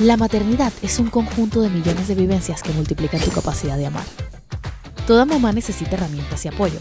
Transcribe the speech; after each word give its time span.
La 0.00 0.18
maternidad 0.18 0.74
es 0.82 0.98
un 0.98 1.08
conjunto 1.08 1.62
de 1.62 1.70
millones 1.70 2.06
de 2.06 2.14
vivencias 2.14 2.62
que 2.62 2.70
multiplican 2.72 3.18
tu 3.18 3.30
capacidad 3.30 3.78
de 3.78 3.86
amar. 3.86 4.04
Toda 5.06 5.24
mamá 5.24 5.52
necesita 5.52 5.96
herramientas 5.96 6.44
y 6.44 6.48
apoyo. 6.48 6.78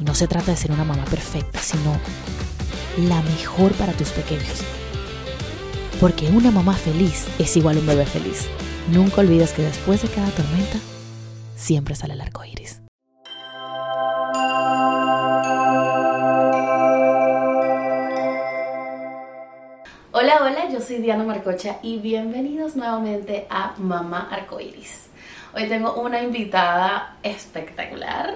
Y 0.00 0.04
no 0.04 0.14
se 0.14 0.28
trata 0.28 0.52
de 0.52 0.56
ser 0.56 0.70
una 0.70 0.84
mamá 0.84 1.04
perfecta, 1.06 1.58
sino 1.60 1.98
la 3.08 3.20
mejor 3.22 3.72
para 3.72 3.92
tus 3.92 4.10
pequeños. 4.10 4.62
Porque 6.00 6.28
una 6.28 6.52
mamá 6.52 6.74
feliz 6.74 7.26
es 7.40 7.56
igual 7.56 7.78
a 7.78 7.80
un 7.80 7.86
bebé 7.88 8.06
feliz. 8.06 8.46
Nunca 8.92 9.20
olvides 9.20 9.50
que 9.50 9.62
después 9.62 10.02
de 10.02 10.08
cada 10.08 10.30
tormenta, 10.30 10.78
siempre 11.56 11.96
sale 11.96 12.14
el 12.14 12.20
arco 12.20 12.44
iris. 12.44 12.80
Yo 20.78 20.84
soy 20.84 20.96
Diana 20.98 21.24
Marcocha 21.24 21.78
y 21.82 21.98
bienvenidos 21.98 22.76
nuevamente 22.76 23.46
a 23.50 23.74
Mamá 23.78 24.28
Arcoiris. 24.30 25.08
Hoy 25.54 25.66
tengo 25.68 25.94
una 25.94 26.22
invitada 26.22 27.16
espectacular. 27.22 28.34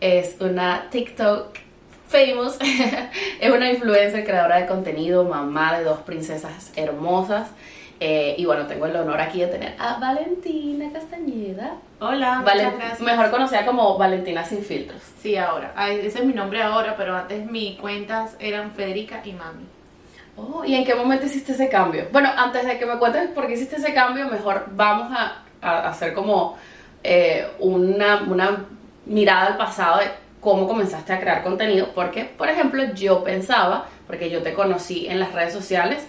Es 0.00 0.36
una 0.40 0.88
TikTok 0.90 1.56
famous, 2.08 2.58
es 3.40 3.50
una 3.50 3.70
influencer, 3.70 4.24
creadora 4.24 4.58
de 4.60 4.66
contenido, 4.66 5.24
mamá 5.24 5.78
de 5.78 5.84
dos 5.84 6.00
princesas 6.00 6.72
hermosas. 6.76 7.48
Eh, 8.00 8.36
y 8.38 8.44
bueno, 8.44 8.66
tengo 8.66 8.86
el 8.86 8.94
honor 8.94 9.20
aquí 9.20 9.40
de 9.40 9.48
tener 9.48 9.74
a 9.78 9.98
Valentina 9.98 10.90
Castañeda. 10.92 11.76
Hola, 12.00 12.42
Valen- 12.44 12.64
muchas 12.64 12.74
gracias. 12.78 13.00
Mejor 13.00 13.30
conocida 13.30 13.66
como 13.66 13.98
Valentina 13.98 14.44
sin 14.44 14.62
filtros. 14.62 15.00
Sí, 15.20 15.36
ahora. 15.36 15.72
Ah, 15.74 15.90
Ese 15.90 16.18
es 16.20 16.24
mi 16.24 16.32
nombre 16.34 16.62
ahora, 16.62 16.96
pero 16.96 17.16
antes 17.16 17.50
mis 17.50 17.76
cuentas 17.78 18.36
eran 18.38 18.72
Federica 18.72 19.22
y 19.24 19.32
Mami. 19.32 19.64
Oh, 20.38 20.64
¿Y 20.64 20.74
en 20.76 20.84
qué 20.84 20.94
momento 20.94 21.26
hiciste 21.26 21.52
ese 21.52 21.68
cambio? 21.68 22.06
Bueno, 22.12 22.30
antes 22.36 22.64
de 22.64 22.78
que 22.78 22.86
me 22.86 22.96
cuentes 22.96 23.28
por 23.30 23.48
qué 23.48 23.54
hiciste 23.54 23.76
ese 23.76 23.92
cambio, 23.92 24.28
mejor 24.28 24.66
vamos 24.70 25.12
a, 25.12 25.42
hacer 25.60 26.14
como 26.14 26.56
eh, 27.02 27.48
una, 27.58 28.22
una 28.22 28.64
mirada 29.06 29.46
al 29.46 29.56
pasado 29.56 29.98
de 29.98 30.06
cómo 30.40 30.68
comenzaste 30.68 31.12
a 31.12 31.18
crear 31.18 31.42
contenido. 31.42 31.88
Porque, 31.92 32.24
por 32.24 32.48
ejemplo, 32.48 32.84
yo 32.94 33.24
pensaba, 33.24 33.86
porque 34.06 34.30
yo 34.30 34.40
te 34.42 34.54
conocí 34.54 35.08
en 35.08 35.18
las 35.18 35.32
redes 35.32 35.52
sociales 35.52 36.06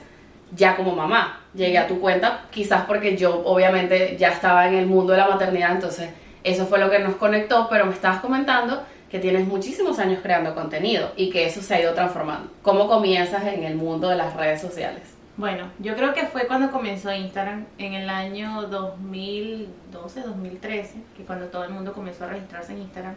ya 0.56 0.76
como 0.76 0.96
mamá. 0.96 1.42
Llegué 1.56 1.80
a 1.80 1.88
tu 1.88 2.00
cuenta 2.00 2.46
quizás 2.52 2.86
porque 2.86 3.18
yo 3.18 3.42
obviamente 3.46 4.16
ya 4.18 4.30
estaba 4.30 4.68
en 4.68 4.76
el 4.76 4.86
mundo 4.86 5.14
de 5.14 5.20
la 5.20 5.28
maternidad, 5.28 5.72
entonces 5.72 6.12
eso 6.44 6.68
fue 6.68 6.78
lo 6.78 6.92
que 6.92 7.00
nos 7.00 7.16
conectó, 7.16 7.68
pero 7.70 7.88
me 7.88 7.94
estabas 7.94 8.20
comentando 8.20 8.84
que 9.10 9.20
tienes 9.20 9.48
muchísimos 9.48 10.00
años 10.00 10.20
creando 10.22 10.54
contenido 10.54 11.12
y 11.16 11.30
que 11.30 11.46
eso 11.46 11.62
se 11.62 11.76
ha 11.76 11.82
ido 11.82 11.94
transformando. 11.94 12.52
¿Cómo 12.62 12.88
comienzas 12.88 13.44
en 13.46 13.64
el 13.64 13.76
mundo 13.76 14.10
de 14.10 14.16
las 14.16 14.36
redes 14.36 14.62
sociales? 14.62 15.04
Bueno, 15.40 15.72
yo 15.80 15.96
creo 15.96 16.14
que 16.14 16.26
fue 16.26 16.48
cuando 16.48 16.70
comenzó 16.70 17.14
Instagram, 17.14 17.66
en 17.78 17.94
el 17.94 18.10
año 18.10 18.64
2012, 18.64 20.22
2013, 20.22 20.96
que 21.16 21.24
cuando 21.24 21.48
todo 21.48 21.64
el 21.64 21.70
mundo 21.70 21.94
comenzó 21.94 22.26
a 22.26 22.28
registrarse 22.28 22.74
en 22.74 22.80
Instagram. 22.80 23.16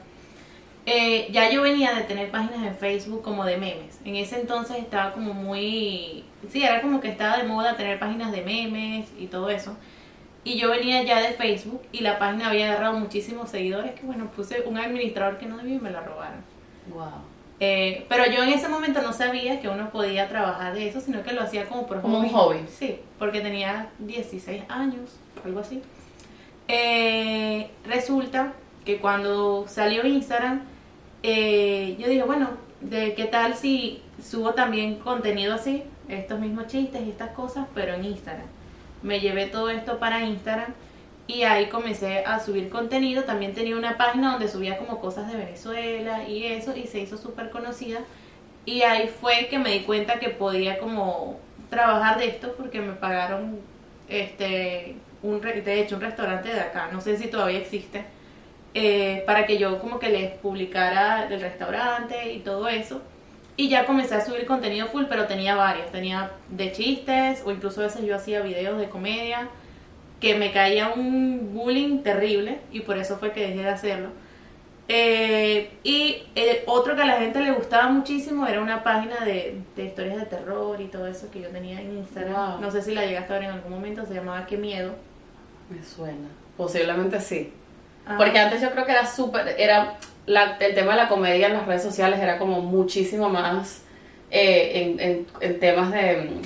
Eh, 0.86 1.28
ya 1.30 1.50
yo 1.50 1.62
venía 1.62 1.94
de 1.94 2.02
tener 2.02 2.30
páginas 2.30 2.64
en 2.64 2.76
Facebook 2.76 3.22
como 3.22 3.44
de 3.44 3.56
memes. 3.56 3.98
En 4.04 4.16
ese 4.16 4.40
entonces 4.40 4.78
estaba 4.78 5.12
como 5.12 5.34
muy... 5.34 6.24
Sí, 6.48 6.62
era 6.62 6.80
como 6.80 7.00
que 7.00 7.08
estaba 7.08 7.38
de 7.38 7.44
moda 7.44 7.76
tener 7.76 7.98
páginas 7.98 8.32
de 8.32 8.42
memes 8.42 9.08
y 9.18 9.26
todo 9.26 9.50
eso. 9.50 9.76
Y 10.44 10.58
yo 10.58 10.70
venía 10.70 11.02
ya 11.04 11.20
de 11.20 11.34
Facebook 11.34 11.82
y 11.92 12.00
la 12.00 12.18
página 12.18 12.48
había 12.48 12.70
agarrado 12.70 12.98
muchísimos 12.98 13.50
seguidores 13.50 13.92
que 13.92 14.04
bueno, 14.04 14.30
puse 14.34 14.62
un 14.66 14.76
administrador 14.76 15.38
que 15.38 15.46
no 15.46 15.56
debía 15.56 15.76
y 15.76 15.80
me 15.80 15.90
la 15.90 16.00
robaron. 16.00 16.40
Wow. 16.92 17.32
Eh, 17.60 18.06
pero 18.08 18.26
yo 18.26 18.42
en 18.42 18.48
ese 18.48 18.68
momento 18.68 19.02
no 19.02 19.12
sabía 19.12 19.60
que 19.60 19.68
uno 19.68 19.90
podía 19.90 20.28
trabajar 20.28 20.74
de 20.74 20.88
eso, 20.88 21.00
sino 21.00 21.22
que 21.22 21.32
lo 21.32 21.42
hacía 21.42 21.68
como 21.68 21.86
por 21.86 22.00
Como 22.00 22.18
un 22.18 22.28
hobby. 22.28 22.58
Sí, 22.68 22.98
porque 23.20 23.40
tenía 23.40 23.90
16 24.00 24.64
años, 24.68 25.16
algo 25.44 25.60
así. 25.60 25.80
Eh, 26.66 27.70
resulta 27.86 28.54
que 28.84 28.98
cuando 28.98 29.66
salió 29.68 30.04
Instagram, 30.04 30.62
eh, 31.22 31.96
yo 32.00 32.08
dije, 32.08 32.24
bueno, 32.24 32.50
de 32.80 33.14
qué 33.14 33.26
tal 33.26 33.54
si 33.54 34.02
subo 34.20 34.54
también 34.54 34.96
contenido 34.96 35.54
así, 35.54 35.84
estos 36.08 36.40
mismos 36.40 36.66
chistes 36.66 37.02
y 37.06 37.10
estas 37.10 37.30
cosas, 37.30 37.68
pero 37.74 37.94
en 37.94 38.06
Instagram. 38.06 38.46
Me 39.02 39.20
llevé 39.20 39.46
todo 39.46 39.70
esto 39.70 39.98
para 39.98 40.24
Instagram 40.24 40.74
y 41.26 41.42
ahí 41.42 41.66
comencé 41.66 42.24
a 42.24 42.40
subir 42.40 42.68
contenido. 42.68 43.24
También 43.24 43.54
tenía 43.54 43.76
una 43.76 43.96
página 43.96 44.32
donde 44.32 44.48
subía 44.48 44.78
como 44.78 45.00
cosas 45.00 45.30
de 45.30 45.38
Venezuela 45.38 46.28
y 46.28 46.44
eso, 46.44 46.76
y 46.76 46.86
se 46.86 47.00
hizo 47.00 47.16
súper 47.16 47.50
conocida. 47.50 48.00
Y 48.64 48.82
ahí 48.82 49.08
fue 49.08 49.48
que 49.48 49.58
me 49.58 49.70
di 49.70 49.80
cuenta 49.80 50.18
que 50.18 50.28
podía 50.28 50.78
como 50.78 51.40
trabajar 51.70 52.18
de 52.18 52.28
esto 52.28 52.54
porque 52.56 52.80
me 52.80 52.92
pagaron, 52.92 53.58
este, 54.08 54.96
un, 55.22 55.40
de 55.40 55.80
hecho, 55.80 55.96
un 55.96 56.02
restaurante 56.02 56.52
de 56.52 56.60
acá, 56.60 56.90
no 56.92 57.00
sé 57.00 57.16
si 57.16 57.28
todavía 57.28 57.58
existe, 57.58 58.04
eh, 58.74 59.22
para 59.26 59.46
que 59.46 59.58
yo 59.58 59.80
como 59.80 59.98
que 59.98 60.10
les 60.10 60.30
publicara 60.32 61.26
el 61.28 61.40
restaurante 61.40 62.32
y 62.32 62.40
todo 62.40 62.68
eso. 62.68 63.02
Y 63.56 63.68
ya 63.68 63.84
comencé 63.84 64.14
a 64.14 64.24
subir 64.24 64.46
contenido 64.46 64.86
full, 64.86 65.04
pero 65.08 65.26
tenía 65.26 65.54
varios. 65.54 65.90
Tenía 65.90 66.30
de 66.48 66.72
chistes, 66.72 67.42
o 67.44 67.50
incluso 67.50 67.80
a 67.80 67.84
veces 67.84 68.02
yo 68.04 68.16
hacía 68.16 68.40
videos 68.40 68.78
de 68.78 68.88
comedia, 68.88 69.48
que 70.20 70.34
me 70.34 70.52
caía 70.52 70.88
un 70.88 71.50
bullying 71.52 72.02
terrible, 72.02 72.60
y 72.70 72.80
por 72.80 72.96
eso 72.96 73.18
fue 73.18 73.32
que 73.32 73.40
dejé 73.46 73.62
de 73.62 73.68
hacerlo. 73.68 74.08
Eh, 74.88 75.70
y 75.84 76.24
eh, 76.34 76.64
otro 76.66 76.96
que 76.96 77.02
a 77.02 77.06
la 77.06 77.14
gente 77.14 77.40
le 77.40 77.52
gustaba 77.52 77.88
muchísimo 77.88 78.46
era 78.46 78.60
una 78.60 78.82
página 78.82 79.24
de, 79.24 79.60
de 79.76 79.84
historias 79.84 80.16
de 80.16 80.26
terror 80.26 80.80
y 80.80 80.86
todo 80.86 81.06
eso 81.06 81.30
que 81.30 81.40
yo 81.40 81.48
tenía 81.48 81.80
en 81.80 81.98
Instagram. 81.98 82.52
Wow. 82.52 82.60
No 82.60 82.70
sé 82.70 82.82
si 82.82 82.92
la 82.92 83.06
llegaste 83.06 83.32
a 83.32 83.38
ver 83.38 83.44
en 83.44 83.54
algún 83.54 83.70
momento, 83.70 84.04
se 84.04 84.14
llamaba 84.14 84.44
Qué 84.44 84.56
Miedo. 84.56 84.94
Me 85.70 85.82
suena. 85.82 86.28
Posiblemente 86.56 87.20
sí. 87.20 87.52
Ah, 88.06 88.16
Porque 88.18 88.38
antes 88.38 88.60
yo 88.60 88.70
creo 88.72 88.84
que 88.84 88.92
era 88.92 89.06
súper, 89.06 89.54
era 89.58 89.94
la- 90.26 90.56
el 90.60 90.74
tema 90.74 90.92
de 90.92 90.98
la 90.98 91.08
comedia 91.08 91.46
en 91.48 91.54
las 91.54 91.66
redes 91.66 91.82
sociales 91.82 92.20
era 92.20 92.38
como 92.38 92.60
muchísimo 92.60 93.28
más 93.28 93.82
eh, 94.30 94.72
en, 94.82 95.00
en- 95.00 95.26
en 95.40 95.60
temas 95.60 95.92
de, 95.92 96.16
mm, 96.30 96.42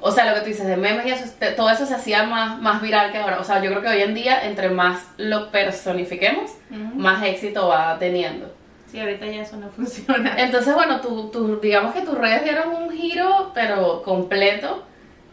o 0.00 0.10
sea, 0.12 0.26
lo 0.28 0.34
que 0.34 0.40
tú 0.40 0.46
dices 0.46 0.66
de 0.66 0.76
memes 0.76 1.06
y 1.06 1.10
eso, 1.10 1.24
te- 1.38 1.52
todo 1.52 1.70
eso 1.70 1.84
se 1.86 1.94
hacía 1.94 2.24
más, 2.24 2.60
más 2.60 2.80
viral 2.82 3.10
que 3.12 3.18
ahora. 3.18 3.40
O 3.40 3.44
sea, 3.44 3.62
yo 3.62 3.70
creo 3.70 3.82
que 3.82 3.88
hoy 3.88 4.02
en 4.02 4.14
día, 4.14 4.44
entre 4.46 4.68
más 4.70 5.06
lo 5.16 5.50
personifiquemos, 5.50 6.50
más 6.70 7.22
éxito 7.24 7.68
va 7.68 7.96
teniendo. 7.98 8.52
Sí, 8.90 8.98
ahorita 8.98 9.26
ya 9.26 9.42
eso 9.42 9.56
no 9.58 9.68
funciona. 9.76 10.34
Entonces, 10.38 10.74
bueno, 10.74 11.00
tú, 11.00 11.30
tú- 11.30 11.58
digamos 11.60 11.94
que 11.94 12.00
tus 12.02 12.16
redes 12.16 12.42
dieron 12.44 12.74
un 12.74 12.90
giro, 12.90 13.50
pero 13.54 14.02
completo, 14.02 14.84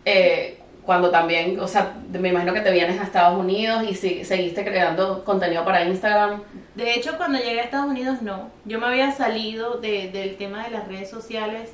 eh, 0.04 0.55
cuando 0.86 1.10
también, 1.10 1.60
o 1.60 1.68
sea, 1.68 1.94
me 2.12 2.30
imagino 2.30 2.54
que 2.54 2.62
te 2.62 2.72
vienes 2.72 3.00
a 3.00 3.04
Estados 3.04 3.38
Unidos 3.40 3.84
y 3.90 3.96
si- 3.96 4.24
seguiste 4.24 4.64
creando 4.64 5.24
contenido 5.24 5.66
para 5.66 5.84
Instagram. 5.84 6.44
De 6.76 6.94
hecho, 6.94 7.18
cuando 7.18 7.40
llegué 7.40 7.62
a 7.62 7.64
Estados 7.64 7.88
Unidos, 7.88 8.22
no. 8.22 8.50
Yo 8.66 8.80
me 8.80 8.86
había 8.88 9.12
salido 9.12 9.78
de- 9.78 10.10
del 10.12 10.36
tema 10.38 10.64
de 10.64 10.72
las 10.72 10.88
redes 10.88 11.10
sociales 11.10 11.74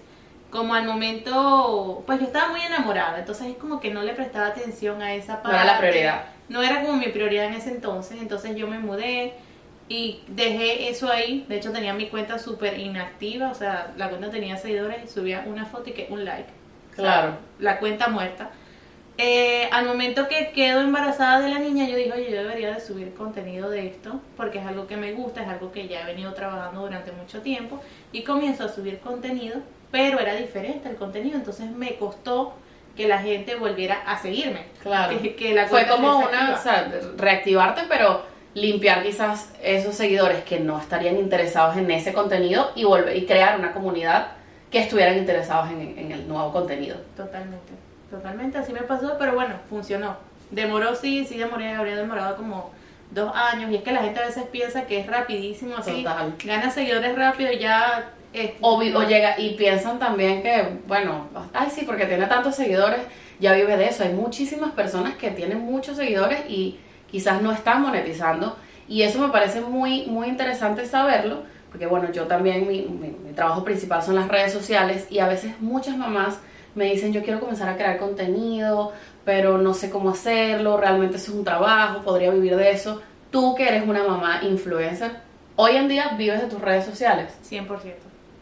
como 0.49 0.73
al 0.75 0.85
momento, 0.85 2.03
pues 2.05 2.19
yo 2.19 2.25
estaba 2.25 2.49
muy 2.49 2.61
enamorada, 2.61 3.19
entonces 3.19 3.47
es 3.47 3.55
como 3.57 3.79
que 3.79 3.89
no 3.91 4.01
le 4.03 4.13
prestaba 4.13 4.47
atención 4.47 5.01
a 5.01 5.13
esa 5.13 5.35
No 5.37 5.41
parte. 5.43 5.57
era 5.57 5.65
la 5.65 5.77
prioridad. 5.77 6.23
No 6.49 6.61
era 6.61 6.81
como 6.81 6.97
mi 6.97 7.07
prioridad 7.07 7.45
en 7.45 7.53
ese 7.53 7.69
entonces, 7.71 8.17
entonces 8.21 8.55
yo 8.55 8.67
me 8.67 8.77
mudé 8.79 9.33
y 9.87 10.21
dejé 10.27 10.89
eso 10.89 11.09
ahí. 11.11 11.45
De 11.47 11.57
hecho, 11.57 11.71
tenía 11.71 11.93
mi 11.93 12.07
cuenta 12.09 12.37
súper 12.39 12.79
inactiva, 12.79 13.49
o 13.49 13.53
sea, 13.55 13.91
la 13.97 14.09
cuenta 14.09 14.29
tenía 14.29 14.57
seguidores 14.57 15.03
y 15.03 15.07
subía 15.07 15.43
una 15.47 15.65
foto 15.65 15.89
y 15.89 15.93
que 15.93 16.07
un 16.09 16.25
like. 16.25 16.49
O 16.91 16.95
sea, 16.95 17.03
Claro. 17.03 17.37
la 17.59 17.77
cuenta 17.79 18.07
muerta. 18.09 18.49
Eh, 19.17 19.69
al 19.71 19.85
momento 19.85 20.27
que 20.27 20.51
quedo 20.51 20.81
embarazada 20.81 21.41
de 21.41 21.49
la 21.49 21.59
niña, 21.59 21.87
yo 21.87 21.95
dije, 21.95 22.11
oye, 22.11 22.31
yo 22.31 22.41
debería 22.41 22.73
de 22.73 22.79
subir 22.79 23.13
contenido 23.13 23.69
de 23.69 23.87
esto, 23.87 24.19
porque 24.35 24.59
es 24.59 24.65
algo 24.65 24.87
que 24.87 24.97
me 24.97 25.13
gusta, 25.13 25.43
es 25.43 25.47
algo 25.47 25.71
que 25.71 25.87
ya 25.87 26.01
he 26.01 26.05
venido 26.05 26.33
trabajando 26.33 26.81
durante 26.81 27.11
mucho 27.11 27.41
tiempo, 27.41 27.81
y 28.11 28.23
comienzo 28.23 28.63
a 28.65 28.69
subir 28.69 28.99
contenido, 28.99 29.59
pero 29.91 30.19
era 30.19 30.33
diferente 30.35 30.89
el 30.89 30.95
contenido, 30.95 31.35
entonces 31.35 31.69
me 31.69 31.95
costó 31.95 32.53
que 32.95 33.07
la 33.07 33.19
gente 33.19 33.55
volviera 33.55 34.01
a 34.05 34.17
seguirme. 34.17 34.65
Claro. 34.81 35.21
Que, 35.21 35.35
que 35.35 35.53
la 35.53 35.67
Fue 35.67 35.85
como 35.87 36.19
una, 36.19 36.53
activa. 36.53 36.59
o 36.59 36.61
sea, 36.61 36.91
reactivarte, 37.17 37.81
pero 37.87 38.23
limpiar 38.53 39.03
quizás 39.03 39.53
esos 39.61 39.95
seguidores 39.95 40.43
que 40.43 40.59
no 40.59 40.79
estarían 40.79 41.17
interesados 41.17 41.77
en 41.77 41.89
ese 41.91 42.11
contenido 42.11 42.71
y 42.75 42.83
volver 42.83 43.15
y 43.15 43.25
crear 43.25 43.57
una 43.59 43.71
comunidad 43.71 44.33
que 44.69 44.79
estuvieran 44.79 45.17
interesados 45.17 45.69
en, 45.69 45.97
en 45.97 46.11
el 46.11 46.27
nuevo 46.27 46.51
contenido. 46.51 46.97
Totalmente, 47.15 47.73
totalmente, 48.11 48.57
así 48.57 48.73
me 48.73 48.81
pasó, 48.81 49.15
pero 49.17 49.33
bueno, 49.33 49.55
funcionó. 49.69 50.15
Demoró, 50.51 50.95
sí, 50.95 51.25
sí 51.25 51.37
demoré, 51.37 51.73
habría 51.73 51.95
demorado 51.95 52.35
como 52.35 52.71
dos 53.11 53.31
años, 53.35 53.71
y 53.71 53.75
es 53.75 53.83
que 53.83 53.91
la 53.91 54.01
gente 54.03 54.19
a 54.19 54.25
veces 54.27 54.43
piensa 54.51 54.83
que 54.85 54.99
es 54.99 55.07
rapidísimo, 55.07 55.75
así, 55.77 56.03
Total. 56.03 56.33
gana 56.43 56.69
seguidores 56.71 57.15
rápido 57.15 57.51
y 57.51 57.59
ya... 57.59 58.11
eh, 58.33 58.55
O, 58.61 58.77
o 58.77 59.03
llega 59.03 59.39
y 59.39 59.51
piensan 59.55 59.97
también 59.99 60.41
que, 60.43 60.79
bueno, 60.87 61.27
ay 61.53 61.69
sí, 61.69 61.83
porque 61.85 62.05
tiene 62.05 62.25
tantos 62.27 62.55
seguidores, 62.55 62.99
ya 63.39 63.53
vive 63.53 63.75
de 63.77 63.87
eso. 63.87 64.03
Hay 64.03 64.13
muchísimas 64.13 64.71
personas 64.71 65.15
que 65.15 65.31
tienen 65.31 65.59
muchos 65.59 65.97
seguidores 65.97 66.41
y 66.47 66.79
quizás 67.09 67.41
no 67.41 67.51
están 67.51 67.81
monetizando. 67.81 68.55
Y 68.87 69.01
eso 69.03 69.19
me 69.19 69.29
parece 69.29 69.61
muy, 69.61 70.05
muy 70.07 70.27
interesante 70.27 70.85
saberlo, 70.85 71.43
porque 71.69 71.87
bueno, 71.87 72.11
yo 72.11 72.27
también, 72.27 72.67
mi, 72.67 72.81
mi- 72.83 73.15
mi 73.25 73.33
trabajo 73.33 73.63
principal 73.63 74.01
son 74.03 74.15
las 74.15 74.27
redes 74.27 74.51
sociales 74.53 75.07
y 75.09 75.19
a 75.19 75.27
veces 75.27 75.59
muchas 75.59 75.97
mamás 75.97 76.39
me 76.75 76.85
dicen, 76.85 77.13
yo 77.13 77.23
quiero 77.23 77.39
comenzar 77.39 77.69
a 77.69 77.75
crear 77.75 77.97
contenido, 77.97 78.91
pero 79.25 79.57
no 79.57 79.73
sé 79.73 79.89
cómo 79.89 80.09
hacerlo, 80.11 80.77
realmente 80.77 81.17
es 81.17 81.29
un 81.29 81.43
trabajo, 81.43 82.01
podría 82.01 82.31
vivir 82.31 82.55
de 82.55 82.71
eso. 82.71 83.01
Tú 83.29 83.55
que 83.55 83.67
eres 83.67 83.87
una 83.87 84.03
mamá 84.03 84.41
influencer, 84.43 85.11
hoy 85.55 85.75
en 85.75 85.87
día 85.87 86.15
vives 86.17 86.41
de 86.41 86.47
tus 86.47 86.61
redes 86.61 86.85
sociales. 86.85 87.33
100%. 87.49 87.67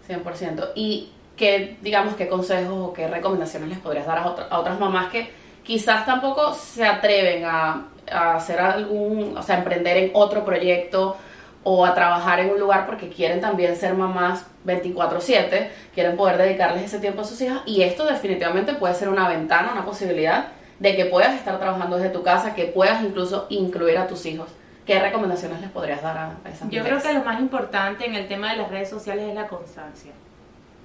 100%. 0.07 0.71
¿Y 0.75 1.11
qué, 1.35 1.77
digamos, 1.81 2.15
qué 2.15 2.27
consejos 2.27 2.89
o 2.89 2.93
qué 2.93 3.07
recomendaciones 3.07 3.69
les 3.69 3.79
podrías 3.79 4.05
dar 4.05 4.17
a, 4.19 4.21
a 4.23 4.59
otras 4.59 4.79
mamás 4.79 5.11
que 5.11 5.29
quizás 5.63 6.05
tampoco 6.05 6.53
se 6.53 6.85
atreven 6.85 7.45
a, 7.45 7.87
a 8.11 8.35
hacer 8.35 8.59
algún, 8.59 9.37
o 9.37 9.43
sea, 9.43 9.57
emprender 9.57 9.97
en 9.97 10.11
otro 10.13 10.43
proyecto 10.43 11.17
o 11.63 11.85
a 11.85 11.94
trabajar 11.94 12.39
en 12.39 12.51
un 12.51 12.59
lugar 12.59 12.85
porque 12.85 13.09
quieren 13.09 13.41
también 13.41 13.75
ser 13.75 13.94
mamás 13.94 14.45
24/7, 14.65 15.69
quieren 15.94 16.15
poder 16.15 16.38
dedicarles 16.38 16.83
ese 16.83 17.00
tiempo 17.00 17.21
a 17.21 17.25
sus 17.25 17.39
hijas 17.41 17.61
y 17.65 17.81
esto 17.81 18.06
definitivamente 18.06 18.73
puede 18.73 18.94
ser 18.94 19.09
una 19.09 19.27
ventana, 19.27 19.71
una 19.73 19.85
posibilidad 19.85 20.47
de 20.79 20.95
que 20.95 21.06
puedas 21.06 21.35
estar 21.35 21.59
trabajando 21.59 21.97
desde 21.97 22.09
tu 22.09 22.23
casa, 22.23 22.56
que 22.56 22.65
puedas 22.65 23.03
incluso 23.03 23.47
incluir 23.50 23.97
a 23.97 24.07
tus 24.07 24.25
hijos. 24.25 24.50
¿Qué 24.85 25.00
recomendaciones 25.00 25.61
les 25.61 25.69
podrías 25.69 26.01
dar 26.01 26.17
a, 26.17 26.50
esas 26.50 26.69
Yo 26.69 26.83
creo 26.83 27.00
que 27.01 27.13
lo 27.13 27.23
más 27.23 27.39
importante 27.39 28.07
en 28.07 28.15
el 28.15 28.27
tema 28.27 28.51
de 28.51 28.57
las 28.57 28.69
redes 28.69 28.89
sociales 28.89 29.27
es 29.27 29.35
la 29.35 29.47
constancia. 29.47 30.13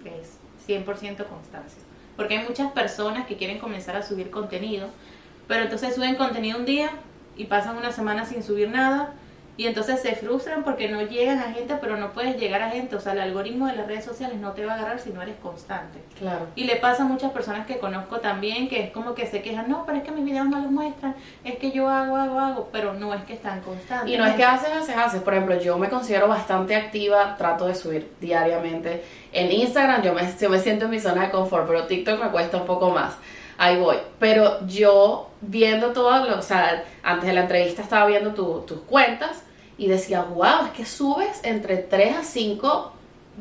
Es 0.05 0.39
100% 0.69 0.85
constancia. 1.27 1.83
Porque 2.17 2.37
hay 2.37 2.45
muchas 2.45 2.71
personas 2.73 3.27
que 3.27 3.37
quieren 3.37 3.59
comenzar 3.59 3.97
a 3.97 4.03
subir 4.03 4.31
contenido, 4.31 4.89
pero 5.49 5.63
entonces 5.63 5.95
suben 5.95 6.17
contenido 6.17 6.59
un 6.59 6.65
día 6.65 6.91
y 7.37 7.47
pasan 7.47 7.77
una 7.77 7.93
semana 7.93 8.25
sin 8.27 8.43
subir 8.43 8.69
nada 8.69 9.15
y 9.57 9.67
entonces 9.67 10.01
se 10.01 10.17
frustran 10.17 10.65
porque 10.65 10.89
no 10.89 11.03
llegan 11.03 11.39
a 11.39 11.53
gente, 11.53 11.77
pero 11.81 11.97
no 11.97 12.13
puedes 12.13 12.37
llegar 12.41 12.61
a 12.63 12.71
gente. 12.71 12.97
O 12.97 13.01
sea, 13.01 13.13
el 13.13 13.21
algoritmo 13.21 13.69
de 13.69 13.77
las 13.77 13.87
redes 13.87 14.05
sociales 14.05 14.39
no 14.39 14.53
te 14.53 14.67
va 14.67 14.73
a 14.73 14.75
agarrar 14.77 14.99
si 14.99 15.11
no 15.11 15.23
eres 15.23 15.37
constante. 15.37 16.01
Claro. 16.19 16.49
Y 16.57 16.65
le 16.65 16.77
pasa 16.77 17.05
a 17.05 17.07
muchas 17.07 17.31
personas 17.31 17.65
que 17.67 17.79
conozco 17.79 18.19
también 18.19 18.69
que 18.69 18.83
es 18.83 18.91
como 18.91 19.15
que 19.15 19.27
se 19.27 19.43
quejan, 19.43 19.71
no, 19.71 19.87
pero 19.87 19.99
es 19.99 20.05
que 20.05 20.11
mis 20.11 20.25
videos 20.25 20.49
no 20.49 20.61
los 20.61 20.73
muestran, 20.73 21.15
es 21.45 21.57
que 21.57 21.71
yo 21.71 21.89
hago, 21.89 22.17
hago, 22.17 22.41
hago, 22.41 22.69
pero 22.73 22.95
no 22.95 23.15
es 23.15 23.23
que 23.25 23.35
están 23.35 23.61
constantes. 23.61 24.13
Y 24.13 24.17
no 24.17 24.27
es 24.27 24.35
que 24.35 24.45
haces, 24.45 24.71
haces, 24.71 24.97
haces. 24.97 25.23
Por 25.23 25.35
ejemplo, 25.35 25.61
yo 25.61 25.79
me 25.79 25.89
considero 25.89 26.27
bastante 26.27 26.75
activa, 26.75 27.37
trato 27.37 27.67
de 27.67 27.77
subir 27.77 28.11
diariamente. 28.21 29.05
En 29.33 29.53
Instagram 29.53 30.03
yo 30.03 30.15
me, 30.15 30.23
yo 30.41 30.51
me 30.51 30.59
siento 30.59 30.87
en 30.87 30.91
mi 30.91 30.99
zona 30.99 31.23
de 31.23 31.31
confort, 31.31 31.67
pero 31.69 31.87
TikTok 31.87 32.25
me 32.25 32.31
cuesta 32.31 32.57
un 32.57 32.67
poco 32.67 32.91
más 32.91 33.19
ahí 33.59 33.79
voy. 33.79 33.97
Pero 34.19 34.67
yo 34.67 35.31
viendo 35.41 35.93
todo, 35.93 36.27
lo, 36.27 36.39
o 36.39 36.43
sea, 36.43 36.85
antes 37.03 37.29
de 37.29 37.35
la 37.35 37.43
entrevista 37.43 37.83
estaba 37.83 38.07
viendo 38.07 38.33
tus 38.33 38.81
cuentas 38.81 39.43
y 39.77 39.89
decía, 39.89 40.23
wow, 40.23 40.67
es 40.67 40.73
que 40.73 40.85
subes 40.85 41.41
entre 41.43 41.79
3 41.79 42.17
a 42.17 42.23
5 42.23 42.93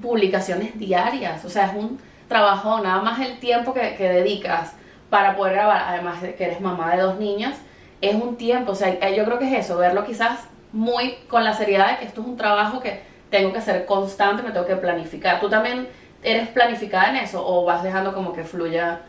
publicaciones 0.02 0.78
diarias. 0.78 1.46
O 1.46 1.50
sea, 1.50 1.68
es 1.68 1.76
un 1.76 2.00
trabajo, 2.28 2.80
nada 2.80 3.02
más 3.02 3.20
el 3.20 3.40
tiempo 3.40 3.74
que, 3.74 3.96
que 3.96 4.10
dedicas 4.10 4.74
para 5.10 5.36
poder 5.36 5.54
grabar, 5.54 5.84
además 5.88 6.22
de 6.22 6.34
que 6.34 6.46
eres 6.46 6.60
mamá 6.60 6.96
de 6.96 7.04
dos 7.04 7.20
niñas, 7.20 7.56
es 8.02 8.16
un 8.16 8.36
tiempo. 8.36 8.72
O 8.72 8.76
sea, 8.76 8.90
yo 9.12 9.26
creo 9.26 9.38
que 9.38 9.46
es 9.46 9.66
eso, 9.66 9.78
verlo 9.78 10.06
quizás 10.06 10.40
muy 10.72 11.18
con 11.30 11.44
la 11.44 11.54
seriedad 11.54 11.92
de 11.92 11.98
que 12.00 12.06
esto 12.06 12.22
es 12.22 12.28
un 12.28 12.36
trabajo 12.36 12.80
que 12.80 13.04
tengo 13.30 13.54
que 13.54 13.62
ser 13.62 13.86
constante, 13.86 14.42
me 14.42 14.52
tengo 14.52 14.66
que 14.66 14.76
planificar. 14.76 15.40
¿Tú 15.40 15.50
también 15.50 15.88
eres 16.24 16.48
planificada 16.50 17.10
en 17.10 17.18
eso 17.18 17.46
o 17.46 17.64
vas 17.64 17.84
dejando 17.84 18.14
como 18.14 18.34
que 18.34 18.44
fluya? 18.44 19.02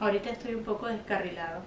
Ahorita 0.00 0.30
estoy 0.30 0.54
un 0.54 0.64
poco 0.64 0.86
descarrilado, 0.86 1.60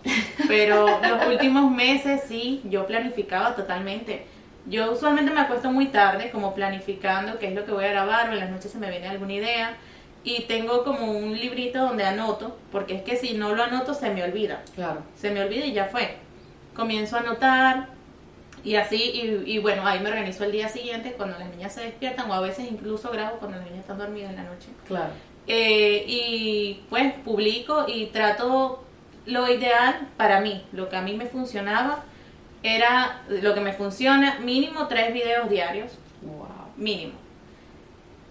pero 0.48 0.88
los 0.88 1.28
últimos 1.28 1.72
meses 1.72 2.24
sí, 2.28 2.62
yo 2.64 2.88
planificaba 2.88 3.56
totalmente. 3.56 4.26
Yo 4.66 4.92
usualmente 4.92 5.32
me 5.32 5.42
acuesto 5.42 5.72
muy 5.72 5.88
tarde, 5.88 6.32
como 6.32 6.56
planificando 6.56 7.38
qué 7.38 7.50
es 7.50 7.54
lo 7.54 7.64
que 7.64 7.72
voy 7.72 7.86
a 7.86 7.92
grabar, 7.92 8.30
o 8.30 8.34
en 8.34 8.40
las 8.40 8.50
noches 8.50 8.72
se 8.72 8.80
me 8.80 8.90
viene 8.90 9.08
alguna 9.08 9.34
idea, 9.34 9.78
y 10.24 10.44
tengo 10.44 10.84
como 10.84 11.12
un 11.12 11.38
librito 11.38 11.80
donde 11.80 12.06
anoto, 12.06 12.58
porque 12.72 12.96
es 12.96 13.02
que 13.04 13.18
si 13.18 13.36
no 13.36 13.54
lo 13.54 13.62
anoto 13.62 13.94
se 13.94 14.10
me 14.10 14.24
olvida. 14.24 14.64
Claro. 14.74 15.04
Se 15.16 15.30
me 15.30 15.44
olvida 15.44 15.66
y 15.66 15.74
ya 15.74 15.86
fue. 15.86 16.16
Comienzo 16.76 17.18
a 17.18 17.20
anotar, 17.20 17.90
y 18.64 18.78
así, 18.78 18.96
y, 18.96 19.52
y, 19.52 19.60
bueno, 19.60 19.86
ahí 19.86 20.00
me 20.00 20.10
organizo 20.10 20.44
el 20.44 20.54
día 20.54 20.70
siguiente 20.70 21.12
cuando 21.12 21.38
las 21.38 21.50
niñas 21.50 21.74
se 21.74 21.82
despiertan, 21.82 22.32
o 22.32 22.34
a 22.34 22.42
veces 22.42 22.66
incluso 22.72 23.12
grabo 23.12 23.38
cuando 23.38 23.58
las 23.58 23.66
niñas 23.68 23.82
están 23.82 24.00
dormidas 24.00 24.32
en 24.32 24.38
la 24.38 24.44
noche. 24.44 24.70
Claro. 24.88 25.12
Eh, 25.48 26.06
y 26.08 26.84
pues 26.90 27.14
publico 27.26 27.86
y 27.88 28.08
trato 28.08 28.84
lo 29.26 29.52
ideal 29.52 30.08
para 30.18 30.40
mí, 30.40 30.66
lo 30.72 30.90
que 30.90 30.96
a 30.96 31.02
mí 31.02 31.16
me 31.16 31.26
funcionaba 31.26 32.04
era 32.62 33.24
lo 33.28 33.54
que 33.54 33.60
me 33.60 33.74
funciona, 33.74 34.40
mínimo 34.40 34.88
tres 34.88 35.14
videos 35.14 35.50
diarios. 35.50 35.92
Wow. 36.22 36.48
Mínimo. 36.78 37.14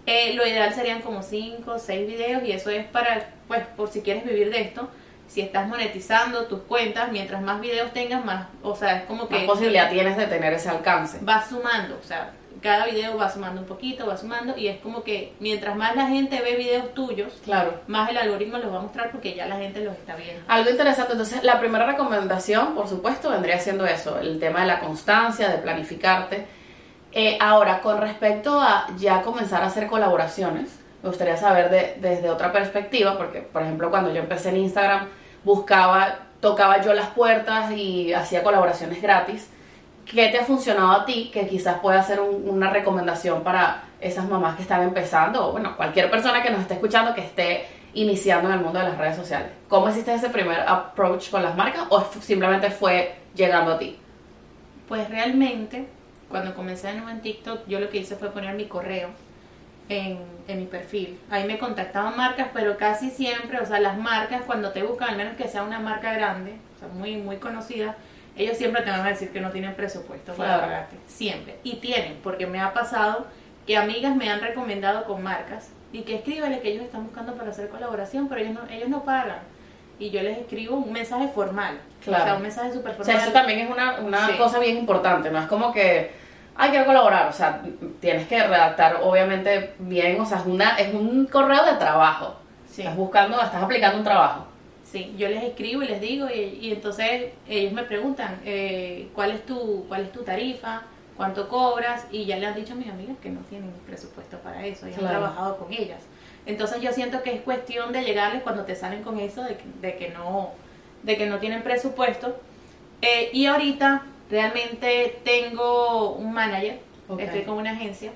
Eh, 0.05 0.33
lo 0.33 0.45
ideal 0.45 0.73
serían 0.73 1.01
como 1.01 1.21
cinco, 1.21 1.79
seis 1.79 2.07
videos 2.07 2.43
y 2.43 2.51
eso 2.51 2.69
es 2.69 2.85
para, 2.85 3.29
pues, 3.47 3.65
por 3.77 3.89
si 3.89 4.01
quieres 4.01 4.25
vivir 4.25 4.51
de 4.51 4.61
esto. 4.61 4.89
Si 5.27 5.41
estás 5.41 5.67
monetizando 5.67 6.45
tus 6.47 6.61
cuentas, 6.63 7.11
mientras 7.11 7.41
más 7.41 7.61
videos 7.61 7.93
tengas, 7.93 8.23
más, 8.25 8.47
o 8.61 8.75
sea, 8.75 8.97
es 8.97 9.03
como 9.05 9.27
que... 9.27 9.35
Más 9.35 9.45
posibilidad 9.45 9.89
tienes 9.89 10.17
de 10.17 10.27
tener 10.27 10.51
ese 10.53 10.69
alcance. 10.69 11.19
Vas 11.21 11.49
sumando, 11.49 11.97
o 11.97 12.05
sea, 12.05 12.33
cada 12.63 12.85
video 12.85 13.17
va 13.17 13.29
sumando 13.29 13.59
un 13.59 13.67
poquito, 13.67 14.07
va 14.07 14.15
sumando 14.15 14.57
y 14.57 14.69
es 14.69 14.79
como 14.79 15.03
que 15.03 15.33
mientras 15.41 15.75
más 15.75 15.97
la 15.97 16.07
gente 16.07 16.41
ve 16.41 16.55
videos 16.55 16.93
tuyos, 16.93 17.33
claro. 17.43 17.81
más 17.87 18.09
el 18.09 18.17
algoritmo 18.17 18.57
los 18.57 18.73
va 18.73 18.79
a 18.79 18.81
mostrar 18.81 19.11
porque 19.11 19.35
ya 19.35 19.47
la 19.47 19.57
gente 19.57 19.83
los 19.83 19.93
está 19.95 20.15
viendo. 20.15 20.41
Algo 20.47 20.69
interesante, 20.69 21.11
entonces 21.11 21.43
la 21.43 21.59
primera 21.59 21.85
recomendación, 21.85 22.73
por 22.73 22.87
supuesto, 22.87 23.29
vendría 23.29 23.59
siendo 23.59 23.85
eso, 23.85 24.17
el 24.17 24.39
tema 24.39 24.61
de 24.61 24.67
la 24.67 24.79
constancia, 24.79 25.49
de 25.49 25.57
planificarte. 25.57 26.45
Eh, 27.11 27.37
ahora, 27.41 27.81
con 27.81 27.99
respecto 27.99 28.59
a 28.59 28.87
ya 28.97 29.21
comenzar 29.23 29.61
a 29.61 29.67
hacer 29.67 29.87
colaboraciones, 29.87 30.79
me 31.03 31.09
gustaría 31.09 31.35
saber 31.35 31.69
de, 31.69 31.97
desde 31.99 32.29
otra 32.29 32.53
perspectiva, 32.53 33.17
porque 33.17 33.41
por 33.41 33.61
ejemplo 33.61 33.89
cuando 33.89 34.13
yo 34.13 34.21
empecé 34.21 34.49
en 34.49 34.57
Instagram, 34.57 35.09
buscaba, 35.43 36.19
tocaba 36.39 36.81
yo 36.81 36.93
las 36.93 37.09
puertas 37.09 37.71
y 37.73 38.13
hacía 38.13 38.41
colaboraciones 38.41 39.01
gratis 39.01 39.49
¿Qué 40.05 40.27
te 40.27 40.37
ha 40.37 40.45
funcionado 40.45 40.91
a 40.91 41.05
ti 41.05 41.29
que 41.33 41.47
quizás 41.47 41.79
pueda 41.79 42.03
ser 42.03 42.19
una 42.19 42.69
recomendación 42.69 43.43
para 43.43 43.83
esas 44.01 44.27
mamás 44.27 44.55
que 44.55 44.63
están 44.63 44.83
empezando 44.83 45.47
o 45.47 45.51
bueno, 45.53 45.77
cualquier 45.77 46.11
persona 46.11 46.43
que 46.43 46.49
nos 46.49 46.61
esté 46.61 46.73
escuchando 46.73 47.13
que 47.13 47.21
esté 47.21 47.65
iniciando 47.93 48.49
en 48.49 48.55
el 48.55 48.61
mundo 48.61 48.79
de 48.79 48.85
las 48.85 48.97
redes 48.97 49.15
sociales? 49.15 49.49
¿Cómo 49.69 49.89
hiciste 49.89 50.13
ese 50.13 50.29
primer 50.29 50.59
approach 50.61 51.29
con 51.29 51.43
las 51.43 51.55
marcas 51.55 51.83
o 51.89 52.03
simplemente 52.21 52.69
fue 52.69 53.15
llegando 53.33 53.73
a 53.73 53.79
ti? 53.79 53.97
Pues 54.87 55.09
realmente, 55.09 55.87
cuando 56.29 56.53
comencé 56.53 56.87
de 56.87 56.95
nuevo 56.95 57.09
en 57.09 57.21
TikTok, 57.21 57.67
yo 57.67 57.79
lo 57.79 57.89
que 57.89 57.99
hice 57.99 58.15
fue 58.15 58.31
poner 58.31 58.55
mi 58.55 58.65
correo 58.65 59.09
en, 59.89 60.19
en, 60.47 60.59
mi 60.59 60.65
perfil. 60.65 61.19
Ahí 61.29 61.45
me 61.45 61.57
contactaban 61.57 62.17
marcas, 62.17 62.49
pero 62.53 62.77
casi 62.77 63.09
siempre, 63.09 63.59
o 63.59 63.65
sea, 63.65 63.79
las 63.79 63.97
marcas 63.97 64.41
cuando 64.45 64.71
te 64.71 64.83
buscan, 64.83 65.11
al 65.11 65.17
menos 65.17 65.35
que 65.35 65.47
sea 65.47 65.63
una 65.63 65.79
marca 65.79 66.13
grande, 66.13 66.57
o 66.75 66.79
sea, 66.79 66.87
muy, 66.89 67.17
muy 67.17 67.37
conocida, 67.37 67.95
ellos 68.35 68.57
siempre 68.57 68.81
te 68.81 68.89
van 68.89 69.01
a 69.01 69.09
decir 69.09 69.31
que 69.31 69.41
no 69.41 69.51
tienen 69.51 69.75
presupuesto 69.75 70.33
para 70.33 70.61
pagarte. 70.61 70.97
Siempre. 71.07 71.59
Y 71.63 71.75
tienen, 71.75 72.17
porque 72.23 72.47
me 72.47 72.59
ha 72.59 72.73
pasado 72.73 73.27
que 73.67 73.77
amigas 73.77 74.15
me 74.15 74.29
han 74.29 74.41
recomendado 74.41 75.05
con 75.05 75.23
marcas 75.23 75.69
y 75.91 76.01
que 76.01 76.15
escríbele 76.15 76.59
que 76.59 76.69
ellos 76.69 76.85
están 76.85 77.03
buscando 77.05 77.35
para 77.35 77.51
hacer 77.51 77.69
colaboración, 77.69 78.27
pero 78.27 78.41
ellos 78.41 78.53
no, 78.53 78.61
ellos 78.69 78.89
no 78.89 79.03
pagan. 79.03 79.39
Y 79.99 80.09
yo 80.09 80.23
les 80.23 80.39
escribo 80.39 80.75
un 80.77 80.91
mensaje 80.91 81.27
formal. 81.27 81.79
Claro. 82.03 82.23
O 82.23 82.25
sea, 82.25 82.35
un 82.35 82.41
mensaje 82.41 82.73
súper 82.73 82.93
formal. 82.93 83.15
O 83.15 83.19
sea, 83.19 83.23
eso 83.23 83.31
también 83.31 83.59
es 83.59 83.69
una, 83.69 83.99
una 83.99 84.37
cosa 84.37 84.59
bien 84.59 84.77
importante. 84.77 85.29
No 85.29 85.39
es 85.39 85.45
como 85.45 85.71
que, 85.71 86.11
ay, 86.55 86.71
quiero 86.71 86.87
colaborar. 86.87 87.27
O 87.27 87.31
sea, 87.31 87.61
tienes 87.99 88.27
que 88.27 88.41
redactar, 88.41 88.97
obviamente, 89.03 89.75
bien. 89.77 90.19
O 90.19 90.25
sea, 90.25 90.39
es, 90.39 90.45
una, 90.47 90.75
es 90.77 90.93
un 90.93 91.27
correo 91.27 91.63
de 91.63 91.73
trabajo. 91.73 92.35
Sí. 92.67 92.81
Estás 92.81 92.97
buscando, 92.97 93.39
estás 93.39 93.61
aplicando 93.61 93.99
un 93.99 94.03
trabajo. 94.03 94.47
Sí, 94.93 95.11
yo 95.17 95.27
les 95.27 95.43
escribo 95.43 95.81
y 95.81 95.87
les 95.87 95.99
digo 95.99 96.27
y, 96.29 96.71
entonces 96.71 97.31
ellos 97.49 97.73
me 97.73 97.81
preguntan 97.81 98.39
eh, 98.45 99.07
cuál 99.15 99.31
es 99.31 99.43
tu 99.43 99.85
cuál 99.87 100.03
es 100.03 100.11
tu 100.11 100.21
tarifa, 100.21 100.83
cuánto 101.17 101.49
cobras 101.49 102.05
y 102.11 102.25
ya 102.25 102.37
le 102.37 102.45
han 102.45 102.53
dicho 102.53 102.73
a 102.73 102.75
mis 102.75 102.89
amigas 102.89 103.17
que 103.19 103.31
no 103.31 103.39
tienen 103.49 103.71
presupuesto 103.87 104.37
para 104.37 104.63
eso, 104.67 104.87
y 104.87 104.93
han 104.93 104.99
trabajado 104.99 105.57
con 105.57 105.73
ellas. 105.73 106.03
Entonces 106.45 106.79
yo 106.79 106.91
siento 106.91 107.23
que 107.23 107.33
es 107.33 107.41
cuestión 107.41 107.91
de 107.91 108.03
llegarles 108.03 108.43
cuando 108.43 108.65
te 108.65 108.75
salen 108.75 109.01
con 109.01 109.19
eso 109.19 109.41
de 109.41 109.57
que, 109.57 109.63
de 109.81 109.95
que 109.95 110.09
no 110.09 110.51
de 111.01 111.17
que 111.17 111.25
no 111.25 111.39
tienen 111.39 111.63
presupuesto. 111.63 112.39
Eh, 113.01 113.31
y 113.33 113.47
ahorita 113.47 114.03
realmente 114.29 115.19
tengo 115.23 116.11
un 116.11 116.33
manager, 116.33 116.77
estoy 117.17 117.41
con 117.41 117.57
una 117.57 117.71
agencia, 117.71 118.11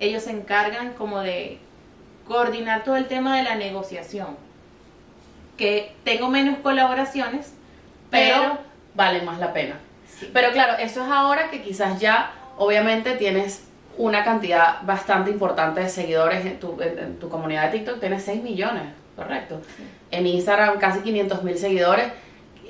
ellos 0.00 0.24
se 0.24 0.32
encargan 0.32 0.94
como 0.94 1.20
de 1.20 1.58
coordinar 2.26 2.82
todo 2.82 2.96
el 2.96 3.06
tema 3.06 3.36
de 3.36 3.44
la 3.44 3.54
negociación 3.54 4.47
que 5.58 5.94
tengo 6.04 6.28
menos 6.28 6.58
colaboraciones, 6.60 7.52
pero, 8.10 8.58
vale 8.94 9.20
más 9.22 9.38
la 9.38 9.52
pena. 9.52 9.78
Pero 10.32 10.52
claro, 10.52 10.78
eso 10.78 11.04
es 11.04 11.10
ahora 11.10 11.50
que 11.50 11.60
quizás 11.60 12.00
ya, 12.00 12.32
obviamente, 12.56 13.16
tienes 13.16 13.64
una 13.98 14.24
cantidad 14.24 14.80
bastante 14.82 15.30
importante 15.30 15.80
de 15.80 15.88
seguidores 15.88 16.46
en 16.46 16.58
tu, 16.58 16.80
en, 16.80 17.18
tu 17.18 17.28
comunidad 17.28 17.70
de 17.70 17.78
TikTok, 17.78 18.00
tienes 18.00 18.22
6 18.24 18.42
millones, 18.42 18.84
correcto. 19.16 19.60
En 20.10 20.26
Instagram 20.26 20.78
casi 20.78 21.00
500 21.00 21.42
mil 21.42 21.58
seguidores. 21.58 22.06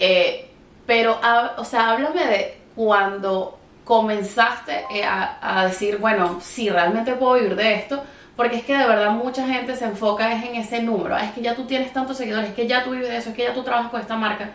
Eh, 0.00 0.48
pero, 0.86 1.20
o 1.58 1.64
sea, 1.64 1.90
háblame 1.90 2.26
de 2.26 2.58
cuando 2.74 3.58
comenzaste 3.84 4.84
eh, 4.90 5.04
a, 5.04 5.60
a, 5.60 5.66
decir, 5.66 5.98
bueno, 5.98 6.40
si 6.40 6.70
realmente 6.70 7.14
puedo 7.14 7.34
vivir 7.34 7.56
de 7.56 7.74
esto, 7.74 8.02
porque 8.38 8.54
es 8.54 8.64
que 8.64 8.78
de 8.78 8.86
verdad 8.86 9.10
mucha 9.10 9.44
gente 9.48 9.74
se 9.74 9.84
enfoca 9.84 10.32
es 10.32 10.44
en 10.44 10.54
ese 10.54 10.80
número. 10.80 11.18
Es 11.18 11.32
que 11.32 11.42
ya 11.42 11.56
tú 11.56 11.64
tienes 11.64 11.92
tantos 11.92 12.16
seguidores, 12.16 12.50
es 12.50 12.54
que 12.54 12.68
ya 12.68 12.84
tú 12.84 12.92
vives 12.92 13.08
de 13.08 13.16
eso, 13.16 13.30
es 13.30 13.34
que 13.34 13.42
ya 13.42 13.52
tú 13.52 13.64
trabajas 13.64 13.90
con 13.90 14.00
esta 14.00 14.14
marca. 14.14 14.52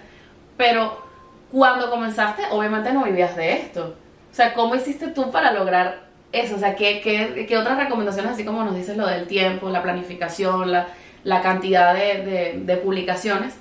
pero 0.56 1.04
cuando 1.52 1.90
comenzaste, 1.90 2.44
obviamente 2.52 2.94
no 2.94 3.04
vivías 3.04 3.36
de 3.36 3.52
esto. 3.58 3.98
O 4.32 4.34
sea, 4.34 4.54
¿cómo 4.54 4.74
hiciste 4.76 5.08
tú 5.10 5.32
para 5.32 5.52
lograr 5.52 6.04
eso? 6.32 6.56
O 6.56 6.60
sea, 6.60 6.78
¿qué, 6.78 7.02
qué, 7.02 7.46
qué 7.46 7.58
otras 7.58 7.78
recomendaciones, 7.78 8.32
así 8.32 8.46
como 8.46 8.64
nos 8.64 8.74
dices 8.74 8.96
lo 8.96 9.06
del 9.06 9.28
tiempo, 9.28 9.70
la 9.70 9.84
planificación, 9.84 10.72
la, 10.72 10.88
la 11.26 11.42
cantidad 11.42 11.94
de, 11.94 12.24
de, 12.24 12.60
de 12.64 12.78
publicaciones? 12.78 13.54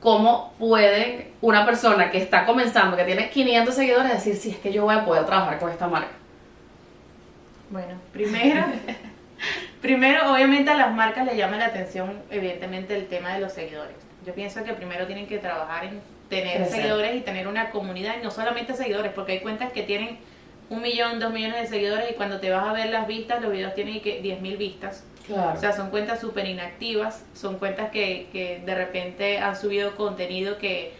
¿Cómo 0.00 0.54
puede 0.58 1.32
una 1.42 1.66
persona 1.66 2.10
que 2.10 2.16
está 2.16 2.46
comenzando, 2.46 2.96
que 2.96 3.04
tiene 3.04 3.28
500 3.28 3.74
seguidores, 3.74 4.12
decir, 4.14 4.36
si 4.36 4.52
es 4.52 4.56
que 4.56 4.72
yo 4.72 4.84
voy 4.84 4.94
a 4.94 5.04
poder 5.04 5.26
trabajar 5.26 5.58
con 5.58 5.70
esta 5.70 5.86
marca? 5.86 6.12
Bueno, 7.68 7.98
primero, 8.14 8.64
primero 9.86 10.32
obviamente 10.32 10.68
a 10.68 10.74
las 10.74 10.92
marcas 10.92 11.24
les 11.26 11.36
llama 11.36 11.58
la 11.58 11.66
atención 11.66 12.20
evidentemente 12.28 12.96
el 12.96 13.06
tema 13.06 13.34
de 13.34 13.40
los 13.40 13.52
seguidores. 13.52 13.94
Yo 14.26 14.34
pienso 14.34 14.64
que 14.64 14.72
primero 14.72 15.06
tienen 15.06 15.28
que 15.28 15.38
trabajar 15.38 15.84
en 15.84 16.00
tener 16.28 16.66
seguidores 16.66 17.14
y 17.14 17.20
tener 17.20 17.46
una 17.46 17.70
comunidad, 17.70 18.16
y 18.20 18.24
no 18.24 18.32
solamente 18.32 18.74
seguidores, 18.74 19.12
porque 19.12 19.32
hay 19.32 19.40
cuentas 19.40 19.70
que 19.70 19.84
tienen 19.84 20.18
un 20.70 20.82
millón, 20.82 21.20
dos 21.20 21.32
millones 21.32 21.62
de 21.62 21.66
seguidores 21.68 22.10
y 22.10 22.14
cuando 22.14 22.40
te 22.40 22.50
vas 22.50 22.66
a 22.66 22.72
ver 22.72 22.90
las 22.90 23.06
vistas, 23.06 23.40
los 23.40 23.52
videos 23.52 23.76
tienen 23.76 24.00
que 24.00 24.20
10 24.20 24.40
mil 24.40 24.56
vistas. 24.56 25.04
Claro. 25.24 25.56
O 25.56 25.60
sea, 25.60 25.70
son 25.70 25.90
cuentas 25.90 26.20
súper 26.20 26.48
inactivas, 26.48 27.24
son 27.34 27.58
cuentas 27.58 27.92
que, 27.92 28.26
que 28.32 28.60
de 28.66 28.74
repente 28.74 29.38
han 29.38 29.54
subido 29.54 29.94
contenido 29.94 30.58
que, 30.58 30.94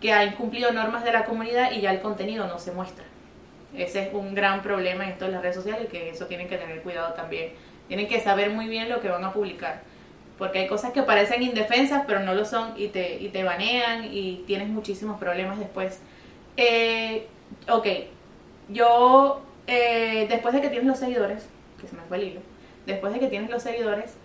que 0.00 0.12
ha 0.12 0.24
incumplido 0.24 0.72
normas 0.72 1.04
de 1.04 1.12
la 1.12 1.24
comunidad 1.26 1.70
y 1.70 1.80
ya 1.80 1.92
el 1.92 2.00
contenido 2.00 2.48
no 2.48 2.58
se 2.58 2.72
muestra. 2.72 3.04
Ese 3.76 4.08
es 4.08 4.14
un 4.14 4.34
gran 4.34 4.62
problema 4.62 5.04
en 5.04 5.10
esto 5.10 5.26
de 5.26 5.32
las 5.32 5.42
redes 5.42 5.54
sociales, 5.54 5.88
que 5.88 6.10
eso 6.10 6.26
tienen 6.26 6.48
que 6.48 6.56
tener 6.56 6.82
cuidado 6.82 7.14
también. 7.14 7.52
Tienen 7.88 8.08
que 8.08 8.20
saber 8.20 8.50
muy 8.50 8.68
bien 8.68 8.88
lo 8.88 9.00
que 9.00 9.08
van 9.08 9.24
a 9.24 9.32
publicar. 9.32 9.82
Porque 10.38 10.60
hay 10.60 10.66
cosas 10.66 10.92
que 10.92 11.02
parecen 11.02 11.42
indefensas, 11.42 12.04
pero 12.06 12.20
no 12.20 12.34
lo 12.34 12.44
son 12.44 12.74
y 12.76 12.88
te, 12.88 13.20
y 13.20 13.28
te 13.28 13.42
banean 13.42 14.04
y 14.12 14.44
tienes 14.46 14.68
muchísimos 14.68 15.18
problemas 15.18 15.58
después. 15.58 16.00
Eh, 16.56 17.26
ok, 17.70 17.86
yo, 18.68 19.42
eh, 19.66 20.26
después 20.28 20.54
de 20.54 20.60
que 20.60 20.68
tienes 20.68 20.86
los 20.86 20.98
seguidores, 20.98 21.48
que 21.80 21.86
se 21.86 21.96
me 21.96 22.02
fue 22.02 22.18
el 22.18 22.24
hilo, 22.24 22.40
después 22.86 23.12
de 23.12 23.20
que 23.20 23.28
tienes 23.28 23.50
los 23.50 23.62
seguidores, 23.62 24.16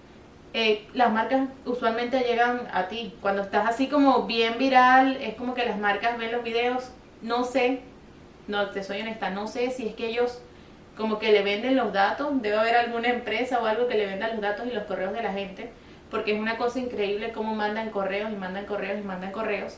eh, 0.53 0.85
las 0.93 1.11
marcas 1.11 1.47
usualmente 1.65 2.19
llegan 2.19 2.67
a 2.73 2.87
ti. 2.87 3.13
Cuando 3.21 3.41
estás 3.41 3.67
así 3.69 3.87
como 3.87 4.23
bien 4.23 4.57
viral, 4.57 5.17
es 5.17 5.35
como 5.35 5.53
que 5.53 5.65
las 5.65 5.77
marcas 5.77 6.17
ven 6.17 6.31
los 6.31 6.43
videos, 6.43 6.91
no 7.21 7.45
sé, 7.45 7.81
no 8.47 8.69
te 8.71 8.83
soy 8.83 9.01
honesta, 9.01 9.29
no 9.29 9.47
sé 9.47 9.71
si 9.71 9.87
es 9.87 9.95
que 9.95 10.07
ellos 10.07 10.41
como 11.01 11.19
que 11.19 11.31
le 11.31 11.41
venden 11.43 11.75
los 11.75 11.91
datos, 11.91 12.29
debe 12.41 12.57
haber 12.57 12.75
alguna 12.75 13.09
empresa 13.09 13.59
o 13.59 13.65
algo 13.65 13.87
que 13.87 13.95
le 13.95 14.05
venda 14.05 14.29
los 14.29 14.39
datos 14.39 14.67
y 14.67 14.71
los 14.71 14.83
correos 14.83 15.13
de 15.13 15.23
la 15.23 15.33
gente, 15.33 15.69
porque 16.09 16.33
es 16.33 16.39
una 16.39 16.57
cosa 16.57 16.79
increíble 16.79 17.31
cómo 17.31 17.55
mandan 17.55 17.89
correos 17.89 18.31
y 18.31 18.35
mandan 18.35 18.65
correos 18.65 18.99
y 18.99 19.03
mandan 19.03 19.31
correos. 19.31 19.77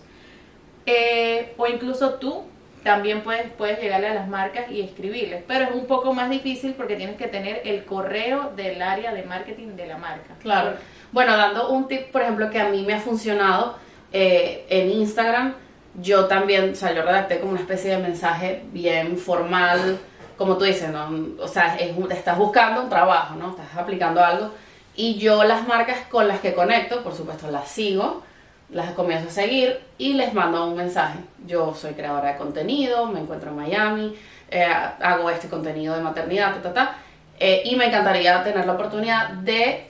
Eh, 0.85 1.53
o 1.57 1.65
incluso 1.67 2.15
tú 2.15 2.43
también 2.83 3.21
puedes, 3.21 3.49
puedes 3.57 3.79
llegarle 3.79 4.07
a 4.07 4.13
las 4.13 4.27
marcas 4.27 4.69
y 4.69 4.81
escribirles, 4.81 5.43
pero 5.47 5.63
es 5.65 5.71
un 5.71 5.85
poco 5.85 6.13
más 6.13 6.29
difícil 6.29 6.73
porque 6.73 6.97
tienes 6.97 7.15
que 7.15 7.27
tener 7.27 7.61
el 7.63 7.85
correo 7.85 8.51
del 8.55 8.81
área 8.81 9.13
de 9.13 9.23
marketing 9.23 9.77
de 9.77 9.87
la 9.87 9.97
marca. 9.97 10.35
Claro. 10.41 10.73
Bueno, 11.13 11.37
dando 11.37 11.69
un 11.69 11.87
tip, 11.87 12.11
por 12.11 12.21
ejemplo, 12.21 12.49
que 12.49 12.59
a 12.59 12.67
mí 12.67 12.83
me 12.85 12.93
ha 12.93 12.99
funcionado 12.99 13.77
eh, 14.11 14.65
en 14.69 14.91
Instagram, 14.91 15.53
yo 16.01 16.25
también, 16.25 16.71
o 16.71 16.75
sea, 16.75 16.93
yo 16.93 17.03
redacté 17.03 17.39
como 17.39 17.53
una 17.53 17.61
especie 17.61 17.91
de 17.91 17.97
mensaje 17.99 18.63
bien 18.73 19.17
formal, 19.17 19.99
como 20.37 20.57
tú 20.57 20.65
dices, 20.65 20.89
¿no? 20.89 21.09
O 21.39 21.47
sea, 21.47 21.75
es 21.75 21.95
estás 22.11 22.37
buscando 22.37 22.81
un 22.81 22.89
trabajo, 22.89 23.35
¿no? 23.35 23.51
Estás 23.51 23.75
aplicando 23.77 24.23
algo. 24.23 24.51
Y 24.95 25.15
yo 25.15 25.43
las 25.43 25.67
marcas 25.67 25.97
con 26.09 26.27
las 26.27 26.39
que 26.39 26.53
conecto, 26.53 27.03
por 27.03 27.15
supuesto, 27.15 27.49
las 27.49 27.67
sigo, 27.67 28.21
las 28.69 28.91
comienzo 28.91 29.29
a 29.29 29.31
seguir 29.31 29.79
y 29.97 30.13
les 30.13 30.33
mando 30.33 30.67
un 30.67 30.75
mensaje. 30.75 31.19
Yo 31.45 31.73
soy 31.73 31.93
creadora 31.93 32.33
de 32.33 32.37
contenido, 32.37 33.07
me 33.07 33.19
encuentro 33.19 33.49
en 33.49 33.55
Miami, 33.55 34.15
eh, 34.49 34.65
hago 34.65 35.29
este 35.29 35.47
contenido 35.47 35.95
de 35.95 36.01
maternidad, 36.01 36.55
eh, 37.39 37.63
y 37.65 37.75
me 37.75 37.85
encantaría 37.85 38.43
tener 38.43 38.65
la 38.65 38.73
oportunidad 38.73 39.29
de 39.29 39.89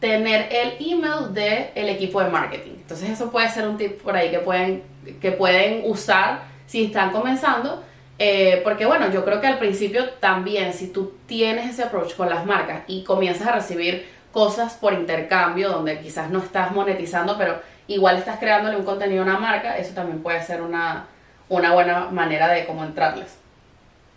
tener 0.00 0.48
el 0.50 0.76
email 0.80 1.34
del 1.34 1.88
equipo 1.90 2.22
de 2.22 2.30
marketing. 2.30 2.72
Entonces 2.80 3.10
eso 3.10 3.30
puede 3.30 3.50
ser 3.50 3.68
un 3.68 3.76
tip 3.76 4.00
por 4.00 4.16
ahí 4.16 4.30
que 4.30 4.38
pueden, 4.38 4.82
que 5.20 5.32
pueden 5.32 5.82
usar 5.84 6.42
si 6.66 6.86
están 6.86 7.10
comenzando. 7.10 7.84
Eh, 8.22 8.60
porque 8.64 8.84
bueno, 8.84 9.10
yo 9.10 9.24
creo 9.24 9.40
que 9.40 9.46
al 9.46 9.58
principio 9.58 10.10
también, 10.20 10.74
si 10.74 10.88
tú 10.88 11.14
tienes 11.24 11.70
ese 11.70 11.84
approach 11.84 12.14
con 12.14 12.28
las 12.28 12.44
marcas 12.44 12.82
y 12.86 13.02
comienzas 13.02 13.48
a 13.48 13.52
recibir 13.52 14.06
cosas 14.30 14.74
por 14.74 14.92
intercambio, 14.92 15.70
donde 15.70 15.98
quizás 16.00 16.28
no 16.28 16.40
estás 16.40 16.70
monetizando, 16.72 17.38
pero 17.38 17.62
igual 17.86 18.18
estás 18.18 18.38
creándole 18.38 18.76
un 18.76 18.84
contenido 18.84 19.22
a 19.22 19.24
una 19.24 19.38
marca, 19.38 19.78
eso 19.78 19.94
también 19.94 20.22
puede 20.22 20.42
ser 20.42 20.60
una, 20.60 21.06
una 21.48 21.72
buena 21.72 22.10
manera 22.10 22.48
de 22.48 22.66
cómo 22.66 22.84
entrarles. 22.84 23.38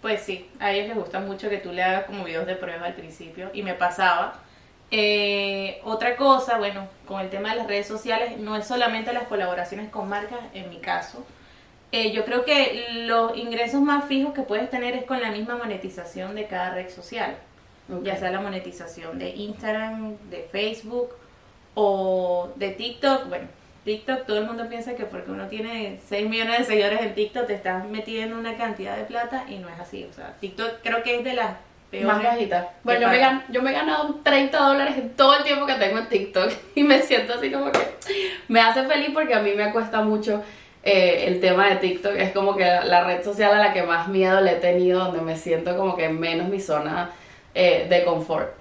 Pues 0.02 0.22
sí, 0.22 0.50
a 0.60 0.74
ellos 0.74 0.90
les 0.90 0.98
gusta 0.98 1.22
mucho 1.22 1.50
que 1.50 1.60
tú 1.60 1.72
le 1.72 1.82
hagas 1.82 2.04
como 2.04 2.26
videos 2.26 2.46
de 2.46 2.56
prueba 2.56 2.88
al 2.88 2.96
principio 2.96 3.52
y 3.54 3.64
me 3.64 3.74
pasaba. 3.74 4.34
Eh, 4.92 5.80
otra 5.86 6.18
cosa, 6.18 6.58
bueno, 6.58 6.90
con 7.08 7.22
el 7.22 7.30
tema 7.30 7.52
de 7.52 7.56
las 7.56 7.68
redes 7.68 7.88
sociales, 7.88 8.38
no 8.38 8.58
es 8.58 8.68
solamente 8.68 9.14
las 9.14 9.24
colaboraciones 9.24 9.90
con 9.90 10.10
marcas, 10.10 10.40
en 10.54 10.70
mi 10.70 10.80
caso. 10.80 11.26
Eh, 11.94 12.12
yo 12.12 12.26
creo 12.26 12.44
que 12.44 12.88
los 13.06 13.38
ingresos 13.38 13.80
más 13.82 14.06
fijos 14.06 14.34
que 14.34 14.42
puedes 14.42 14.70
tener 14.70 14.96
es 14.96 15.06
con 15.06 15.22
la 15.22 15.30
misma 15.32 15.56
monetización 15.58 16.34
de 16.36 16.48
cada 16.48 16.74
red 16.74 16.90
social. 16.90 17.36
Ya 18.04 18.16
sea 18.18 18.32
la 18.32 18.42
monetización 18.42 19.20
de 19.20 19.30
Instagram, 19.30 20.16
de 20.30 20.48
Facebook 20.52 21.10
o 21.76 22.50
de 22.56 22.70
TikTok. 22.70 23.28
Bueno, 23.30 23.48
TikTok, 23.86 24.26
todo 24.26 24.38
el 24.40 24.46
mundo 24.46 24.68
piensa 24.70 24.96
que 24.96 25.04
porque 25.06 25.32
uno 25.32 25.48
tiene 25.48 26.00
6 26.08 26.30
millones 26.30 26.60
de 26.60 26.66
seguidores 26.66 27.02
en 27.02 27.14
TikTok 27.14 27.48
te 27.48 27.54
estás 27.56 27.86
metiendo 27.86 28.38
una 28.40 28.56
cantidad 28.56 28.96
de 28.98 29.04
plata 29.04 29.46
y 29.50 29.58
no 29.58 29.70
es 29.70 29.80
así. 29.80 30.08
O 30.10 30.14
sea, 30.14 30.34
TikTok 30.40 30.82
creo 30.82 31.04
que 31.04 31.18
es 31.18 31.24
de 31.24 31.34
las 31.34 31.58
peores. 31.92 32.08
Más 32.08 32.24
bajita. 32.24 32.70
Bueno, 32.84 33.02
yo 33.02 33.08
me, 33.10 33.20
pagan. 33.20 33.40
gan- 33.42 33.44
yo 33.54 33.62
me 33.62 33.70
he 33.72 33.74
ganado 33.74 34.16
30 34.24 34.58
dólares 34.58 34.98
en 34.98 35.10
todo 35.16 35.36
el 35.36 35.44
tiempo 35.44 35.66
que 35.66 35.76
tengo 35.76 36.00
en 36.00 36.08
TikTok 36.08 36.52
y 36.76 36.84
me 36.84 37.02
siento 37.02 37.34
así 37.34 37.52
como 37.52 37.72
que 37.72 37.80
me 38.48 38.62
hace 38.62 38.84
feliz 38.86 39.10
porque 39.14 39.34
a 39.36 39.42
mí 39.42 39.52
me 39.56 39.72
cuesta 39.72 40.02
mucho 40.02 40.42
eh, 40.84 41.26
el 41.28 41.40
tema 41.40 41.70
de 41.70 41.78
TikTok. 41.78 42.14
Es 42.18 42.32
como 42.34 42.56
que 42.56 42.66
la 42.66 43.04
red 43.06 43.24
social 43.24 43.54
a 43.54 43.58
la 43.58 43.74
que 43.74 43.84
más 43.84 44.08
miedo 44.08 44.42
le 44.42 44.54
he 44.54 44.56
tenido, 44.56 45.00
donde 45.06 45.22
me 45.22 45.36
siento 45.38 45.76
como 45.78 45.96
que 45.96 46.10
menos 46.10 46.50
mi 46.50 46.60
zona 46.60 47.12
eh, 47.56 47.88
de 47.90 48.04
confort. 48.04 48.52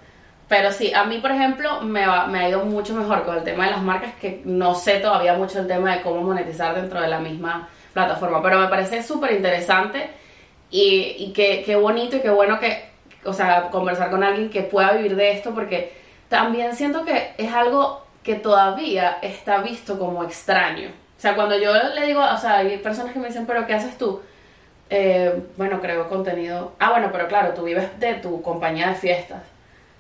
Pero 0.49 0.71
sí, 0.71 0.93
a 0.95 1.05
mí, 1.05 1.19
por 1.19 1.31
ejemplo, 1.31 1.81
me, 1.81 2.07
va- 2.07 2.27
me 2.27 2.41
ha 2.41 2.49
ido 2.49 2.65
mucho 2.65 2.95
mejor 2.95 3.25
con 3.25 3.37
el 3.39 3.43
tema 3.45 3.65
de 3.67 3.71
las 3.73 3.83
marcas, 3.83 4.13
que 4.21 4.43
no 4.45 4.75
sé 4.75 4.99
todavía 5.01 5.35
mucho 5.35 5.59
el 5.61 5.67
tema 5.67 5.97
de 5.97 6.03
cómo 6.03 6.21
monetizar 6.23 6.75
dentro 6.75 7.01
de 7.01 7.09
la 7.09 7.19
misma 7.21 7.69
plataforma. 7.95 8.43
Pero 8.43 8.59
me 8.59 8.69
parece 8.69 9.03
súper 9.03 9.33
interesante 9.33 10.11
y, 10.71 11.17
y 11.19 11.33
qué, 11.33 11.63
qué 11.65 11.77
bonito 11.77 12.17
y 12.17 12.21
qué 12.21 12.31
bueno 12.31 12.59
que, 12.61 12.85
o 13.25 13.33
sea, 13.33 13.71
conversar 13.71 14.11
con 14.11 14.23
alguien 14.23 14.51
que 14.51 14.63
pueda 14.63 14.93
vivir 14.93 15.17
de 15.17 15.33
esto, 15.33 15.55
porque 15.55 15.93
también 16.29 16.75
siento 16.77 17.05
que 17.05 17.33
es 17.39 17.53
algo 17.53 18.05
que 18.23 18.35
todavía 18.35 19.19
está 19.23 19.59
visto 19.59 19.99
como 19.99 20.23
extraño. 20.25 20.91
O 21.23 21.25
sea, 21.25 21.37
cuando 21.37 21.57
yo 21.57 21.73
le 21.73 22.05
digo, 22.05 22.21
o 22.21 22.37
sea, 22.37 22.57
hay 22.57 22.79
personas 22.79 23.13
que 23.13 23.21
me 23.21 23.29
dicen, 23.29 23.47
pero 23.47 23.65
¿qué 23.65 23.75
haces 23.75 23.97
tú? 23.97 24.21
Eh, 24.91 25.41
bueno, 25.57 25.81
creo 25.81 26.09
contenido. 26.09 26.73
Ah, 26.81 26.91
bueno, 26.91 27.11
pero 27.13 27.29
claro, 27.29 27.55
tú 27.55 27.63
vives 27.63 27.89
de 28.01 28.15
tu 28.15 28.43
compañía 28.43 28.89
de 28.89 28.97
fiestas. 28.97 29.41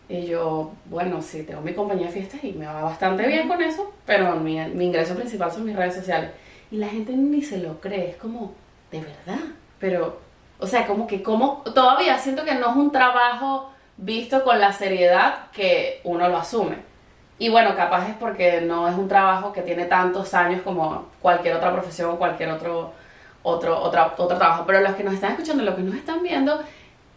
Y 0.09 0.27
yo, 0.27 0.73
bueno, 0.87 1.23
sí, 1.23 1.45
tengo 1.45 1.61
mi 1.61 1.75
compañía 1.75 2.09
de 2.09 2.13
fiestas 2.13 2.43
y 2.43 2.51
me 2.55 2.67
va 2.67 2.83
bastante 2.83 3.25
bien 3.25 3.47
con 3.47 3.63
eso, 3.63 3.95
pero 4.05 4.35
mi, 4.35 4.59
mi 4.71 4.87
ingreso 4.87 5.15
principal 5.15 5.53
son 5.53 5.65
mis 5.65 5.77
redes 5.77 5.95
sociales. 5.95 6.33
Y 6.73 6.79
la 6.79 6.89
gente 6.89 7.13
ni 7.13 7.41
se 7.41 7.59
lo 7.59 7.81
cree, 7.81 8.11
es 8.11 8.17
como, 8.17 8.55
de 8.91 9.03
verdad. 9.03 9.45
Pero, 9.79 10.19
o 10.59 10.67
sea, 10.67 10.89
como 10.89 11.07
que, 11.07 11.23
como, 11.23 11.63
todavía 11.73 12.19
siento 12.19 12.45
que 12.45 12.57
no 12.57 12.71
es 12.71 12.77
un 12.77 12.91
trabajo 12.91 13.71
visto 13.97 14.43
con 14.43 14.59
la 14.59 14.73
seriedad 14.73 15.53
que 15.53 16.01
uno 16.03 16.29
lo 16.29 16.39
asume. 16.39 16.79
Y 17.43 17.49
bueno, 17.49 17.75
capaz 17.75 18.09
es 18.09 18.15
porque 18.21 18.61
no 18.61 18.87
es 18.89 18.95
un 18.95 19.09
trabajo 19.09 19.53
que 19.53 19.63
tiene 19.63 19.87
tantos 19.87 20.33
años 20.33 20.63
como 20.63 21.09
cualquier 21.21 21.57
otra 21.57 21.73
profesión 21.73 22.11
o 22.11 22.17
cualquier 22.17 22.51
otro, 22.51 22.93
otro, 23.43 23.81
otra- 23.83 24.15
otro 24.17 24.39
trabajo. 24.39 24.63
Pero 24.65 24.81
los 24.81 24.95
que 24.95 25.03
nos 25.03 25.15
están 25.15 25.33
escuchando, 25.33 25.65
los 25.65 25.75
que 25.75 25.83
nos 25.83 25.97
están 25.97 26.23
viendo, 26.23 26.63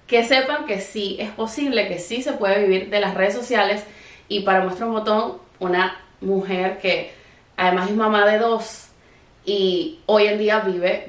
que 0.08 0.24
sepan 0.24 0.66
que 0.66 0.82
sí 0.82 1.16
es 1.20 1.30
posible, 1.30 1.88
que 1.88 2.00
sí 2.00 2.24
se 2.24 2.34
puede 2.34 2.64
vivir 2.64 2.90
de 2.90 3.00
las 3.02 3.14
redes 3.14 3.36
sociales. 3.36 3.84
Y 4.28 4.40
para 4.40 4.62
muestra 4.62 4.88
un 4.88 4.94
botón, 4.94 5.34
una 5.60 5.96
mujer 6.22 6.80
que 6.80 7.14
además 7.56 7.92
es 7.92 7.96
mamá 7.96 8.26
de 8.26 8.40
dos 8.40 8.88
y 9.46 10.00
hoy 10.08 10.26
en 10.26 10.40
día 10.40 10.60
vive 10.62 11.06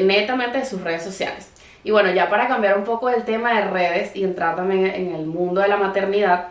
netamente 0.00 0.56
de 0.60 0.64
sus 0.64 0.80
redes 0.80 1.02
sociales. 1.04 1.50
Y 1.84 1.90
bueno, 1.90 2.10
ya 2.12 2.30
para 2.30 2.48
cambiar 2.48 2.78
un 2.78 2.84
poco 2.84 3.10
el 3.10 3.24
tema 3.24 3.60
de 3.60 3.66
redes 3.66 4.16
y 4.16 4.24
entrar 4.24 4.56
también 4.56 4.86
en 4.86 5.14
el 5.14 5.26
mundo 5.26 5.60
de 5.60 5.68
la 5.68 5.76
maternidad, 5.76 6.46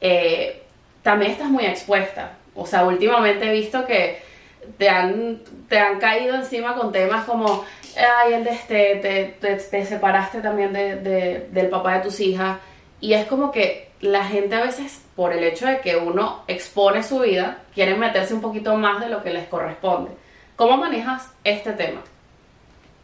eh, 0.00 0.62
también 1.02 1.32
estás 1.32 1.48
muy 1.48 1.64
expuesta. 1.66 2.32
O 2.54 2.66
sea, 2.66 2.84
últimamente 2.84 3.48
he 3.48 3.52
visto 3.52 3.86
que 3.86 4.20
te 4.76 4.88
han, 4.88 5.40
te 5.68 5.78
han 5.78 5.98
caído 5.98 6.34
encima 6.34 6.74
con 6.74 6.92
temas 6.92 7.24
como, 7.24 7.64
ay, 7.96 8.34
el 8.34 8.44
de 8.44 8.50
este, 8.50 8.96
te, 8.96 9.24
te, 9.40 9.56
te 9.56 9.86
separaste 9.86 10.40
también 10.40 10.72
de, 10.72 10.96
de- 10.96 11.48
del 11.52 11.68
papá 11.68 11.94
de 11.98 12.00
tus 12.04 12.20
hijas. 12.20 12.58
Y 13.00 13.12
es 13.14 13.26
como 13.26 13.50
que 13.52 13.88
la 14.00 14.24
gente 14.24 14.54
a 14.56 14.62
veces, 14.62 15.02
por 15.16 15.32
el 15.32 15.42
hecho 15.44 15.66
de 15.66 15.80
que 15.80 15.96
uno 15.96 16.42
expone 16.48 17.02
su 17.02 17.20
vida, 17.20 17.58
quieren 17.74 17.98
meterse 17.98 18.34
un 18.34 18.40
poquito 18.40 18.76
más 18.76 19.00
de 19.00 19.08
lo 19.08 19.22
que 19.22 19.30
les 19.32 19.46
corresponde. 19.48 20.10
¿Cómo 20.56 20.76
manejas 20.76 21.30
este 21.44 21.72
tema? 21.72 22.00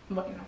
Bueno, 0.08 0.43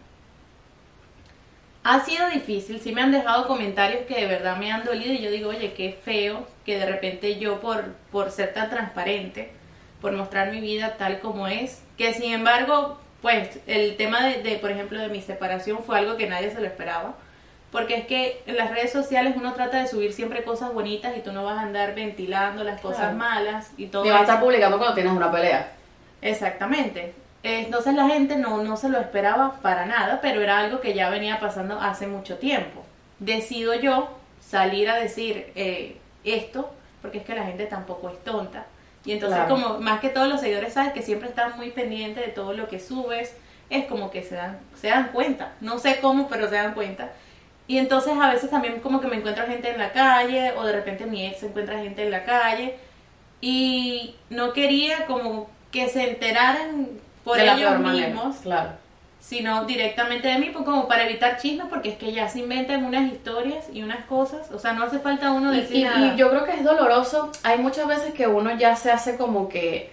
ha 1.89 2.05
sido 2.05 2.29
difícil, 2.31 2.81
sí 2.81 2.91
me 2.93 3.01
han 3.01 3.13
dejado 3.13 3.47
comentarios 3.47 4.03
que 4.07 4.17
de 4.21 4.27
verdad 4.27 4.57
me 4.57 4.73
han 4.73 4.85
dolido 4.85 5.13
y 5.13 5.21
yo 5.21 5.31
digo, 5.31 5.51
oye, 5.51 5.73
qué 5.73 5.97
feo 6.05 6.47
que 6.65 6.79
de 6.79 6.87
repente 6.87 7.39
yo 7.39 7.61
por, 7.61 7.85
por 8.11 8.33
ser 8.33 8.53
tan 8.53 8.69
transparente, 8.71 9.53
por 10.01 10.11
mostrar 10.13 10.51
mi 10.51 10.61
vida 10.61 10.97
tal 10.99 11.21
como 11.21 11.47
es, 11.47 11.83
que 11.97 12.13
sin 12.13 12.33
embargo, 12.33 12.99
pues 13.23 13.61
el 13.69 13.97
tema 13.97 14.25
de, 14.27 14.43
de, 14.43 14.57
por 14.57 14.73
ejemplo, 14.73 15.01
de 15.01 15.09
mi 15.09 15.23
separación 15.23 15.85
fue 15.85 15.97
algo 15.99 16.17
que 16.17 16.29
nadie 16.29 16.51
se 16.51 16.61
lo 16.61 16.67
esperaba, 16.67 17.15
porque 17.71 17.95
es 17.97 18.07
que 18.07 18.43
en 18.47 18.57
las 18.57 18.71
redes 18.71 18.91
sociales 18.91 19.35
uno 19.37 19.53
trata 19.53 19.81
de 19.81 19.87
subir 19.87 20.13
siempre 20.13 20.43
cosas 20.43 20.73
bonitas 20.73 21.17
y 21.17 21.21
tú 21.21 21.33
no 21.33 21.45
vas 21.45 21.59
a 21.59 21.63
andar 21.63 21.95
ventilando 21.95 22.65
las 22.65 22.81
cosas 22.81 22.99
Claro. 22.99 23.17
malas 23.17 23.71
y 23.77 23.87
todo 23.87 24.05
Y 24.05 24.11
vas 24.11 24.21
a 24.21 24.23
estar 24.23 24.41
publicando 24.41 24.79
cuando 24.79 24.95
tienes 24.95 25.13
una 25.13 25.31
pelea. 25.31 25.73
Exactamente. 26.21 27.15
Entonces 27.47 27.95
la 27.95 28.09
gente 28.09 28.37
no, 28.37 28.63
no 28.65 28.77
se 28.77 28.89
lo 28.89 28.99
esperaba 28.99 29.55
para 29.63 29.87
nada, 29.87 30.21
pero 30.21 30.43
era 30.43 30.59
algo 30.59 30.81
que 30.81 30.95
ya 30.95 31.11
venía 31.11 31.39
pasando 31.39 31.81
hace 31.81 32.09
mucho 32.09 32.39
tiempo. 32.39 32.85
Decido 33.21 33.75
yo 33.75 34.09
salir 34.41 34.91
a 34.91 34.97
decir 34.97 35.53
eh, 35.55 35.97
esto, 36.25 36.71
porque 37.01 37.19
es 37.19 37.25
que 37.25 37.37
la 37.37 37.45
gente 37.45 37.67
tampoco 37.67 38.11
es 38.11 38.23
tonta. 38.25 38.67
Y 39.05 39.13
entonces 39.13 39.39
Claro. 39.39 39.55
como 39.55 39.79
más 39.79 40.01
que 40.01 40.09
todos 40.09 40.29
los 40.29 40.41
seguidores 40.41 40.73
saben 40.73 40.93
que 40.93 41.03
siempre 41.03 41.29
están 41.29 41.57
muy 41.57 41.71
pendientes 41.71 42.27
de 42.27 42.33
todo 42.33 42.53
lo 42.53 42.67
que 42.67 42.81
subes, 42.81 43.37
es 43.71 43.85
como 43.87 44.11
que 44.11 44.25
se 44.25 44.35
dan, 44.35 44.59
se 44.75 44.89
dan 44.89 45.11
cuenta. 45.13 45.53
No 45.61 45.79
sé 45.79 45.99
cómo, 46.01 46.29
pero 46.29 46.49
se 46.49 46.57
dan 46.57 46.75
cuenta. 46.75 47.11
Y 47.69 47.79
entonces 47.79 48.13
a 48.21 48.31
veces 48.33 48.51
también 48.51 48.81
como 48.81 49.01
que 49.01 49.07
me 49.07 49.17
encuentro 49.17 49.47
gente 49.47 49.71
en 49.71 49.79
la 49.79 49.93
calle 49.93 50.53
o 50.57 50.65
de 50.65 50.73
repente 50.73 51.07
mi 51.07 51.25
ex 51.27 51.45
encuentra 51.45 51.79
gente 51.79 52.03
en 52.05 52.11
la 52.11 52.25
calle 52.25 52.77
y 53.41 54.17
no 54.31 54.53
quería 54.53 55.07
como 55.07 55.49
que 55.71 55.89
se 55.89 56.09
enteraran 56.11 56.89
por 57.27 57.37
de 57.37 57.45
la 57.45 57.53
ellos 57.57 57.69
peor 57.69 57.81
manera. 57.81 58.07
mismos, 58.09 58.37
Claro. 58.37 58.71
sino 59.21 59.65
directamente 59.65 60.29
de 60.29 60.39
mí, 60.39 60.51
pues 60.53 60.65
como 60.65 60.87
para 60.89 61.05
evitar 61.05 61.37
chismes, 61.39 61.67
porque 61.69 61.89
es 61.91 61.97
que 61.99 62.13
ya 62.13 62.29
se 62.29 62.39
inventan 62.39 62.85
unas 62.85 63.13
historias 63.13 63.67
y 63.73 63.83
unas 63.83 64.05
cosas, 64.07 64.51
o 64.53 64.59
sea, 64.59 64.73
no 64.73 64.85
hace 64.85 64.99
falta 65.01 65.33
uno 65.33 65.53
Y, 65.53 65.61
decir 65.61 65.77
y- 65.77 65.85
nada. 65.85 66.07
y 66.15 66.17
yo 66.17 66.31
creo 66.31 66.45
que 66.45 66.53
es 66.53 66.65
doloroso. 66.65 67.31
Hay 67.43 67.59
muchas 67.59 67.87
veces 67.89 68.15
que 68.15 68.27
uno 68.27 68.57
ya 68.57 68.77
se 68.77 68.91
hace 68.93 69.17
como 69.17 69.49
que 69.49 69.91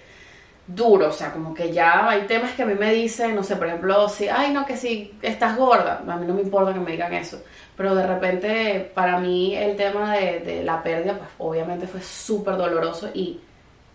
duro, 0.67 1.09
o 1.09 1.11
sea, 1.11 1.33
como 1.33 1.53
que 1.53 1.73
ya 1.73 2.07
hay 2.07 2.21
temas 2.21 2.51
que 2.51 2.63
a 2.63 2.65
mí 2.65 2.75
me 2.75 2.93
dicen, 2.93 3.35
no 3.35 3.43
sé, 3.43 3.57
por 3.57 3.67
ejemplo, 3.67 4.07
si, 4.07 4.29
ay, 4.29 4.51
no, 4.53 4.65
que 4.65 4.77
si 4.77 5.13
estás 5.21 5.57
gorda, 5.57 6.01
a 6.07 6.15
mí 6.15 6.25
no 6.25 6.33
me 6.35 6.41
importa 6.41 6.71
que 6.73 6.79
me 6.79 6.91
digan 6.91 7.13
eso, 7.13 7.43
pero 7.75 7.95
de 7.95 8.07
repente 8.07 8.91
para 8.93 9.19
mí 9.19 9.55
el 9.55 9.75
tema 9.75 10.13
de, 10.15 10.39
de 10.39 10.63
la 10.63 10.81
pérdida, 10.81 11.17
pues 11.17 11.29
obviamente 11.37 11.85
fue 11.85 12.01
súper 12.01 12.55
doloroso 12.55 13.09
y, 13.13 13.41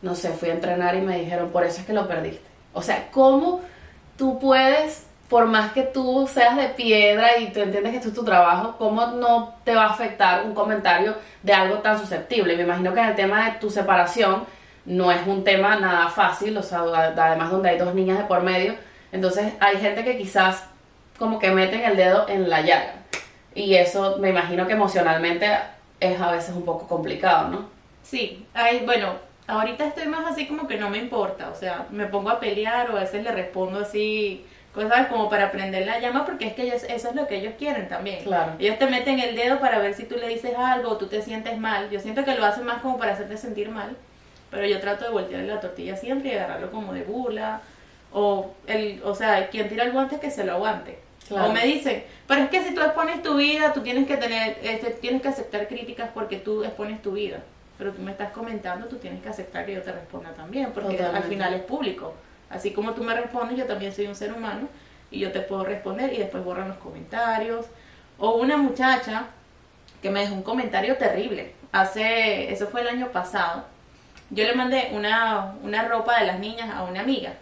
no 0.02 0.14
sé, 0.14 0.30
fui 0.32 0.50
a 0.50 0.54
entrenar 0.54 0.94
y 0.94 1.00
me 1.00 1.18
dijeron, 1.20 1.48
por 1.50 1.64
eso 1.64 1.80
es 1.80 1.86
que 1.86 1.92
lo 1.94 2.06
perdiste. 2.06 2.46
O 2.78 2.82
sea, 2.82 3.08
¿cómo 3.10 3.60
tú 4.16 4.38
puedes, 4.38 5.04
por 5.28 5.46
más 5.46 5.72
que 5.72 5.82
tú 5.82 6.28
seas 6.32 6.56
de 6.56 6.68
piedra 6.68 7.38
y 7.38 7.52
tú 7.52 7.58
entiendes 7.58 7.90
que 7.90 7.96
esto 7.96 8.08
es 8.10 8.14
tu 8.14 8.24
trabajo, 8.24 8.76
cómo 8.78 9.06
no 9.08 9.56
te 9.64 9.74
va 9.74 9.86
a 9.86 9.90
afectar 9.90 10.44
un 10.44 10.54
comentario 10.54 11.16
de 11.42 11.52
algo 11.52 11.78
tan 11.78 11.98
susceptible? 11.98 12.56
Me 12.56 12.62
imagino 12.62 12.94
que 12.94 13.00
en 13.00 13.06
el 13.06 13.16
tema 13.16 13.44
de 13.44 13.58
tu 13.58 13.68
separación 13.68 14.44
no 14.84 15.10
es 15.10 15.26
un 15.26 15.42
tema 15.42 15.74
nada 15.80 16.08
fácil, 16.08 16.56
o 16.56 16.62
sea, 16.62 16.82
además 17.16 17.50
donde 17.50 17.70
hay 17.70 17.78
dos 17.78 17.94
niñas 17.96 18.18
de 18.18 18.24
por 18.24 18.42
medio, 18.42 18.74
entonces 19.10 19.52
hay 19.58 19.78
gente 19.78 20.04
que 20.04 20.16
quizás 20.16 20.64
como 21.18 21.40
que 21.40 21.50
meten 21.50 21.82
el 21.82 21.96
dedo 21.96 22.28
en 22.28 22.48
la 22.48 22.60
llaga 22.60 22.92
y 23.56 23.74
eso 23.74 24.18
me 24.20 24.30
imagino 24.30 24.68
que 24.68 24.74
emocionalmente 24.74 25.50
es 25.98 26.20
a 26.20 26.30
veces 26.30 26.54
un 26.54 26.64
poco 26.64 26.86
complicado, 26.86 27.48
¿no? 27.48 27.68
Sí, 28.04 28.46
hay, 28.54 28.84
bueno, 28.86 29.14
ahorita 29.48 29.86
estoy 29.86 30.06
más 30.06 30.26
así 30.26 30.46
como 30.46 30.68
que 30.68 30.76
no 30.76 30.90
me 30.90 30.98
importa, 30.98 31.50
o 31.50 31.56
sea, 31.56 31.86
me 31.90 32.06
pongo 32.06 32.30
a 32.30 32.38
pelear 32.38 32.90
o 32.90 32.96
a 32.96 33.00
veces 33.00 33.24
le 33.24 33.32
respondo 33.32 33.80
así, 33.80 34.44
cosas 34.74 35.08
como 35.08 35.28
para 35.28 35.50
prender 35.50 35.86
la 35.86 35.98
llama, 35.98 36.24
porque 36.24 36.46
es 36.46 36.52
que 36.52 36.64
ellos, 36.64 36.84
eso 36.84 37.08
es 37.08 37.14
lo 37.14 37.26
que 37.26 37.36
ellos 37.36 37.54
quieren 37.58 37.88
también. 37.88 38.22
Claro. 38.22 38.52
Ellos 38.58 38.78
te 38.78 38.86
meten 38.86 39.18
el 39.18 39.34
dedo 39.34 39.58
para 39.58 39.78
ver 39.78 39.94
si 39.94 40.04
tú 40.04 40.16
le 40.16 40.28
dices 40.28 40.54
algo 40.56 40.90
o 40.90 40.96
tú 40.98 41.06
te 41.06 41.22
sientes 41.22 41.58
mal. 41.58 41.90
Yo 41.90 41.98
siento 41.98 42.24
que 42.24 42.34
lo 42.34 42.44
hacen 42.44 42.64
más 42.64 42.82
como 42.82 42.98
para 42.98 43.14
hacerte 43.14 43.38
sentir 43.38 43.70
mal, 43.70 43.96
pero 44.50 44.66
yo 44.66 44.78
trato 44.80 45.06
de 45.06 45.10
voltearle 45.10 45.48
la 45.48 45.60
tortilla 45.60 45.96
siempre 45.96 46.28
y 46.28 46.34
agarrarlo 46.34 46.70
como 46.70 46.92
de 46.92 47.02
burla. 47.02 47.62
O, 48.12 48.52
el, 48.66 49.02
o 49.04 49.14
sea, 49.14 49.48
quien 49.48 49.68
tira 49.68 49.84
el 49.84 49.92
guante 49.92 50.20
que 50.20 50.30
se 50.30 50.44
lo 50.44 50.52
aguante. 50.52 50.98
Claro. 51.26 51.50
O 51.50 51.52
me 51.52 51.64
dicen, 51.64 52.04
pero 52.26 52.42
es 52.42 52.50
que 52.50 52.62
si 52.62 52.74
tú 52.74 52.80
expones 52.80 53.22
tu 53.22 53.36
vida, 53.36 53.72
tú 53.72 53.80
tienes 53.80 54.06
que 54.06 54.16
tener, 54.16 54.58
este, 54.62 54.90
tienes 54.92 55.20
que 55.20 55.28
aceptar 55.28 55.68
críticas 55.68 56.10
porque 56.14 56.36
tú 56.36 56.64
expones 56.64 57.02
tu 57.02 57.12
vida. 57.12 57.40
Pero 57.78 57.92
tú 57.92 58.02
me 58.02 58.10
estás 58.10 58.32
comentando, 58.32 58.86
tú 58.86 58.96
tienes 58.96 59.22
que 59.22 59.28
aceptar 59.28 59.64
que 59.64 59.74
yo 59.74 59.82
te 59.82 59.92
responda 59.92 60.32
también, 60.32 60.72
porque 60.72 61.00
al 61.00 61.22
final 61.22 61.54
es 61.54 61.62
público. 61.62 62.12
Así 62.50 62.72
como 62.72 62.92
tú 62.92 63.04
me 63.04 63.14
respondes, 63.14 63.56
yo 63.56 63.66
también 63.66 63.94
soy 63.94 64.06
un 64.06 64.16
ser 64.16 64.32
humano 64.32 64.68
y 65.10 65.20
yo 65.20 65.32
te 65.32 65.40
puedo 65.40 65.64
responder 65.64 66.12
y 66.12 66.18
después 66.18 66.44
borran 66.44 66.68
los 66.68 66.78
comentarios. 66.78 67.66
O 68.18 68.36
una 68.36 68.56
muchacha 68.56 69.26
que 70.02 70.10
me 70.10 70.20
dejó 70.20 70.34
un 70.34 70.42
comentario 70.42 70.96
terrible. 70.96 71.52
Hace, 71.70 72.52
eso 72.52 72.66
fue 72.66 72.80
el 72.80 72.88
año 72.88 73.08
pasado. 73.08 73.64
Yo 74.30 74.44
le 74.44 74.54
mandé 74.54 74.90
una, 74.92 75.54
una 75.62 75.86
ropa 75.86 76.18
de 76.18 76.26
las 76.26 76.40
niñas 76.40 76.70
a 76.70 76.82
una 76.82 77.00
amiga. 77.00 77.34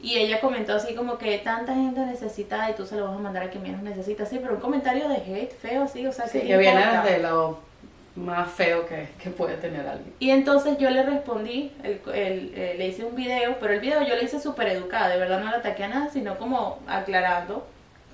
Y 0.00 0.18
ella 0.18 0.40
comentó 0.40 0.74
así 0.74 0.94
como 0.94 1.18
que 1.18 1.38
tanta 1.38 1.74
gente 1.74 2.00
necesita 2.00 2.70
y 2.70 2.74
tú 2.74 2.86
se 2.86 2.96
lo 2.96 3.06
vas 3.08 3.16
a 3.16 3.20
mandar 3.20 3.44
a 3.44 3.50
quien 3.50 3.62
menos 3.62 3.82
necesita. 3.82 4.26
Sí, 4.26 4.38
pero 4.40 4.54
un 4.54 4.60
comentario 4.60 5.08
de 5.08 5.16
hate 5.16 5.52
feo, 5.52 5.88
sí, 5.88 6.06
o 6.06 6.12
sea, 6.12 6.26
Sí, 6.26 6.40
¿qué 6.40 6.48
que 6.48 6.56
viene 6.58 6.84
desde 6.86 7.20
lo 7.20 7.58
más 8.16 8.48
feo 8.50 8.86
que, 8.86 9.08
que 9.22 9.30
puede 9.30 9.56
tener 9.56 9.86
alguien. 9.88 10.14
Y 10.20 10.30
entonces 10.30 10.78
yo 10.78 10.88
le 10.90 11.02
respondí, 11.02 11.72
el, 11.82 12.00
el- 12.14 12.52
eh, 12.54 12.74
le 12.78 12.86
hice 12.88 13.04
un 13.04 13.16
video, 13.16 13.56
pero 13.58 13.72
el 13.74 13.80
video 13.80 14.02
yo 14.06 14.14
le 14.14 14.24
hice 14.24 14.38
súper 14.40 14.68
educada, 14.68 15.08
de 15.08 15.18
verdad 15.18 15.40
no 15.40 15.50
le 15.50 15.56
ataqué 15.56 15.84
a 15.84 15.88
nada, 15.88 16.10
sino 16.10 16.38
como 16.38 16.78
aclarando, 16.86 17.66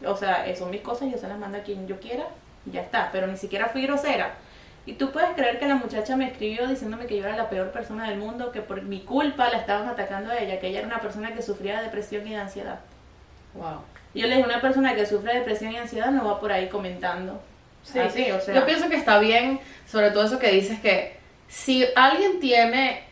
o 0.06 0.16
sea, 0.16 0.46
eh, 0.46 0.56
son 0.56 0.70
mis 0.70 0.80
cosas, 0.80 1.10
yo 1.10 1.18
se 1.18 1.28
las 1.28 1.38
mando 1.38 1.58
a 1.58 1.62
quien 1.62 1.86
yo 1.86 2.00
quiera, 2.00 2.24
ya 2.64 2.80
está, 2.80 3.10
pero 3.12 3.26
ni 3.26 3.36
siquiera 3.36 3.66
fui 3.68 3.82
grosera. 3.82 4.34
Y 4.86 4.94
tú 4.94 5.12
puedes 5.12 5.30
creer 5.34 5.58
que 5.58 5.68
la 5.68 5.74
muchacha 5.74 6.16
me 6.16 6.26
escribió 6.26 6.66
diciéndome 6.66 7.04
que 7.06 7.18
yo 7.18 7.24
era 7.26 7.36
la 7.36 7.50
peor 7.50 7.70
persona 7.70 8.08
del 8.08 8.18
mundo, 8.18 8.50
que 8.50 8.62
por 8.62 8.80
mi 8.80 9.00
culpa 9.00 9.50
la 9.50 9.58
estaban 9.58 9.86
atacando 9.86 10.30
a 10.30 10.38
ella, 10.38 10.58
que 10.58 10.68
ella 10.68 10.78
era 10.78 10.86
una 10.88 11.00
persona 11.02 11.34
que 11.34 11.42
sufría 11.42 11.76
de 11.78 11.84
depresión 11.84 12.26
y 12.26 12.30
de 12.30 12.36
ansiedad. 12.36 12.80
Wow. 13.52 13.82
Yo 14.14 14.26
le 14.26 14.36
dije, 14.36 14.48
una 14.48 14.62
persona 14.62 14.94
que 14.94 15.04
sufre 15.04 15.34
de 15.34 15.38
depresión 15.40 15.72
y 15.72 15.76
ansiedad 15.76 16.10
no 16.10 16.24
va 16.24 16.40
por 16.40 16.50
ahí 16.50 16.68
comentando. 16.68 17.42
Sí, 17.82 17.98
Así, 17.98 18.30
o 18.30 18.40
sea, 18.40 18.54
Yo 18.54 18.66
pienso 18.66 18.88
que 18.88 18.96
está 18.96 19.18
bien, 19.18 19.60
sobre 19.90 20.10
todo 20.10 20.24
eso 20.24 20.38
que 20.38 20.50
dices 20.52 20.80
que 20.80 21.16
si 21.48 21.86
alguien 21.96 22.40
tiene 22.40 23.02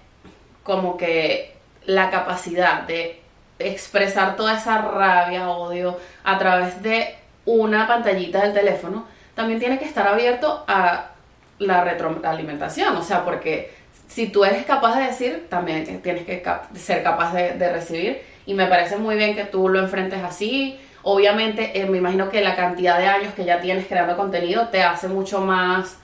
como 0.63 0.97
que 0.97 1.55
la 1.87 2.11
capacidad 2.11 2.83
de 2.83 3.21
expresar 3.59 4.37
toda 4.37 4.57
esa 4.59 4.79
rabia, 4.83 5.49
odio 5.51 5.99
a 6.23 6.39
través 6.39 6.83
de 6.83 7.15
una 7.45 7.89
pantallita 7.89 8.43
del 8.43 8.53
teléfono, 8.53 9.07
también 9.35 9.59
tiene 9.59 9.79
que 9.79 9.85
estar 9.87 10.07
abierto 10.07 10.65
a 10.69 11.11
la 11.59 11.83
retroalimentación, 11.83 12.97
o 12.97 13.03
sea, 13.03 13.25
porque 13.25 13.73
si 14.07 14.29
tú 14.29 14.45
eres 14.45 14.65
capaz 14.65 14.97
de 14.97 15.07
decir, 15.07 15.47
también 15.49 15.85
tienes 16.03 16.25
que 16.25 16.41
cap- 16.43 16.73
ser 16.77 17.03
capaz 17.03 17.33
de, 17.33 17.53
de 17.55 17.73
recibir, 17.73 18.23
y 18.47 18.55
me 18.55 18.67
parece 18.67 18.97
muy 18.97 19.17
bien 19.17 19.35
que 19.35 19.45
tú 19.45 19.69
lo 19.69 19.81
enfrentes 19.81 20.23
así. 20.23 20.79
Obviamente, 21.11 21.81
eh, 21.81 21.87
me 21.87 21.97
imagino 21.97 22.29
que 22.29 22.43
la 22.43 22.55
cantidad 22.55 22.99
de 22.99 23.07
años 23.07 23.33
que 23.33 23.47
ya 23.47 23.63
tienes 23.63 23.87
creando 23.87 24.15
contenido 24.15 24.69
te 24.69 24.83
hace 24.83 25.09
mucho 25.09 25.41
más, 25.41 25.97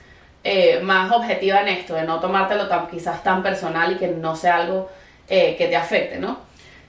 eh, 0.42 0.80
más 0.80 1.12
objetiva 1.12 1.60
en 1.60 1.68
esto, 1.68 1.94
de 1.94 2.04
no 2.04 2.20
tomártelo 2.20 2.68
tan, 2.68 2.88
quizás 2.88 3.22
tan 3.22 3.42
personal 3.42 3.92
y 3.92 3.96
que 3.96 4.08
no 4.08 4.34
sea 4.34 4.56
algo 4.56 4.90
eh, 5.28 5.56
que 5.58 5.66
te 5.66 5.76
afecte, 5.76 6.18
¿no? 6.18 6.38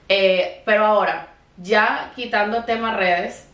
Pero 0.08 0.86
ahora, 0.86 1.28
ya 1.58 2.12
quitando 2.16 2.64
tema 2.64 2.96
redes, 2.96 3.48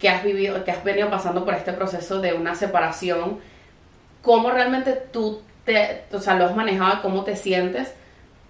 que 0.00 0.08
has 0.08 0.24
vivido, 0.24 0.64
que 0.64 0.72
has 0.72 0.82
venido 0.82 1.08
pasando 1.10 1.44
por 1.44 1.54
este 1.54 1.72
proceso 1.72 2.20
de 2.20 2.32
una 2.32 2.56
separación, 2.56 3.38
¿cómo 4.22 4.50
realmente 4.50 4.94
tú 5.12 5.42
te, 5.64 6.06
o 6.12 6.18
sea, 6.18 6.34
lo 6.34 6.46
has 6.46 6.56
manejado, 6.56 7.02
cómo 7.02 7.22
te 7.22 7.36
sientes? 7.36 7.94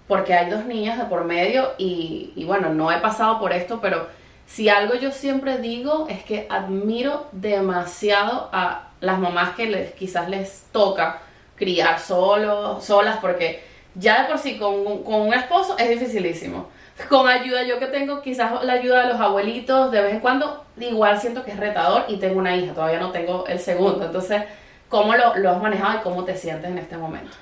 Porque 0.07 0.33
hay 0.33 0.48
dos 0.48 0.64
niñas 0.64 0.96
de 0.96 1.04
por 1.04 1.24
medio 1.24 1.74
y 1.76 2.42
bueno, 2.46 2.70
no 2.70 2.90
he 2.90 3.00
pasado 3.00 3.38
por 3.38 3.52
esto, 3.52 3.81
pero 3.83 4.16
si 4.48 4.68
algo 4.70 4.94
yo 4.96 5.12
siempre 5.12 5.58
digo 5.58 6.06
es 6.08 6.24
que 6.24 6.46
admiro 6.50 7.28
demasiado 7.32 8.48
a 8.52 8.88
las 9.00 9.18
mamás 9.20 9.54
que 9.56 9.66
les, 9.68 9.92
quizás 9.94 10.28
les 10.28 10.64
toca 10.72 11.20
criar 11.56 12.00
solo, 12.00 12.80
solas, 12.80 13.18
porque 13.18 13.62
ya 13.94 14.22
de 14.22 14.28
por 14.28 14.38
sí 14.38 14.58
con, 14.58 14.74
un- 14.74 15.34
esposo 15.34 15.76
es 15.78 15.90
dificilísimo. 15.90 16.68
Con 17.08 17.28
ayuda, 17.28 17.62
yo 17.64 17.78
que 17.78 17.87
tengo 17.87 18.22
quizás 18.22 18.64
la 18.64 18.72
ayuda 18.74 19.02
de 19.06 19.12
los 19.12 19.20
abuelitos 19.20 19.92
de 19.92 20.02
vez 20.02 20.14
en 20.14 20.20
cuando, 20.20 20.64
igual 20.80 21.20
siento 21.20 21.44
que 21.44 21.52
es 21.52 21.56
retador 21.61 22.06
y 22.08 22.16
tengo 22.18 22.38
una 22.40 22.56
hija, 22.56 22.74
todavía 22.74 22.98
no 23.00 23.12
tengo 23.12 23.46
el 23.46 23.61
segundo. 23.61 24.04
Entonces, 24.06 24.42
¿cómo 24.88 25.14
lo, 25.14 25.37
lo 25.37 25.50
has 25.50 25.62
manejado 25.62 25.98
y 26.00 26.02
cómo 26.02 26.24
te 26.24 26.37
sientes 26.37 26.70
en 26.70 26.78
este 26.78 26.96
momento? 26.96 27.37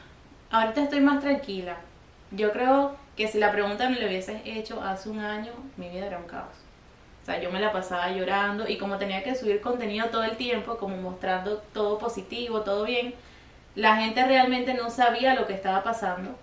Ahorita 0.51 0.83
estoy 0.83 1.01
más 1.01 1.21
tranquila. 1.21 1.77
Yo 2.33 2.53
creo 2.53 2.97
que 3.17 3.29
si 3.29 3.39
la 3.39 3.53
pregunta 3.53 3.89
me 3.89 3.99
la 4.01 4.07
hubieses 4.09 4.43
hecho 4.45 4.83
hace 4.83 5.09
un 5.09 5.21
año, 5.21 5.53
mi 5.77 5.89
vida 5.89 6.07
era 6.07 6.19
un 6.19 6.27
caos. 6.27 6.66
O 7.27 7.29
sea, 7.29 7.41
yo 7.43 7.51
me 7.51 7.59
la 7.59 7.73
pasaba 7.73 8.13
llorando 8.13 8.69
y 8.69 8.79
como 8.79 8.99
tenía 8.99 9.25
que 9.25 9.35
subir 9.35 9.61
contenido 9.61 10.11
todo 10.11 10.23
el 10.23 10.37
tiempo, 10.37 10.77
como 10.77 10.97
mostrando 10.97 11.61
todo 11.75 11.99
positivo, 11.99 12.61
todo 12.61 12.85
bien, 12.85 13.15
la 13.75 13.97
gente 13.97 14.25
realmente 14.25 14.75
no 14.75 14.91
sabía 14.91 15.35
lo 15.35 15.49
que 15.49 15.55
estaba 15.55 15.83
pasando. 15.83 16.37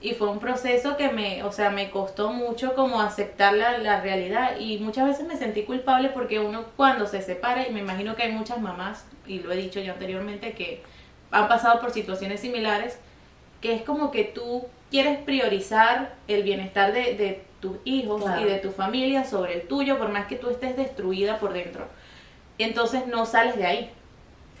y 0.00 0.14
fue 0.14 0.28
un 0.28 0.40
proceso 0.40 0.96
que 0.96 1.08
me, 1.10 1.44
o 1.44 1.52
sea, 1.52 1.70
me 1.70 1.88
costó 1.88 2.32
mucho 2.32 2.74
como 2.74 3.00
aceptar 3.00 3.54
la, 3.54 3.78
la, 3.78 4.00
realidad 4.00 4.58
y 4.58 4.78
muchas 4.78 5.06
veces 5.06 5.24
me 5.24 5.36
sentí 5.36 5.62
culpable 5.62 6.08
porque 6.08 6.40
uno 6.40 6.64
cuando 6.76 7.06
se 7.06 7.22
separa, 7.22 7.68
y 7.68 7.72
me 7.72 7.80
imagino 7.80 8.16
que 8.16 8.24
hay 8.24 8.32
muchas 8.32 8.60
mamás, 8.60 9.06
y 9.26 9.38
lo 9.38 9.52
he 9.52 9.56
dicho 9.56 9.78
ya 9.80 9.92
anteriormente, 9.92 10.52
que 10.54 10.82
han 11.30 11.46
pasado 11.46 11.80
por 11.80 11.92
situaciones 11.92 12.40
similares, 12.40 12.98
que 13.60 13.72
es 13.72 13.82
como 13.82 14.10
que 14.10 14.24
tú 14.24 14.66
quieres 14.90 15.18
priorizar 15.18 16.14
el 16.26 16.42
bienestar 16.42 16.92
de, 16.92 17.14
de 17.14 17.44
tus 17.64 17.78
hijos 17.84 18.22
y 18.42 18.44
de 18.44 18.58
tu 18.58 18.70
familia 18.70 19.24
sobre 19.24 19.54
el 19.54 19.66
tuyo, 19.66 19.96
por 19.96 20.10
más 20.10 20.26
que 20.26 20.36
tú 20.36 20.50
estés 20.50 20.76
destruida 20.76 21.38
por 21.38 21.54
dentro. 21.54 21.86
Entonces 22.58 23.06
no 23.06 23.24
sales 23.24 23.56
de 23.56 23.64
ahí. 23.64 23.90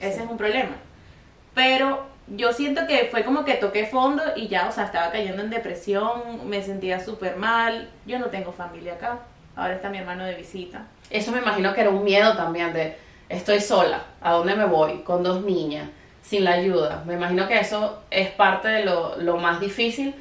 Ese 0.00 0.24
es 0.24 0.30
un 0.30 0.38
problema. 0.38 0.76
Pero 1.54 2.06
yo 2.28 2.54
siento 2.54 2.86
que 2.86 3.08
fue 3.10 3.22
como 3.22 3.44
que 3.44 3.54
toqué 3.54 3.84
fondo 3.84 4.22
y 4.36 4.48
ya, 4.48 4.68
o 4.68 4.72
sea, 4.72 4.84
estaba 4.84 5.12
cayendo 5.12 5.42
en 5.42 5.50
depresión, 5.50 6.48
me 6.48 6.62
sentía 6.62 6.98
súper 6.98 7.36
mal, 7.36 7.90
yo 8.06 8.18
no 8.18 8.26
tengo 8.26 8.52
familia 8.52 8.94
acá, 8.94 9.18
ahora 9.54 9.74
está 9.74 9.90
mi 9.90 9.98
hermano 9.98 10.24
de 10.24 10.34
visita. 10.34 10.86
Eso 11.10 11.30
me 11.30 11.40
imagino 11.40 11.74
que 11.74 11.82
era 11.82 11.90
un 11.90 12.04
miedo 12.04 12.34
también 12.36 12.72
de, 12.72 12.96
estoy 13.28 13.60
sola, 13.60 14.02
¿a 14.22 14.32
dónde 14.32 14.56
me 14.56 14.64
voy? 14.64 15.00
Con 15.02 15.22
dos 15.22 15.44
niñas, 15.44 15.90
sin 16.22 16.44
la 16.44 16.52
ayuda. 16.52 17.04
Me 17.06 17.14
imagino 17.14 17.46
que 17.46 17.60
eso 17.60 18.00
es 18.10 18.30
parte 18.30 18.68
de 18.68 18.86
lo, 18.86 19.16
lo 19.16 19.36
más 19.36 19.60
difícil 19.60 20.14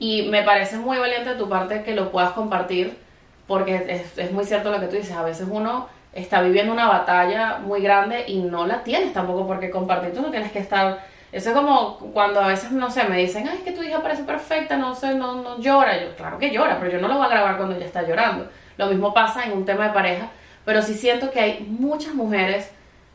y 0.00 0.22
me 0.22 0.42
parece 0.42 0.78
muy 0.78 0.98
valiente 0.98 1.30
de 1.30 1.36
tu 1.36 1.48
parte 1.48 1.84
que 1.84 1.94
lo 1.94 2.10
puedas 2.10 2.32
compartir 2.32 2.98
porque 3.46 4.02
es, 4.16 4.32
muy 4.32 4.44
cierto 4.44 4.72
lo 4.72 4.80
que 4.80 4.86
tú 4.86 4.96
dices, 4.96 5.12
a 5.12 5.22
veces 5.22 5.46
uno 5.48 5.88
está 6.12 6.42
viviendo 6.42 6.72
una 6.72 6.88
batalla 6.88 7.58
muy 7.58 7.80
grande 7.80 8.24
y 8.26 8.38
no 8.38 8.66
la 8.66 8.82
tienes 8.82 9.12
tampoco 9.12 9.46
porque 9.46 9.70
compartir, 9.70 10.12
tú 10.12 10.22
no 10.22 10.30
tienes 10.30 10.50
que 10.50 10.58
estar 10.58 10.98
eso 11.32 11.50
es 11.50 11.56
como 11.56 11.96
cuando 12.12 12.40
a 12.40 12.48
veces, 12.48 12.72
no 12.72 12.90
sé, 12.90 13.04
me 13.04 13.18
dicen, 13.18 13.48
ay, 13.48 13.58
es 13.58 13.62
que 13.62 13.70
tu 13.70 13.82
hija 13.82 14.02
parece 14.02 14.24
perfecta, 14.24 14.76
no 14.76 14.94
sé, 14.96 15.14
no, 15.14 15.36
no 15.36 15.60
llora. 15.60 16.00
Yo, 16.02 16.14
claro 16.16 16.38
que 16.38 16.50
llora, 16.50 16.78
pero 16.80 16.90
yo 16.90 17.00
no 17.00 17.06
lo 17.06 17.14
voy 17.14 17.26
a 17.26 17.28
grabar 17.28 17.56
cuando 17.56 17.76
ella 17.76 17.86
está 17.86 18.02
llorando. 18.02 18.48
Lo 18.76 18.86
mismo 18.86 19.14
pasa 19.14 19.44
en 19.44 19.52
un 19.52 19.64
tema 19.64 19.86
de 19.88 19.94
pareja, 19.94 20.30
pero 20.64 20.82
sí 20.82 20.94
siento 20.94 21.30
que 21.30 21.40
hay 21.40 21.66
muchas 21.68 22.14
mujeres, 22.14 22.72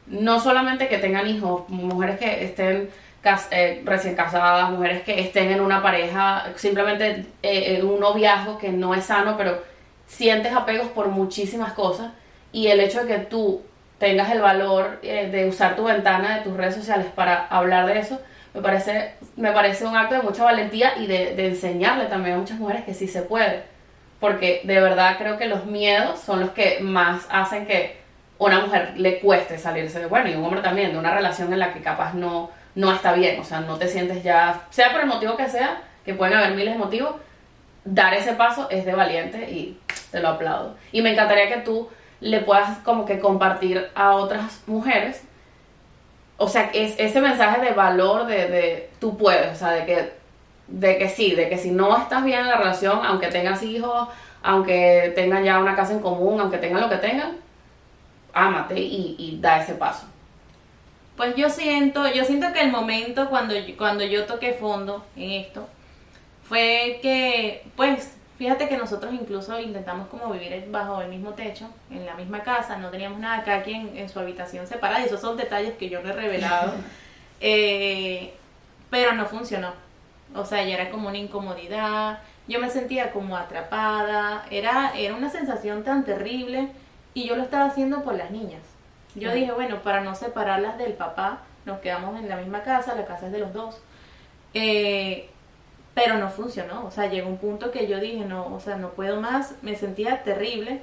no 0.07 0.39
solamente 0.39 0.87
que 0.87 0.97
tengan 0.97 1.27
hijos, 1.27 1.67
mujeres 1.67 2.17
que 2.17 2.45
estén 2.45 2.89
eh, 3.51 3.81
recién 3.85 4.15
casadas, 4.15 4.69
mujeres 4.69 5.03
que 5.03 5.19
estén 5.19 5.51
en 5.51 5.61
una 5.61 5.81
pareja, 5.81 6.45
simplemente 6.55 7.25
eh, 7.41 7.77
en 7.77 7.85
un 7.85 7.99
noviazgo 7.99 8.57
que 8.57 8.69
no 8.69 8.93
es 8.93 9.05
sano, 9.05 9.35
pero 9.37 9.63
sientes 10.07 10.53
apegos 10.53 10.87
por 10.89 11.07
muchísimas 11.07 11.73
cosas 11.73 12.11
y 12.51 12.67
el 12.67 12.79
hecho 12.79 13.03
de 13.03 13.07
que 13.07 13.19
tú 13.25 13.61
tengas 13.97 14.31
el 14.31 14.41
valor 14.41 14.99
eh, 15.01 15.29
de 15.31 15.47
usar 15.47 15.75
tu 15.75 15.85
ventana 15.85 16.37
de 16.37 16.43
tus 16.43 16.55
redes 16.55 16.75
sociales 16.75 17.07
para 17.15 17.47
hablar 17.47 17.87
de 17.87 17.99
eso, 17.99 18.19
me 18.53 18.61
parece, 18.61 19.13
me 19.35 19.51
parece 19.51 19.85
un 19.85 19.97
acto 19.97 20.15
de 20.15 20.21
mucha 20.21 20.43
valentía 20.43 20.97
y 20.97 21.07
de, 21.07 21.47
enseñarle 21.47 22.05
también 22.05 22.35
a 22.35 22.39
muchas 22.39 22.59
mujeres 22.59 22.85
que 22.85 22.93
sí 22.93 23.07
se 23.07 23.21
puede. 23.21 23.63
Porque 24.19 24.61
de 24.63 24.79
verdad 24.79 25.17
creo 25.17 25.37
que 25.37 25.47
los 25.47 25.65
miedos 25.65 26.21
son 26.21 26.39
los 26.39 26.51
que 26.51 26.79
más 26.79 27.27
hacen 27.29 27.65
que 27.65 27.97
una 28.37 28.61
mujer 28.61 28.93
le 28.95 29.19
cueste 29.19 29.57
salirse 29.57 29.99
de, 29.99 30.05
bueno, 30.05 30.29
y 30.29 30.35
un 30.35 30.45
hombre 30.45 30.61
también, 30.61 30.93
de 30.93 30.97
una 30.97 31.13
relación 31.13 31.51
en 31.51 31.59
la 31.59 31.73
que 31.73 31.81
capaz 31.81 32.13
no, 32.13 32.49
no 32.75 32.91
está 32.91 33.13
bien, 33.13 33.39
o 33.39 33.43
sea, 33.43 33.61
no 33.61 33.77
te 33.77 33.87
sientes 33.87 34.21
ya, 34.23 34.63
sea 34.69 34.91
por 34.91 35.01
el 35.01 35.07
motivo 35.07 35.37
que 35.37 35.49
sea, 35.49 35.81
que 36.03 36.13
pueden 36.13 36.37
haber 36.37 36.53
miles 36.53 36.73
de 36.73 36.79
motivos, 36.79 37.15
dar 37.85 38.13
ese 38.13 38.33
paso 38.33 38.67
es 38.69 38.85
de 38.85 38.93
valiente 38.93 39.49
y 39.49 39.79
te 40.11 40.19
lo 40.19 40.29
aplaudo. 40.29 40.75
Y 40.91 41.01
me 41.01 41.11
encantaría 41.11 41.47
que 41.47 41.61
tú 41.61 41.89
le 42.19 42.41
puedas 42.41 42.77
como 42.79 43.05
que 43.05 43.19
compartir 43.19 43.89
a 43.95 44.11
otras 44.13 44.63
mujeres. 44.67 45.23
O 46.37 46.49
sea, 46.49 46.69
es 46.73 46.95
ese 46.97 47.21
mensaje 47.21 47.61
de 47.61 47.71
valor 47.71 48.25
de, 48.25 48.47
de 48.47 48.89
tú 48.99 49.17
puedes, 49.17 49.53
o 49.53 49.55
sea, 49.55 49.71
de 49.71 49.85
que, 49.85 50.13
de 50.67 50.97
que 50.97 51.09
sí, 51.09 51.33
de 51.33 51.47
que 51.47 51.57
si 51.57 51.71
no 51.71 51.95
estás 51.97 52.23
bien 52.23 52.41
en 52.41 52.47
la 52.47 52.57
relación, 52.57 52.99
aunque 53.05 53.27
tengas 53.27 53.63
hijos, 53.63 54.09
aunque 54.43 55.13
tengan 55.15 55.43
ya 55.43 55.59
una 55.59 55.75
casa 55.75 55.93
en 55.93 55.99
común, 55.99 56.41
aunque 56.41 56.57
tengan 56.57 56.81
lo 56.81 56.89
que 56.89 56.97
tengan, 56.97 57.37
ámate 58.33 58.79
y, 58.79 59.15
y 59.17 59.39
da 59.39 59.61
ese 59.61 59.75
paso. 59.75 60.07
Pues 61.17 61.35
yo 61.35 61.49
siento, 61.49 62.07
yo 62.11 62.25
siento 62.25 62.51
que 62.51 62.61
el 62.61 62.71
momento 62.71 63.29
cuando, 63.29 63.55
cuando 63.77 64.03
yo 64.03 64.25
toqué 64.25 64.53
fondo 64.53 65.05
en 65.15 65.31
esto 65.31 65.67
fue 66.43 66.99
que, 67.01 67.65
pues, 67.75 68.15
Fíjate 68.37 68.67
que 68.67 68.77
nosotros 68.77 69.13
incluso 69.13 69.57
intentamos 69.59 70.09
como 70.09 70.29
vivir 70.33 70.67
bajo 70.69 71.01
el 71.01 71.07
mismo 71.07 71.31
techo, 71.33 71.69
en 71.89 72.05
la 72.05 72.15
misma 72.15 72.43
casa, 72.43 72.77
no 72.77 72.89
teníamos 72.89 73.19
nada, 73.19 73.43
cada 73.45 73.63
quien 73.63 73.97
en 73.97 74.09
su 74.09 74.19
habitación 74.19 74.67
separada, 74.67 75.01
y 75.01 75.05
esos 75.05 75.21
son 75.21 75.37
detalles 75.37 75.75
que 75.77 75.89
yo 75.89 76.01
no 76.01 76.09
he 76.09 76.13
revelado, 76.13 76.73
eh, 77.39 78.33
pero 78.89 79.13
no 79.13 79.25
funcionó. 79.25 79.71
O 80.35 80.43
sea, 80.43 80.65
ya 80.65 80.75
era 80.75 80.89
como 80.89 81.07
una 81.07 81.17
incomodidad, 81.17 82.19
yo 82.49 82.59
me 82.59 82.69
sentía 82.69 83.11
como 83.11 83.37
atrapada, 83.37 84.45
era, 84.51 84.91
era 84.97 85.15
una 85.15 85.29
sensación 85.29 85.83
tan 85.83 86.03
terrible 86.03 86.67
y 87.13 87.25
yo 87.25 87.37
lo 87.37 87.43
estaba 87.43 87.65
haciendo 87.65 88.03
por 88.03 88.15
las 88.15 88.31
niñas. 88.31 88.61
Yo 89.15 89.33
dije, 89.33 89.51
bueno, 89.51 89.81
para 89.81 90.01
no 90.01 90.13
separarlas 90.13 90.77
del 90.77 90.93
papá, 90.93 91.39
nos 91.65 91.79
quedamos 91.79 92.19
en 92.19 92.29
la 92.29 92.35
misma 92.37 92.63
casa, 92.63 92.95
la 92.95 93.05
casa 93.05 93.27
es 93.27 93.31
de 93.31 93.39
los 93.39 93.53
dos. 93.53 93.81
Eh, 94.53 95.29
pero 95.93 96.17
no 96.17 96.29
funcionó, 96.29 96.85
o 96.85 96.91
sea, 96.91 97.07
llegó 97.07 97.29
un 97.29 97.37
punto 97.37 97.71
que 97.71 97.87
yo 97.87 97.99
dije, 97.99 98.25
no, 98.25 98.53
o 98.53 98.59
sea, 98.59 98.75
no 98.75 98.89
puedo 98.91 99.21
más, 99.21 99.55
me 99.61 99.75
sentía 99.75 100.23
terrible 100.23 100.81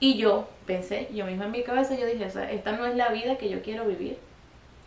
y 0.00 0.16
yo 0.16 0.48
pensé, 0.66 1.08
yo 1.12 1.26
misma 1.26 1.44
en 1.44 1.50
mi 1.50 1.62
cabeza, 1.62 1.94
yo 1.94 2.06
dije, 2.06 2.24
o 2.24 2.30
sea, 2.30 2.50
esta 2.50 2.72
no 2.72 2.86
es 2.86 2.96
la 2.96 3.10
vida 3.10 3.36
que 3.36 3.50
yo 3.50 3.62
quiero 3.62 3.84
vivir. 3.84 4.18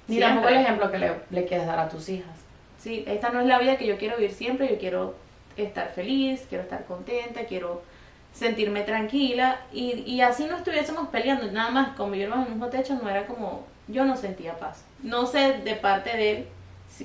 Ni 0.07 0.19
tampoco 0.19 0.49
el 0.49 0.57
ejemplo 0.57 0.89
que 0.89 0.97
le, 0.97 1.11
le 1.29 1.45
quieres 1.45 1.67
dar 1.67 1.77
a 1.77 1.87
tus 1.87 2.09
hijas. 2.09 2.35
Sí, 2.79 3.03
esta 3.07 3.29
no 3.29 3.41
es 3.41 3.45
la 3.45 3.59
vida 3.59 3.77
que 3.77 3.85
yo 3.85 3.97
quiero 3.97 4.17
vivir 4.17 4.33
siempre, 4.33 4.67
yo 4.67 4.79
quiero 4.79 5.15
estar 5.55 5.89
feliz, 5.89 6.45
quiero 6.49 6.63
estar 6.63 6.85
contenta, 6.85 7.43
quiero 7.45 7.83
sentirme 8.33 8.81
tranquila 8.83 9.59
y, 9.73 10.03
y 10.05 10.21
así 10.21 10.45
no 10.45 10.57
estuviésemos 10.57 11.09
peleando, 11.09 11.51
nada 11.51 11.71
más 11.71 11.95
convivir 11.95 12.27
en 12.27 12.33
el 12.33 12.49
mismo 12.49 12.67
techo 12.67 12.97
no 13.01 13.09
era 13.09 13.25
como, 13.25 13.65
yo 13.87 14.05
no 14.05 14.15
sentía 14.15 14.57
paz. 14.57 14.85
No 15.03 15.25
sé 15.25 15.59
de 15.63 15.75
parte 15.75 16.15
de 16.15 16.31
él 16.31 16.47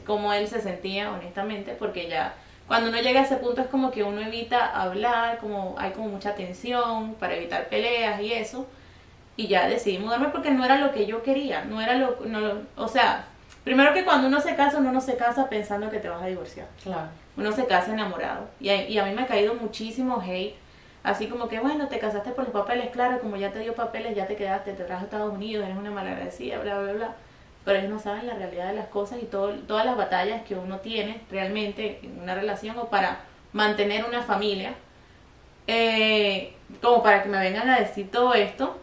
cómo 0.05 0.33
él 0.33 0.49
se 0.49 0.61
sentía, 0.61 1.13
honestamente, 1.13 1.75
porque 1.79 2.09
ya 2.09 2.35
cuando 2.67 2.89
uno 2.89 3.01
llega 3.01 3.21
a 3.21 3.25
ese 3.25 3.37
punto 3.37 3.61
es 3.61 3.67
como 3.69 3.91
que 3.91 4.03
uno 4.03 4.21
evita 4.21 4.67
hablar, 4.67 5.39
como 5.39 5.75
hay 5.79 5.93
como 5.93 6.09
mucha 6.09 6.35
tensión 6.35 7.15
para 7.15 7.35
evitar 7.35 7.69
peleas 7.69 8.21
y 8.21 8.33
eso. 8.33 8.67
Y 9.37 9.49
ya 9.49 9.69
decidí 9.69 9.99
mudarme 9.99 10.29
porque 10.29 10.51
no 10.51 10.65
era 10.65 10.79
lo 10.79 10.93
que 10.93 11.07
yo 11.07 11.23
quería, 11.23 11.65
no 11.65 11.81
era 11.81 11.95
lo, 11.95 12.19
no, 12.25 12.63
o 12.77 12.89
sea, 12.89 13.27
primero 13.65 13.93
que 13.93 14.05
cuando 14.05 14.29
uno 14.29 14.41
se 14.41 14.55
casa, 14.55 14.79
uno 14.79 14.93
no 14.93 15.01
se 15.01 15.17
casa 15.17 15.49
pensando 15.49 15.91
que 15.91 15.99
te 15.99 16.09
vas 16.09 16.23
a 16.23 16.27
divorciar. 16.27 16.69
Claro. 16.83 17.09
Uno 17.37 17.51
se 17.51 17.67
casa 17.67 17.93
enamorado. 17.93 18.49
Y 18.61 18.69
a, 18.69 18.89
y 18.89 18.97
a 18.97 19.05
mí 19.05 19.13
me 19.13 19.23
ha 19.23 19.27
caído 19.27 19.55
muchísimo 19.55 20.23
hate, 20.25 20.55
así 21.05 21.29
como 21.29 21.49
que, 21.49 21.61
bueno, 21.61 21.87
te 21.87 22.01
casaste 22.01 22.33
por 22.33 22.45
los 22.45 22.53
papeles, 22.53 22.91
claro, 22.91 23.21
como 23.21 23.37
ya 23.37 23.53
te 23.53 23.61
dio 23.61 23.75
papeles, 23.75 24.17
ya 24.17 24.27
te 24.27 24.35
quedaste, 24.35 24.73
te 24.73 24.83
trajo 24.83 25.03
a 25.03 25.05
Estados 25.05 25.33
Unidos, 25.33 25.65
eres 25.65 25.79
una 25.79 25.93
malagradecida, 25.93 26.59
bla, 26.59 26.81
bla, 26.81 26.93
bla 26.93 27.15
pero 27.65 27.79
ellos 27.79 27.91
no 27.91 27.99
saben 27.99 28.27
la 28.27 28.35
realidad 28.35 28.69
de 28.69 28.75
las 28.75 28.89
cosas 28.89 29.19
y 29.23 29.27
todo, 29.27 29.53
todas 29.67 29.87
las 29.87 29.97
batallas 29.97 30.43
que 30.43 30.55
uno 30.55 30.79
tiene 30.79 31.23
realmente 31.31 32.01
en 32.03 32.21
una 32.21 32.35
relación 32.35 32.79
o 32.79 32.89
para 32.89 33.21
mantener 33.53 34.05
una 34.05 34.23
familia. 34.23 34.75
Eh, 35.67 36.55
como 36.83 37.03
para 37.03 37.23
que 37.23 37.29
me 37.31 37.39
vengan 37.39 37.71
a 37.71 37.81
decir 37.81 38.11
todo 38.11 38.35
esto, 38.35 38.79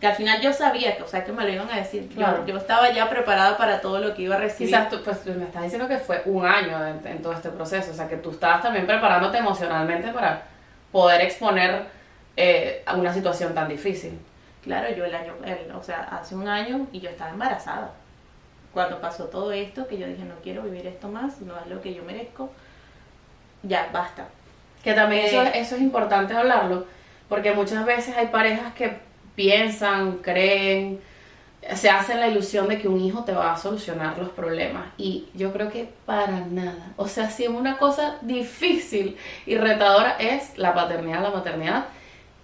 que 0.00 0.06
al 0.06 0.14
final 0.14 0.40
yo 0.40 0.52
sabía 0.52 0.96
que, 0.96 1.02
o 1.02 1.08
sea, 1.08 1.24
que 1.24 1.32
me 1.32 1.42
lo 1.42 1.48
iban 1.48 1.68
a 1.68 1.76
decir. 1.76 2.08
Yo, 2.46 2.56
estaba 2.56 2.92
ya 2.92 3.10
preparada 3.10 3.56
para 3.56 3.80
todo 3.80 3.98
lo 3.98 4.14
que 4.14 4.22
iba 4.22 4.36
a 4.36 4.38
recibir. 4.38 4.72
Quizás 4.72 4.88
tú, 4.88 5.02
pues 5.02 5.26
me 5.26 5.44
estás 5.44 5.64
diciendo 5.64 5.88
que 5.88 5.96
fue 5.96 6.22
un 6.26 6.46
año 6.46 6.78
en, 6.86 7.22
todo 7.22 7.32
este 7.32 7.48
proceso, 7.48 7.90
o 7.90 7.94
sea, 7.94 8.06
que 8.08 8.16
tú 8.16 8.30
estabas 8.30 8.62
también 8.62 8.86
preparándote 8.86 9.38
emocionalmente 9.38 10.12
para 10.12 10.42
poder 10.96 11.20
exponer 11.20 11.82
eh, 12.38 12.82
a 12.86 12.96
una 12.96 13.12
situación 13.12 13.54
tan 13.54 13.68
difícil. 13.68 14.18
Claro, 14.62 14.88
yo 14.96 15.04
el 15.04 15.14
año, 15.14 15.34
o 15.78 15.82
sea, 15.82 16.04
hace 16.10 16.34
un 16.34 16.48
año 16.48 16.86
y 16.90 17.00
yo 17.00 17.10
estaba 17.10 17.32
embarazada. 17.32 17.90
Cuando 18.72 18.98
pasó 18.98 19.24
todo 19.24 19.52
esto, 19.52 19.86
que 19.86 19.98
yo 19.98 20.06
dije, 20.06 20.24
no 20.24 20.36
quiero 20.42 20.62
vivir 20.62 20.86
esto 20.86 21.08
más, 21.08 21.42
no 21.42 21.54
es 21.60 21.66
lo 21.66 21.82
que 21.82 21.92
yo 21.92 22.02
merezco, 22.02 22.50
ya, 23.62 23.90
basta. 23.92 24.28
Que 24.82 24.94
también 24.94 25.26
eso, 25.26 25.42
eh, 25.42 25.50
eso 25.56 25.74
es 25.74 25.82
importante 25.82 26.32
hablarlo, 26.32 26.86
porque 27.28 27.52
muchas 27.52 27.84
veces 27.84 28.16
hay 28.16 28.28
parejas 28.28 28.72
que 28.72 28.96
piensan, 29.34 30.20
creen, 30.22 30.98
se 31.74 31.90
hacen 31.90 32.20
la 32.20 32.28
ilusión 32.28 32.68
de 32.68 32.78
que 32.78 32.88
un 32.88 33.00
hijo 33.00 33.24
te 33.24 33.32
va 33.32 33.52
a 33.52 33.56
solucionar 33.56 34.18
los 34.18 34.30
problemas. 34.30 34.86
Y 34.96 35.26
yo 35.34 35.52
creo 35.52 35.70
que 35.70 35.88
para 36.04 36.40
nada. 36.40 36.92
O 36.96 37.08
sea, 37.08 37.30
si 37.30 37.48
una 37.48 37.78
cosa 37.78 38.18
difícil 38.22 39.16
y 39.46 39.56
retadora 39.56 40.16
es 40.18 40.56
la 40.56 40.74
paternidad, 40.74 41.22
la 41.22 41.30
maternidad. 41.30 41.86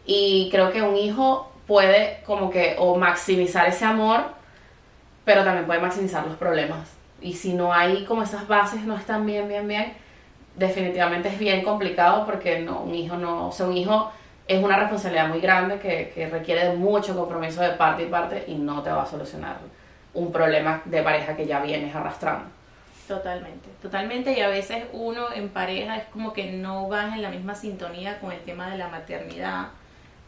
Y 0.05 0.49
creo 0.51 0.73
que 0.73 0.83
un 0.83 0.97
hijo 0.97 1.53
puede 1.67 2.23
como 2.25 2.51
que 2.51 2.77
o 2.79 2.97
maximizar 2.97 3.69
ese 3.69 3.85
amor, 3.85 4.25
pero 5.25 5.45
también 5.45 5.67
puede 5.67 5.81
maximizar 5.81 6.27
los 6.27 6.37
problemas. 6.37 6.91
Y 7.21 7.35
si 7.35 7.53
no 7.53 7.73
hay 7.73 8.05
como 8.05 8.23
esas 8.23 8.49
bases 8.49 8.83
no 8.85 8.97
están 8.97 9.25
bien, 9.25 9.47
bien, 9.47 9.69
bien, 9.69 9.95
definitivamente 10.57 11.29
es 11.29 11.39
bien 11.39 11.63
complicado 11.63 12.27
porque 12.27 12.61
no, 12.61 12.81
un 12.81 12.95
hijo 12.95 13.17
no, 13.17 13.49
o 13.49 13.53
sea, 13.53 13.67
un 13.67 13.77
hijo 13.77 14.11
es 14.47 14.63
una 14.63 14.77
responsabilidad 14.77 15.29
muy 15.29 15.41
grande 15.41 15.79
que, 15.79 16.13
que 16.15 16.29
requiere 16.29 16.69
de 16.69 16.77
mucho 16.77 17.17
compromiso 17.17 17.63
de 17.63 17.71
parte 17.71 18.05
y 18.05 18.07
parte 18.07 18.45
y 18.47 18.55
no 18.55 18.83
te 18.83 18.91
va 18.91 19.03
a 19.03 19.07
solucionar 19.07 19.57
un 20.15 20.33
problema 20.33 20.83
de 20.85 21.03
pareja 21.03 21.37
que 21.37 21.47
ya 21.47 21.61
vienes 21.61 21.95
arrastrando. 21.95 22.47
Totalmente, 23.09 23.69
totalmente. 23.81 24.33
Y 24.33 24.41
a 24.41 24.49
veces 24.49 24.85
uno 24.93 25.33
en 25.35 25.49
pareja 25.49 25.97
es 25.97 26.05
como 26.07 26.33
que 26.33 26.53
no 26.53 26.89
vas 26.89 27.15
en 27.15 27.23
la 27.23 27.31
misma 27.31 27.55
sintonía 27.55 28.19
con 28.21 28.33
el 28.33 28.41
tema 28.41 28.71
de 28.71 28.79
la 28.79 28.89
maternidad 28.89 29.69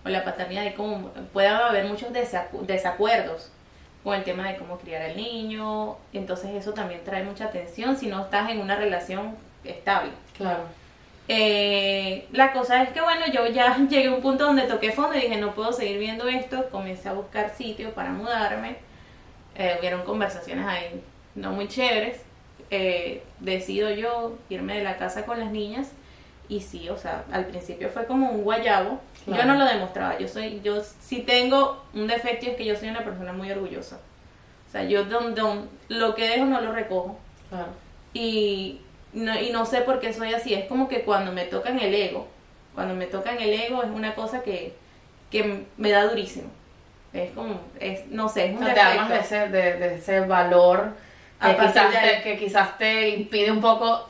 o 0.04 0.08
la 0.08 0.24
paternidad. 0.24 0.64
Y 0.64 0.72
como 0.72 1.10
puede 1.32 1.48
haber 1.48 1.86
muchos 1.86 2.10
desacuerdos 2.12 3.50
con 4.02 4.14
el 4.14 4.24
tema 4.24 4.48
de 4.48 4.56
cómo 4.56 4.78
criar 4.78 5.02
al 5.02 5.16
niño. 5.16 5.96
Entonces 6.12 6.50
eso 6.50 6.74
también 6.74 7.02
trae 7.04 7.22
mucha 7.24 7.50
tensión 7.50 7.96
si 7.96 8.06
no 8.06 8.22
estás 8.22 8.50
en 8.50 8.60
una 8.60 8.76
relación 8.76 9.36
estable. 9.64 10.10
Claro. 10.36 10.64
Eh, 11.26 12.28
la 12.32 12.52
cosa 12.52 12.82
es 12.82 12.90
que 12.90 13.00
bueno, 13.00 13.26
yo 13.32 13.46
ya 13.46 13.76
llegué 13.88 14.08
a 14.08 14.12
un 14.12 14.20
punto 14.20 14.44
donde 14.44 14.62
toqué 14.62 14.92
fondo 14.92 15.16
y 15.16 15.22
dije 15.22 15.36
no 15.36 15.54
puedo 15.54 15.72
seguir 15.72 15.98
viendo 15.98 16.28
esto, 16.28 16.68
comencé 16.70 17.08
a 17.08 17.14
buscar 17.14 17.54
sitio 17.56 17.94
para 17.94 18.10
mudarme, 18.10 18.76
eh, 19.54 19.76
hubieron 19.78 20.02
conversaciones 20.02 20.66
ahí 20.66 21.02
no 21.34 21.52
muy 21.52 21.68
chéveres, 21.68 22.20
eh, 22.70 23.22
decido 23.40 23.90
yo 23.90 24.36
irme 24.48 24.76
de 24.76 24.84
la 24.84 24.96
casa 24.96 25.24
con 25.24 25.40
las 25.40 25.50
niñas 25.50 25.90
y 26.48 26.60
sí, 26.60 26.88
o 26.90 26.96
sea, 26.96 27.24
al 27.32 27.46
principio 27.46 27.88
fue 27.88 28.06
como 28.06 28.30
un 28.30 28.44
guayabo, 28.44 29.00
yo 29.26 29.44
no 29.44 29.54
lo 29.54 29.64
demostraba, 29.64 30.18
yo 30.18 30.28
soy, 30.28 30.60
yo 30.62 30.82
sí 31.00 31.20
tengo 31.20 31.82
un 31.94 32.06
defecto 32.06 32.46
y 32.46 32.50
es 32.50 32.56
que 32.56 32.64
yo 32.66 32.76
soy 32.76 32.90
una 32.90 33.02
persona 33.02 33.32
muy 33.32 33.50
orgullosa, 33.50 33.96
o 34.68 34.70
sea, 34.70 34.84
yo 34.84 35.04
don, 35.04 35.34
don, 35.34 35.68
lo 35.88 36.14
que 36.14 36.28
dejo 36.28 36.44
no 36.44 36.60
lo 36.60 36.72
recojo. 36.72 37.18
Y 38.12 38.80
no, 39.14 39.40
y 39.40 39.50
no 39.50 39.64
sé 39.64 39.80
por 39.82 40.00
qué 40.00 40.12
soy 40.12 40.34
así, 40.34 40.54
es 40.54 40.66
como 40.66 40.88
que 40.88 41.02
cuando 41.02 41.32
me 41.32 41.44
tocan 41.44 41.78
el 41.78 41.94
ego, 41.94 42.26
cuando 42.74 42.94
me 42.94 43.06
tocan 43.06 43.38
el 43.40 43.52
ego 43.52 43.82
es 43.82 43.90
una 43.90 44.14
cosa 44.14 44.42
que, 44.42 44.74
que 45.30 45.64
me 45.76 45.90
da 45.90 46.04
durísimo. 46.04 46.48
Es 47.12 47.30
como, 47.30 47.60
es, 47.78 48.08
no 48.08 48.28
sé, 48.28 48.46
es 48.46 48.56
un 48.56 48.64
o 48.64 48.74
sea, 48.74 49.06
te 49.06 49.14
de 49.14 49.20
ese, 49.20 49.48
de, 49.48 49.94
ese 49.94 50.20
valor 50.20 50.94
que 51.40 51.56
quizás, 51.56 51.90
te, 51.92 52.22
que 52.22 52.38
quizás 52.38 52.76
te 52.76 53.10
impide 53.10 53.52
un 53.52 53.60
poco 53.60 54.08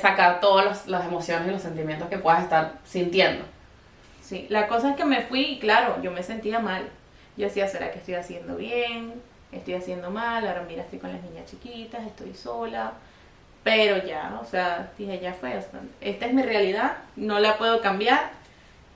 sacar 0.00 0.40
todas 0.40 0.86
las 0.86 1.04
emociones 1.04 1.48
y 1.48 1.50
los 1.50 1.62
sentimientos 1.62 2.08
que 2.08 2.16
puedas 2.16 2.42
estar 2.42 2.78
sintiendo. 2.84 3.44
Sí, 4.22 4.46
la 4.48 4.68
cosa 4.68 4.90
es 4.90 4.96
que 4.96 5.04
me 5.04 5.20
fui 5.20 5.42
y 5.42 5.58
claro, 5.58 6.00
yo 6.02 6.12
me 6.12 6.22
sentía 6.22 6.60
mal. 6.60 6.88
Yo 7.36 7.44
decía, 7.44 7.68
¿será 7.68 7.92
que 7.92 7.98
estoy 7.98 8.14
haciendo 8.14 8.56
bien? 8.56 9.20
¿Estoy 9.52 9.74
haciendo 9.74 10.10
mal? 10.10 10.46
Ahora 10.46 10.62
mira, 10.66 10.82
estoy 10.82 10.98
con 10.98 11.12
las 11.12 11.22
niñas 11.22 11.50
chiquitas, 11.50 12.06
estoy 12.06 12.32
sola 12.32 12.94
pero 13.62 14.04
ya, 14.04 14.38
o 14.40 14.44
sea, 14.44 14.90
dije, 14.96 15.20
ya 15.20 15.34
fue, 15.34 15.58
esta 16.00 16.26
es 16.26 16.32
mi 16.32 16.42
realidad, 16.42 16.98
no 17.16 17.38
la 17.40 17.58
puedo 17.58 17.80
cambiar, 17.80 18.30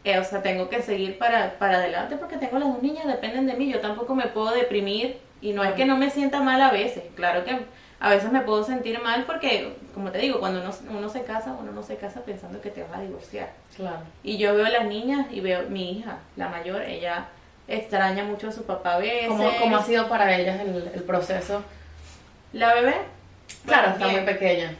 eh, 0.05 0.19
o 0.19 0.25
sea, 0.25 0.43
tengo 0.43 0.69
que 0.69 0.83
seguir 0.83 1.19
para, 1.19 1.59
para 1.59 1.79
adelante 1.79 2.17
porque 2.17 2.37
tengo 2.37 2.59
las 2.59 2.69
dos 2.69 2.83
niñas, 2.83 3.07
dependen 3.07 3.47
de 3.47 3.55
mí, 3.55 3.71
yo 3.71 3.81
tampoco 3.81 4.15
me 4.15 4.27
puedo 4.27 4.51
deprimir 4.53 5.19
y 5.41 5.53
no 5.53 5.65
es 5.65 5.73
que 5.75 5.85
no 5.85 5.97
me 5.97 6.11
sienta 6.11 6.41
mal 6.41 6.61
a 6.63 6.71
veces, 6.71 7.05
claro 7.15 7.45
que 7.45 7.59
a 8.01 8.11
veces 8.11 8.31
me 8.33 8.41
puedo 8.41 8.65
sentir 8.65 9.01
mal 9.01 9.25
porque, 9.25 9.77
como 9.95 10.11
te 10.11 10.19
digo, 10.19 10.41
cuando 10.41 10.61
uno, 10.61 10.71
uno 10.91 11.09
se 11.09 11.23
casa, 11.25 11.57
uno 11.59 11.73
no 11.73 11.83
se 11.83 11.97
casa 11.97 12.21
pensando 12.21 12.61
que 12.61 12.71
te 12.71 12.83
vas 12.83 12.99
a 12.99 13.01
divorciar. 13.01 13.51
Claro. 13.77 14.01
Y 14.23 14.37
yo 14.37 14.55
veo 14.55 14.67
a 14.67 14.71
las 14.71 14.85
niñas 14.85 15.27
y 15.31 15.41
veo 15.41 15.69
mi 15.71 15.93
hija, 15.93 16.19
la 16.37 16.49
mayor, 16.49 16.83
ella 16.83 17.29
extraña 17.67 18.25
mucho 18.25 18.49
a 18.49 18.53
su 18.53 18.65
papá 18.65 18.95
a 18.95 18.99
veces. 18.99 19.29
¿Cómo, 19.29 19.51
cómo 19.59 19.77
ha 19.77 19.83
sido 19.83 20.09
para 20.09 20.37
ellas 20.37 20.61
el, 20.61 20.91
el 20.93 21.03
proceso? 21.05 21.63
La 22.53 22.75
bebé, 22.75 22.95
Claro, 23.67 23.93
está 23.93 24.09
muy 24.09 24.21
pequeña. 24.23 24.77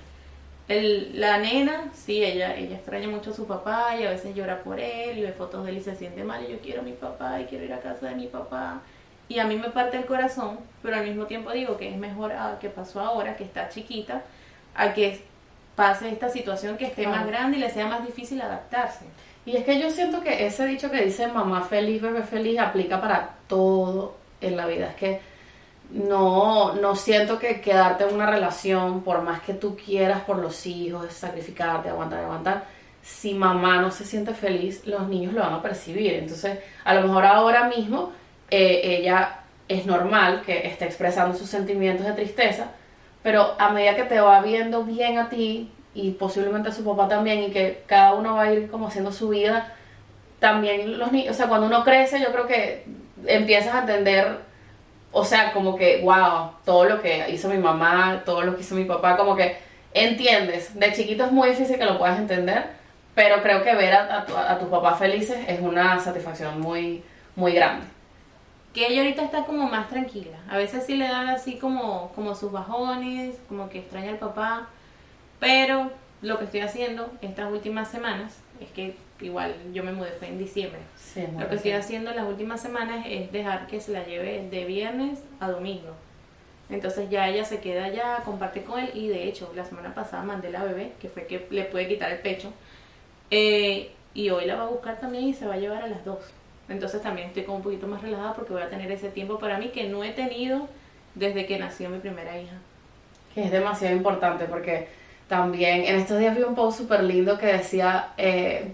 El, 0.67 1.21
la 1.21 1.39
nena, 1.39 1.91
sí, 1.93 2.25
ella, 2.25 2.57
ella 2.57 2.77
extraña 2.77 3.07
mucho 3.09 3.31
a 3.31 3.35
su 3.35 3.47
papá 3.47 3.97
y 4.01 4.05
a 4.05 4.11
veces 4.11 4.35
llora 4.35 4.63
por 4.63 4.81
él 4.81 5.19
y 5.19 5.23
ve 5.23 5.33
fotos 5.33 5.65
de 5.65 5.71
él 5.71 5.79
y 5.79 5.83
se 5.83 5.95
siente 5.95 6.25
mal 6.25 6.43
y 6.43 6.53
yo 6.53 6.59
quiero 6.61 6.81
a 6.81 6.85
mi 6.85 6.93
papá 6.93 7.39
y 7.41 7.45
quiero 7.45 7.65
ir 7.65 7.73
a 7.75 7.81
casa 7.81 8.09
de 8.09 8.15
mi 8.15 8.29
papá. 8.29 8.81
Y 9.29 9.39
a 9.39 9.47
mí 9.47 9.57
me 9.57 9.71
parte 9.71 9.97
el 9.97 10.07
corazón, 10.07 10.59
pero 10.83 10.97
al 10.97 11.07
mismo 11.07 11.27
tiempo 11.27 11.51
digo 11.53 11.77
que 11.77 11.91
es 11.91 11.97
mejor 11.97 12.33
a 12.33 12.59
que 12.61 12.69
pasó 12.69 13.01
ahora, 13.01 13.37
que 13.37 13.45
está 13.45 13.69
chiquita, 13.69 14.23
a 14.75 14.95
que 14.95 15.21
pase 15.77 16.09
esta 16.09 16.29
situación 16.29 16.77
que 16.77 16.87
esté 16.87 17.07
más 17.07 17.27
grande 17.27 17.57
y 17.59 17.61
le 17.61 17.71
sea 17.71 17.87
más 17.87 18.07
difícil 18.07 18.41
adaptarse. 18.41 19.05
Y 19.47 19.57
es 19.57 19.65
que 19.65 19.79
yo 19.79 19.91
siento 19.91 20.23
que 20.23 20.47
ese 20.47 20.67
dicho 20.67 20.91
que 20.91 21.05
dice 21.05 21.27
mamá 21.27 21.63
feliz, 21.63 22.01
bebé 22.01 22.23
feliz, 22.23 22.59
aplica 22.59 23.01
para 23.01 23.35
todo 23.49 24.17
en 24.41 24.57
la 24.57 24.67
vida. 24.67 24.89
Es 24.91 24.97
que 24.97 25.21
no, 25.91 26.75
no 26.75 26.97
siento 26.97 27.39
que 27.39 27.61
quedarte 27.61 28.05
en 28.05 28.15
una 28.15 28.31
relación, 28.31 29.03
por 29.03 29.23
más 29.23 29.41
que 29.43 29.55
tú 29.55 29.77
quieras 29.77 30.23
por 30.23 30.39
los 30.39 30.67
hijos, 30.67 31.13
sacrificarte, 31.13 31.89
aguantar, 31.89 32.25
aguantar, 32.25 32.65
si 33.03 33.35
mamá 33.35 33.81
no 33.81 33.91
se 33.91 34.05
siente 34.05 34.35
feliz, 34.35 34.87
los 34.87 35.07
niños 35.09 35.35
lo 35.35 35.43
van 35.43 35.55
a 35.55 35.63
percibir. 35.63 36.15
Entonces, 36.15 36.59
a 36.85 36.95
lo 36.95 37.03
mejor 37.03 37.25
ahora 37.27 37.69
mismo 37.69 38.13
eh, 38.51 38.99
ella 38.99 39.41
es 39.69 39.87
normal 39.87 40.43
que 40.45 40.67
esté 40.67 40.87
expresando 40.87 41.37
sus 41.37 41.49
sentimientos 41.49 42.07
de 42.07 42.13
tristeza, 42.13 42.69
pero 43.23 43.55
a 43.59 43.71
medida 43.71 43.97
que 43.97 44.05
te 44.05 44.21
va 44.21 44.41
viendo 44.43 44.85
bien 44.85 45.19
a 45.19 45.29
ti 45.29 45.71
y 45.95 46.11
posiblemente 46.13 46.71
a 46.71 46.73
su 46.73 46.85
papá 46.85 47.09
también 47.09 47.45
y 47.45 47.51
que 47.51 47.83
cada 47.87 48.15
uno 48.15 48.37
va 48.37 48.43
a 48.43 48.53
ir 48.53 48.71
como 48.71 48.89
haciendo 48.89 49.13
su 49.13 49.29
vida, 49.29 49.73
también 50.41 50.99
los 50.99 51.13
niños, 51.13 51.31
o 51.31 51.35
sea, 51.35 51.49
cuando 51.49 51.67
uno 51.67 51.85
crece 51.85 52.21
yo 52.21 52.33
creo 52.33 52.47
que 52.47 52.85
empiezas 53.27 53.75
a 53.75 53.81
entender 53.81 54.39
o 55.17 55.25
sea, 55.25 55.53
como 55.53 55.77
que, 55.77 56.03
wow, 56.03 56.51
todo 56.65 56.87
lo 56.87 57.01
que 57.01 57.31
hizo 57.31 57.49
mi 57.49 57.57
mamá, 57.57 58.23
todo 58.27 58.43
lo 58.43 58.57
que 58.57 58.63
hizo 58.63 58.75
mi 58.75 58.85
papá, 58.85 59.17
como 59.17 59.37
que 59.37 59.57
entiendes. 59.93 60.77
De 60.77 60.93
chiquito 60.93 61.25
es 61.25 61.31
muy 61.31 61.51
difícil 61.51 61.79
que 61.79 61.85
lo 61.85 61.99
puedas 61.99 62.19
entender, 62.19 62.67
pero 63.15 63.41
creo 63.41 63.63
que 63.63 63.77
ver 63.77 63.95
a, 63.95 64.59
tus 64.59 64.69
papás 64.69 64.99
felices 64.99 65.39
es 65.47 65.61
una 65.61 66.01
satisfacción 66.01 66.61
muy, 66.61 67.05
muy 67.37 67.53
grande. 67.53 67.87
Que 68.75 68.89
ella 68.89 69.03
ahorita 69.03 69.23
está 69.23 69.45
como 69.45 69.69
más 69.69 69.89
tranquila. 69.89 70.37
A 70.51 70.57
veces 70.57 70.85
sí 70.85 70.97
le 70.97 71.07
dan 71.07 71.29
así 71.29 71.59
como, 71.59 72.11
como 72.17 72.35
sus 72.35 72.51
bajones, 72.51 73.37
como 73.49 73.69
que 73.69 73.79
extraña 73.79 74.11
al 74.11 74.19
papá, 74.19 74.67
pero 75.39 75.93
lo 76.23 76.39
que 76.39 76.47
estoy 76.47 76.61
haciendo 76.61 77.13
estas 77.21 77.53
últimas 77.53 77.89
semanas 77.89 78.41
es 78.61 78.69
que 78.71 78.97
igual 79.25 79.55
yo 79.73 79.83
me 79.83 79.93
mudé 79.93 80.11
fue 80.13 80.29
en 80.29 80.39
diciembre. 80.39 80.81
Lo 81.39 81.49
que 81.49 81.57
estoy 81.57 81.73
haciendo 81.73 82.13
las 82.13 82.27
últimas 82.27 82.61
semanas 82.61 83.07
es 83.09 83.33
dejar 83.33 83.67
que 83.67 83.81
se 83.81 83.93
la 83.93 84.05
lleve 84.05 84.47
de 84.51 84.65
viernes 84.65 85.21
a 85.41 85.51
domingo. 85.51 85.95
Entonces 86.71 87.11
ya 87.11 87.29
ella 87.29 87.45
se 87.45 87.61
queda 87.61 87.85
allá, 87.85 88.23
comparte 88.25 88.63
con 88.63 88.81
él 88.81 88.91
y 88.95 89.09
de 89.09 89.25
hecho 89.29 89.53
la 89.55 89.65
semana 89.65 89.95
pasada 89.95 90.23
mandé 90.23 90.51
la 90.51 90.65
bebé, 90.65 90.93
que 91.01 91.09
fue 91.09 91.27
que 91.27 91.47
le 91.51 91.65
puede 91.65 91.89
quitar 91.89 92.11
el 92.11 92.19
pecho. 92.19 92.53
Eh, 93.31 93.91
y 94.15 94.31
hoy 94.31 94.47
la 94.47 94.57
va 94.57 94.65
a 94.65 94.69
buscar 94.69 94.99
también 95.01 95.25
y 95.25 95.35
se 95.35 95.47
va 95.47 95.55
a 95.55 95.59
llevar 95.59 95.83
a 95.83 95.89
las 95.89 96.05
dos. 96.05 96.19
Entonces 96.69 97.03
también 97.03 97.29
estoy 97.29 97.45
como 97.45 97.59
un 97.59 97.63
poquito 97.63 97.87
más 97.87 98.03
relajada 98.03 98.35
porque 98.35 98.53
voy 98.53 98.63
a 98.63 98.71
tener 98.71 98.91
ese 98.91 99.09
tiempo 99.11 99.39
para 99.39 99.59
mí 99.59 99.69
que 99.69 99.89
no 99.89 100.03
he 100.05 100.11
tenido 100.11 100.69
desde 101.15 101.47
que 101.47 101.59
nació 101.59 101.91
mi 101.91 101.99
primera 101.99 102.39
hija. 102.39 102.57
Que 103.35 103.45
es 103.45 103.51
demasiado 103.51 103.95
importante 103.95 104.45
porque 104.47 104.89
también 105.29 105.85
en 105.85 105.97
estos 105.97 106.19
días 106.19 106.37
vi 106.37 106.43
un 106.43 106.55
post 106.55 106.79
súper 106.79 107.03
lindo 107.03 107.39
que 107.39 107.47
decía 107.47 108.13
eh, 108.17 108.73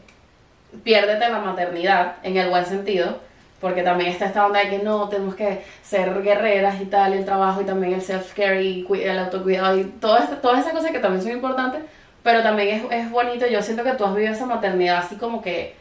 piérdete 0.82 1.28
la 1.28 1.38
maternidad 1.38 2.16
en 2.22 2.36
el 2.36 2.48
buen 2.48 2.64
sentido, 2.66 3.18
porque 3.60 3.82
también 3.82 4.10
está 4.10 4.26
esta 4.26 4.46
onda 4.46 4.60
de 4.60 4.70
que 4.70 4.78
no, 4.78 5.08
tenemos 5.08 5.34
que 5.34 5.64
ser 5.82 6.22
guerreras 6.22 6.80
y 6.80 6.86
tal, 6.86 7.14
y 7.14 7.18
el 7.18 7.24
trabajo 7.24 7.60
y 7.60 7.64
también 7.64 7.94
el 7.94 8.02
self-care 8.02 8.62
y 8.62 8.86
el 9.02 9.18
autocuidado 9.18 9.78
y 9.78 9.84
todas, 9.84 10.40
todas 10.40 10.60
esas 10.60 10.72
cosas 10.72 10.90
que 10.90 10.98
también 10.98 11.22
son 11.22 11.32
importantes, 11.32 11.82
pero 12.22 12.42
también 12.42 12.68
es, 12.68 12.84
es 12.90 13.10
bonito, 13.10 13.46
yo 13.46 13.62
siento 13.62 13.84
que 13.84 13.92
tú 13.92 14.04
has 14.04 14.14
vivido 14.14 14.32
esa 14.32 14.46
maternidad 14.46 14.98
así 14.98 15.16
como 15.16 15.42
que 15.42 15.74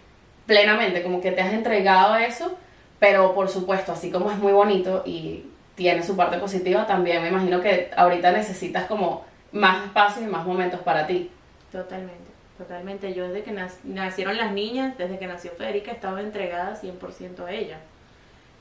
plenamente, 0.45 1.04
como 1.04 1.21
que 1.21 1.32
te 1.32 1.41
has 1.41 1.54
entregado 1.54 2.13
a 2.13 2.25
eso, 2.25 2.58
pero 2.99 3.34
por 3.34 3.49
supuesto, 3.49 3.93
así 3.93 4.12
como 4.12 4.32
es 4.32 4.38
muy 4.38 4.52
bonito 4.52 5.04
y 5.06 5.45
tiene 5.75 6.04
su 6.04 6.17
parte 6.17 6.38
positiva, 6.38 6.86
también 6.86 7.21
me 7.21 7.30
imagino 7.30 7.62
que 7.62 7.89
ahorita 7.95 8.32
necesitas 8.32 8.86
como 8.86 9.23
más 9.54 9.86
espacio 9.86 10.23
y 10.23 10.28
más 10.28 10.45
momentos 10.45 10.82
para 10.82 11.08
ti. 11.08 11.32
Totalmente. 11.71 12.29
Totalmente, 12.60 13.13
yo 13.13 13.26
desde 13.30 13.43
que 13.43 13.56
nacieron 13.86 14.36
las 14.36 14.52
niñas, 14.52 14.98
desde 14.98 15.17
que 15.17 15.28
nació 15.28 15.52
Federica, 15.52 15.93
estaba 15.93 16.19
entregada 16.19 16.76
100% 16.76 17.45
a 17.45 17.54
ella. 17.54 17.78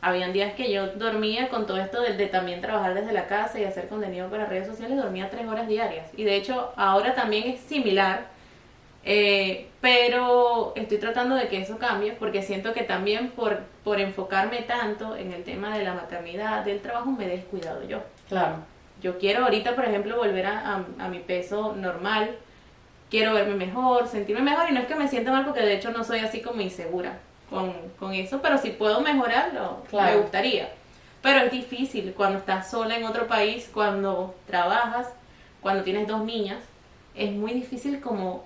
Habían 0.00 0.32
días 0.32 0.54
que 0.54 0.72
yo 0.72 0.86
dormía 0.92 1.48
con 1.48 1.66
todo 1.66 1.78
esto 1.78 2.00
de, 2.00 2.26
también 2.28 2.60
trabajar 2.60 2.94
desde 2.94 3.12
la 3.12 3.26
casa 3.26 3.58
y 3.58 3.64
hacer 3.64 3.88
contenido 3.88 4.30
para 4.30 4.46
redes 4.46 4.68
sociales, 4.68 4.96
dormía 4.96 5.30
tres 5.30 5.48
horas 5.48 5.66
diarias. 5.66 6.06
Y 6.16 6.22
de 6.22 6.36
hecho 6.36 6.72
ahora 6.76 7.16
también 7.16 7.48
es 7.48 7.58
similar, 7.58 8.26
eh, 9.02 9.66
pero 9.80 10.74
estoy 10.76 10.98
tratando 10.98 11.34
de 11.34 11.48
que 11.48 11.60
eso 11.60 11.78
cambie 11.78 12.12
porque 12.12 12.42
siento 12.42 12.72
que 12.74 12.84
también 12.84 13.30
por, 13.30 13.62
por 13.82 14.00
enfocarme 14.00 14.62
tanto 14.62 15.16
en 15.16 15.32
el 15.32 15.42
tema 15.42 15.76
de 15.76 15.82
la 15.82 15.94
maternidad, 15.94 16.64
del 16.64 16.80
trabajo, 16.82 17.10
me 17.10 17.24
he 17.24 17.30
descuidado 17.30 17.82
yo. 17.82 18.04
Claro. 18.28 18.58
Yo 19.02 19.18
quiero 19.18 19.42
ahorita, 19.42 19.74
por 19.74 19.86
ejemplo, 19.86 20.18
volver 20.18 20.46
a, 20.46 20.84
a 21.00 21.08
mi 21.08 21.18
peso 21.18 21.74
normal, 21.74 22.36
quiero 23.10 23.34
verme 23.34 23.54
mejor, 23.54 24.08
sentirme 24.08 24.42
mejor 24.42 24.68
y 24.68 24.72
no 24.72 24.80
es 24.80 24.86
que 24.86 24.94
me 24.94 25.08
sienta 25.08 25.32
mal 25.32 25.44
porque 25.44 25.62
de 25.62 25.74
hecho 25.74 25.90
no 25.90 26.04
soy 26.04 26.20
así 26.20 26.40
como 26.40 26.60
insegura 26.60 27.18
con, 27.50 27.72
con 27.98 28.14
eso, 28.14 28.40
pero 28.42 28.58
si 28.58 28.70
puedo 28.70 29.00
mejorarlo, 29.00 29.82
me 29.92 30.16
gustaría. 30.16 30.70
Pero 31.22 31.40
es 31.40 31.50
difícil 31.50 32.12
cuando 32.16 32.38
estás 32.38 32.70
sola 32.70 32.96
en 32.96 33.04
otro 33.04 33.26
país, 33.26 33.68
cuando 33.72 34.34
trabajas, 34.46 35.08
cuando 35.60 35.82
tienes 35.82 36.06
dos 36.06 36.22
niñas, 36.24 36.58
es 37.14 37.32
muy 37.32 37.52
difícil 37.52 38.00
como, 38.00 38.44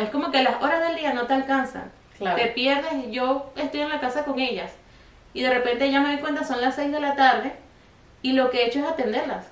es 0.00 0.10
como 0.10 0.30
que 0.30 0.42
las 0.42 0.60
horas 0.62 0.80
del 0.88 0.96
día 0.96 1.12
no 1.12 1.26
te 1.26 1.34
alcanzan. 1.34 1.92
Te 2.18 2.46
pierdes, 2.48 3.10
yo 3.10 3.52
estoy 3.54 3.82
en 3.82 3.90
la 3.90 4.00
casa 4.00 4.24
con 4.24 4.40
ellas 4.40 4.72
y 5.34 5.42
de 5.42 5.50
repente 5.50 5.88
ya 5.88 6.00
me 6.00 6.08
doy 6.08 6.18
cuenta 6.18 6.42
son 6.42 6.60
las 6.60 6.74
6 6.74 6.90
de 6.90 6.98
la 6.98 7.14
tarde 7.14 7.52
y 8.22 8.32
lo 8.32 8.50
que 8.50 8.62
he 8.62 8.66
hecho 8.66 8.80
es 8.80 8.86
atenderlas. 8.86 9.46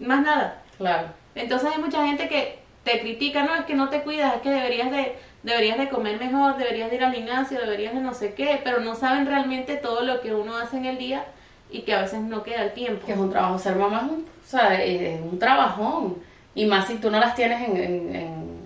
Más 0.00 0.22
nada 0.22 0.62
Claro. 0.78 1.08
Entonces 1.36 1.70
hay 1.72 1.80
mucha 1.80 2.04
gente 2.04 2.28
que 2.28 2.58
te 2.84 3.00
critica, 3.00 3.44
no, 3.44 3.54
es 3.54 3.64
que 3.64 3.74
no 3.74 3.88
te 3.88 4.02
cuidas, 4.02 4.34
es 4.36 4.42
que 4.42 4.50
deberías 4.50 4.90
de, 4.90 5.16
deberías 5.42 5.78
de 5.78 5.88
comer 5.88 6.18
mejor, 6.18 6.56
deberías 6.56 6.90
de 6.90 6.96
ir 6.96 7.04
al 7.04 7.14
gimnasio, 7.14 7.60
deberías 7.60 7.94
de 7.94 8.00
no 8.00 8.14
sé 8.14 8.34
qué, 8.34 8.60
pero 8.64 8.80
no 8.80 8.94
saben 8.94 9.26
realmente 9.26 9.76
todo 9.76 10.02
lo 10.02 10.20
que 10.20 10.34
uno 10.34 10.56
hace 10.56 10.76
en 10.76 10.86
el 10.86 10.98
día 10.98 11.24
y 11.70 11.82
que 11.82 11.94
a 11.94 12.02
veces 12.02 12.20
no 12.20 12.42
queda 12.42 12.62
el 12.64 12.72
tiempo. 12.72 13.06
Que 13.06 13.12
es 13.12 13.18
un 13.18 13.30
trabajo, 13.30 13.58
ser 13.58 13.76
mamá 13.76 14.02
es 14.04 14.12
un, 14.12 14.20
o 14.22 14.46
sea, 14.46 14.82
es 14.82 15.20
un 15.20 15.38
trabajón. 15.38 16.18
Y 16.54 16.66
más 16.66 16.86
si 16.86 16.96
tú 16.96 17.10
no 17.10 17.18
las 17.18 17.34
tienes 17.34 17.66
en, 17.66 17.76
en, 17.76 18.16
en, 18.16 18.62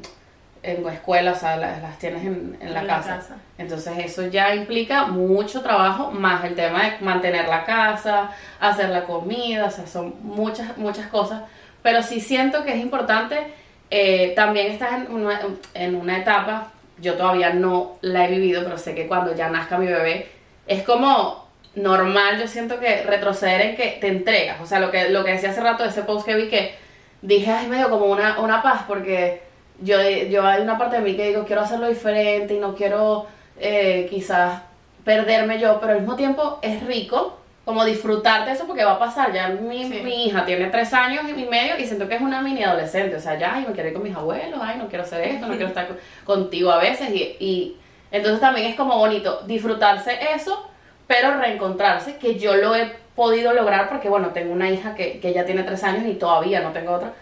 en 0.63 0.89
escuela, 0.89 1.33
o 1.33 1.37
sea, 1.37 1.57
las, 1.57 1.81
las 1.81 1.99
tienes 1.99 2.25
en, 2.25 2.57
en 2.61 2.75
la, 2.75 2.81
En 2.81 2.87
la 2.87 2.97
casa. 2.97 3.17
casa. 3.17 3.37
Entonces 3.59 3.93
eso 3.99 4.27
ya 4.27 4.55
implica 4.55 5.07
mucho 5.07 5.63
trabajo, 5.63 6.11
más 6.11 6.43
el 6.45 6.57
tema 6.57 6.83
de 6.83 6.99
mantener 7.01 7.49
la 7.49 7.65
casa, 7.65 8.31
hacer 8.59 8.89
la 8.89 9.05
comida, 9.05 9.67
o 9.67 9.71
sea, 9.71 9.87
son 9.87 10.15
muchas, 10.23 10.77
muchas 10.79 11.07
cosas. 11.07 11.43
Pero 11.83 12.03
sí 12.03 12.21
siento 12.21 12.65
que 12.65 12.73
es 12.73 12.79
importante, 12.79 13.55
eh, 13.91 14.33
también 14.35 14.73
estás 14.73 14.93
en 14.95 15.13
una, 15.13 15.41
en 15.75 15.95
una 15.95 16.19
etapa, 16.19 16.73
yo 16.99 17.15
todavía 17.15 17.53
no 17.53 17.99
la 18.01 18.27
he 18.27 18.31
vivido, 18.31 18.65
pero 18.65 18.79
sé 18.79 18.95
que 18.95 19.07
cuando 19.07 19.35
ya 19.35 19.49
nazca 19.49 19.79
mi 19.79 19.87
bebé, 19.87 20.29
es 20.67 20.83
como 20.83 21.47
normal, 21.75 22.41
yo 22.41 22.49
siento 22.49 22.81
que 22.81 23.03
retroceder 23.03 23.61
en 23.61 23.77
que 23.77 23.99
te 24.01 24.09
entregas, 24.09 24.61
o 24.61 24.67
sea, 24.67 24.81
lo 24.81 24.91
que, 24.91 25.11
lo 25.11 25.25
que 25.25 25.33
decía 25.33 25.51
hace 25.51 25.61
rato 25.61 25.83
de 25.83 25.91
ese 25.91 26.03
post 26.03 26.27
que 26.27 26.35
vi 26.35 26.49
que 26.49 26.75
dije, 27.23 27.51
ay, 27.51 27.67
medio 27.67 27.91
como 27.91 28.07
una, 28.07 28.41
una 28.41 28.63
paz, 28.63 28.83
porque 28.89 29.43
yo, 29.81 29.97
yo 30.31 30.47
hay 30.47 30.63
una 30.63 30.79
parte 30.79 30.97
de 30.97 31.03
mí 31.03 31.17
que 31.17 31.29
digo, 31.29 31.45
quiero 31.45 31.63
hacerlo 31.63 31.89
diferente 31.89 32.55
y 32.55 32.59
no 32.59 32.75
quiero 32.75 33.27
eh, 33.59 34.07
quizás 34.11 34.63
perderme 35.05 35.61
yo, 35.61 35.79
pero 35.81 35.93
al 35.93 36.01
mismo 36.01 36.17
tiempo 36.17 36.59
es 36.63 36.83
rico 36.85 37.39
como 37.67 37.85
disfrutar 37.85 38.47
de 38.47 38.53
eso 38.53 38.67
porque 38.67 38.85
va 38.85 38.93
a 38.93 38.99
pasar, 38.99 39.33
ya 39.35 39.49
mi, 39.49 39.85
Sí. 39.85 40.01
mi 40.03 40.27
hija 40.27 40.47
tiene 40.47 40.67
tres 40.67 40.95
años 40.95 41.25
y 41.29 41.45
medio 41.45 41.77
y 41.79 41.85
siento 41.85 42.09
que 42.09 42.15
es 42.15 42.21
una 42.23 42.41
mini 42.41 42.63
adolescente, 42.63 43.17
o 43.17 43.21
sea, 43.21 43.37
ya, 43.39 43.57
ay, 43.57 43.67
me 43.69 43.75
quiero 43.75 43.89
ir 43.89 43.95
con 43.95 44.05
mis 44.05 44.17
abuelos, 44.17 44.59
ay, 44.63 44.79
no 44.79 44.89
quiero 44.89 45.03
hacer 45.05 45.21
esto, 45.23 45.47
no 45.47 45.53
quiero 45.55 45.67
estar 45.69 45.89
co- 45.89 45.97
contigo 46.25 46.71
a 46.71 46.79
veces. 46.79 47.11
Y, 47.11 47.37
y 47.41 47.77
entonces 48.13 48.41
también 48.41 48.69
es 48.69 48.77
como 48.77 48.97
bonito 48.97 49.43
disfrutarse 49.47 50.17
eso, 50.35 50.71
pero 51.09 51.37
reencontrarse, 51.39 52.17
que 52.17 52.39
yo 52.39 52.55
lo 52.57 52.75
he 52.77 52.91
podido 53.17 53.53
lograr 53.53 53.89
porque, 53.89 54.09
bueno, 54.09 54.29
tengo 54.29 54.53
una 54.53 54.71
hija 54.71 54.95
que, 54.95 55.19
que 55.21 55.33
ya 55.35 55.45
tiene 55.45 55.63
tres 55.65 55.83
años 55.85 56.07
y 56.07 56.15
todavía 56.15 56.61
no 56.61 56.71
tengo 56.71 56.93
otra. 56.93 57.13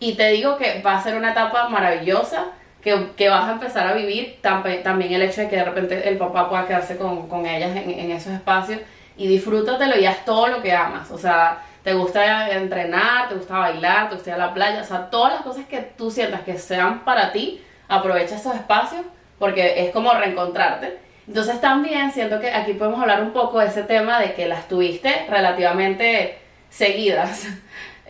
Y 0.00 0.14
te 0.14 0.28
digo 0.32 0.56
que 0.56 0.82
va 0.82 0.96
a 0.96 1.02
ser 1.02 1.16
una 1.16 1.30
etapa 1.30 1.68
maravillosa, 1.68 2.46
que, 2.82 3.10
que 3.16 3.28
vas 3.28 3.44
a 3.48 3.52
empezar 3.52 3.86
a 3.86 3.92
vivir 3.92 4.38
también 4.42 5.12
el 5.12 5.22
hecho 5.22 5.42
de 5.42 5.48
que 5.48 5.56
de 5.56 5.64
repente 5.64 6.08
el 6.08 6.16
papá 6.18 6.48
pueda 6.48 6.66
quedarse 6.66 6.96
con, 6.96 7.28
con 7.28 7.46
ellas 7.46 7.76
en, 7.76 7.90
en 7.90 8.10
esos 8.10 8.32
espacios 8.32 8.80
y 9.20 9.26
disfrútatelo 9.26 9.98
y 9.98 10.06
haz 10.06 10.24
todo 10.24 10.48
lo 10.48 10.62
que 10.62 10.72
amas. 10.72 11.10
O 11.10 11.18
sea, 11.18 11.58
te 11.84 11.92
gusta 11.92 12.50
entrenar, 12.52 13.28
te 13.28 13.34
gusta 13.34 13.58
bailar, 13.58 14.08
te 14.08 14.14
gusta 14.14 14.30
ir 14.30 14.34
a 14.34 14.46
la 14.46 14.54
playa, 14.54 14.80
o 14.80 14.84
sea, 14.84 15.10
todas 15.10 15.34
las 15.34 15.42
cosas 15.42 15.66
que 15.66 15.78
tú 15.78 16.10
sientas 16.10 16.40
que 16.40 16.56
sean 16.56 17.04
para 17.04 17.30
ti, 17.30 17.62
aprovecha 17.86 18.36
esos 18.36 18.54
espacios 18.54 19.02
porque 19.38 19.84
es 19.84 19.92
como 19.92 20.10
reencontrarte. 20.14 20.96
Entonces 21.28 21.60
también 21.60 22.12
siento 22.12 22.40
que 22.40 22.50
aquí 22.50 22.72
podemos 22.72 22.98
hablar 22.98 23.22
un 23.22 23.32
poco 23.32 23.58
de 23.58 23.66
ese 23.66 23.82
tema 23.82 24.18
de 24.20 24.32
que 24.32 24.48
las 24.48 24.68
tuviste 24.68 25.26
relativamente 25.28 26.38
seguidas. 26.70 27.46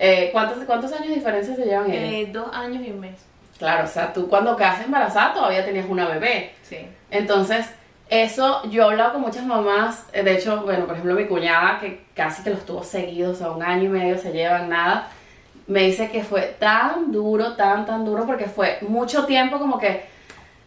Eh, 0.03 0.31
¿cuántos, 0.33 0.65
¿Cuántos 0.65 0.91
años 0.95 1.09
de 1.09 1.17
diferencia 1.17 1.55
se 1.55 1.63
llevan 1.63 1.91
ellas? 1.91 2.11
Eh, 2.11 2.31
dos 2.33 2.49
años 2.55 2.83
y 2.87 2.91
un 2.91 3.01
mes. 3.01 3.21
Claro, 3.59 3.85
o 3.85 3.87
sea, 3.87 4.11
tú 4.15 4.31
cuando 4.31 4.57
quedaste 4.57 4.85
embarazada 4.85 5.35
todavía 5.35 5.63
tenías 5.63 5.85
una 5.87 6.09
bebé. 6.09 6.55
Sí. 6.63 6.79
Entonces, 7.11 7.67
eso 8.11 8.63
yo 8.69 8.83
he 8.83 8.87
hablado 8.87 9.13
con 9.15 9.23
muchas 9.23 9.45
mamás, 9.47 10.07
eh, 10.13 10.25
de 10.25 10.35
hecho, 10.35 10.63
bueno, 10.63 10.85
por 10.85 10.95
ejemplo, 10.95 11.15
mi 11.15 11.27
cuñada, 11.27 11.79
que 11.79 12.03
casi 12.15 12.43
que 12.43 12.51
los 12.51 12.67
tuvo 12.67 12.83
seguidos, 12.83 13.37
o 13.37 13.39
sea, 13.39 13.51
un 13.53 13.63
año 13.63 13.85
y 13.85 13.89
medio 13.89 14.19
se 14.19 14.33
llevan 14.33 14.69
nada, 14.69 15.09
me 15.69 15.83
dice 15.83 16.11
que 16.11 16.25
fue 16.25 16.57
tan 16.59 17.13
duro, 17.13 17.55
tan, 17.55 17.87
tan 17.87 18.05
duro, 18.05 18.27
porque 18.27 18.47
fue 18.47 18.79
mucho 18.83 19.25
tiempo 19.27 19.61
como 19.61 19.79
que 19.79 20.05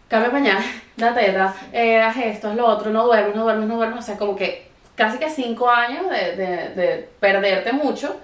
cambia 0.08 0.32
pañal, 0.32 0.63
da 0.95 1.13
teta, 1.13 1.53
eh, 1.73 2.01
haz 2.01 2.15
esto, 2.17 2.49
haz 2.49 2.56
lo 2.56 2.65
otro, 2.65 2.91
no 2.91 3.06
duermes, 3.06 3.36
no 3.36 3.43
duermes, 3.43 3.67
no 3.67 3.75
duermes, 3.75 3.99
o 3.99 4.01
sea, 4.01 4.17
como 4.17 4.38
que 4.38 4.69
casi 4.95 5.17
que 5.17 5.29
cinco 5.29 5.69
años 5.69 6.10
de, 6.10 6.38
de, 6.38 6.69
de 6.69 7.10
perderte 7.19 7.73
mucho, 7.73 8.15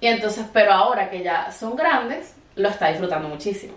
y 0.00 0.08
entonces, 0.08 0.44
pero 0.52 0.72
ahora 0.72 1.08
que 1.08 1.22
ya 1.22 1.52
son 1.52 1.76
grandes, 1.76 2.34
lo 2.56 2.68
está 2.68 2.88
disfrutando 2.88 3.28
muchísimo. 3.28 3.74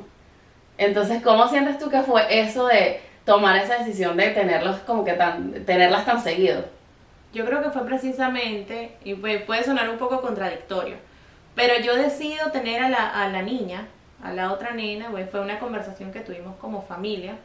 Entonces, 0.78 1.22
¿cómo 1.24 1.48
sientes 1.48 1.78
tú 1.80 1.90
que 1.90 2.02
fue 2.02 2.26
eso 2.30 2.68
de 2.68 3.02
tomar 3.28 3.58
esa 3.58 3.78
decisión 3.78 4.18
de 4.18 4.30
tenerlos 4.30 4.78
como 4.80 5.04
que 5.06 5.14
tan, 5.14 5.52
tenerlas 5.66 6.06
tan 6.06 6.24
seguido? 6.24 6.64
Yo 7.34 7.46
creo 7.46 7.62
que 7.62 7.70
fue 7.70 7.86
precisamente, 7.86 8.94
y 9.04 9.14
puede, 9.16 9.64
sonar 9.64 9.90
un 9.90 9.98
poco 9.98 10.22
contradictorio, 10.22 10.96
pero 11.54 11.74
yo 11.84 11.96
decido 11.96 12.52
tener 12.52 12.82
a 12.82 12.90
la, 12.90 13.10
a 13.10 13.28
la 13.30 13.42
niña, 13.42 13.86
a 14.24 14.32
la 14.32 14.52
otra 14.54 14.72
nena, 14.72 15.10
pues 15.12 15.30
fue 15.30 15.42
una 15.42 15.60
conversación 15.60 16.12
que 16.12 16.22
tuvimos 16.22 16.56
como 16.56 16.82
familia, 16.82 17.36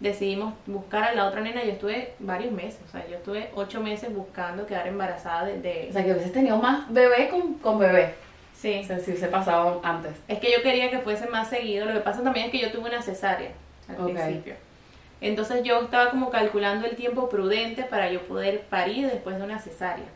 decidimos 0.00 0.54
buscar 0.66 1.04
a 1.04 1.12
la 1.14 1.26
otra 1.26 1.42
nena, 1.42 1.62
yo 1.62 1.72
estuve 1.72 2.14
varios 2.20 2.52
meses, 2.52 2.80
o 2.88 2.90
sea, 2.90 3.06
yo 3.06 3.16
estuve 3.16 3.50
ocho 3.54 3.80
meses 3.80 4.12
buscando 4.14 4.66
quedar 4.66 4.86
embarazada 4.88 5.44
de... 5.44 5.60
de- 5.60 5.86
O 5.90 5.92
sea, 5.92 6.04
que 6.04 6.12
hubieses 6.12 6.32
tenido 6.32 6.56
más 6.56 6.90
bebé 6.92 7.28
con, 7.28 7.54
con 7.54 7.78
bebé. 7.78 8.14
sí, 8.56 8.80
O 8.82 8.86
sea, 8.86 8.98
si 8.98 9.10
hubiese 9.10 9.28
pasado 9.28 9.80
antes. 9.84 10.12
es 10.26 10.38
que 10.38 10.50
yo 10.50 10.62
quería 10.62 10.88
que 10.90 11.00
fuese 11.00 11.26
más 11.28 11.48
seguido, 11.48 11.84
lo 11.84 11.92
que 11.92 12.00
pasa 12.00 12.22
también 12.22 12.46
es 12.46 12.52
que 12.52 12.60
yo 12.60 12.72
tuve 12.72 12.88
una 12.88 13.02
cesárea 13.02 13.50
al 13.88 13.96
principio. 13.96 14.54
Entonces 15.20 15.62
yo 15.64 15.80
estaba 15.82 16.10
como 16.10 16.30
calculando 16.30 16.86
el 16.86 16.96
tiempo 16.96 17.28
prudente 17.28 17.82
para 17.84 18.10
yo 18.10 18.22
poder 18.22 18.62
parir 18.62 19.08
después 19.10 19.36
de 19.36 19.42
una 19.44 19.58
cesárea. 19.58 20.06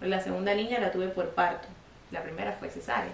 La 0.00 0.20
segunda 0.20 0.54
niña 0.54 0.78
la 0.80 0.92
tuve 0.92 1.08
por 1.08 1.30
parto, 1.30 1.66
la 2.10 2.22
primera 2.22 2.52
fue 2.52 2.68
cesárea. 2.70 3.12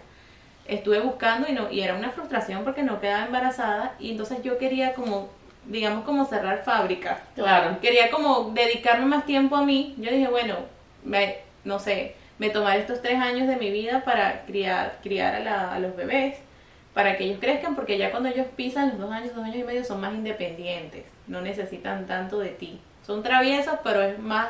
Estuve 0.66 1.00
buscando 1.00 1.48
y 1.48 1.52
no 1.52 1.70
y 1.70 1.80
era 1.80 1.94
una 1.94 2.10
frustración 2.10 2.64
porque 2.64 2.82
no 2.82 3.00
quedaba 3.00 3.26
embarazada 3.26 3.94
y 3.98 4.10
entonces 4.12 4.42
yo 4.42 4.58
quería 4.58 4.92
como 4.94 5.28
digamos 5.66 6.04
como 6.04 6.24
cerrar 6.24 6.62
fábrica. 6.64 7.20
Claro. 7.34 7.78
Quería 7.80 8.10
como 8.10 8.50
dedicarme 8.54 9.06
más 9.06 9.26
tiempo 9.26 9.56
a 9.56 9.64
mí. 9.64 9.94
Yo 9.98 10.10
dije, 10.10 10.28
bueno, 10.28 10.56
me, 11.04 11.36
no 11.64 11.78
sé, 11.78 12.14
me 12.38 12.50
tomaré 12.50 12.80
estos 12.80 13.02
tres 13.02 13.18
años 13.20 13.46
de 13.46 13.56
mi 13.56 13.70
vida 13.70 14.02
para 14.04 14.42
criar, 14.46 14.98
criar 15.02 15.34
a, 15.36 15.40
la- 15.40 15.72
a 15.74 15.78
los 15.78 15.94
bebés, 15.96 16.38
para 16.94 17.16
que 17.16 17.24
ellos 17.24 17.38
crezcan, 17.40 17.74
porque 17.76 17.98
ya 17.98 18.10
cuando 18.10 18.28
ellos 18.28 18.46
pisan 18.56 18.90
los 18.90 18.98
dos 18.98 19.12
años, 19.12 19.34
dos 19.34 19.44
años 19.44 19.56
y 19.56 19.64
medio, 19.64 19.84
son 19.84 20.00
más 20.00 20.12
independientes, 20.12 21.04
no 21.26 21.40
necesitan 21.40 22.06
tanto 22.06 22.38
de 22.38 22.48
ti. 22.50 22.80
Son 23.06 23.22
traviesos, 23.22 23.74
pero 23.82 24.02
es 24.02 24.18
más, 24.18 24.48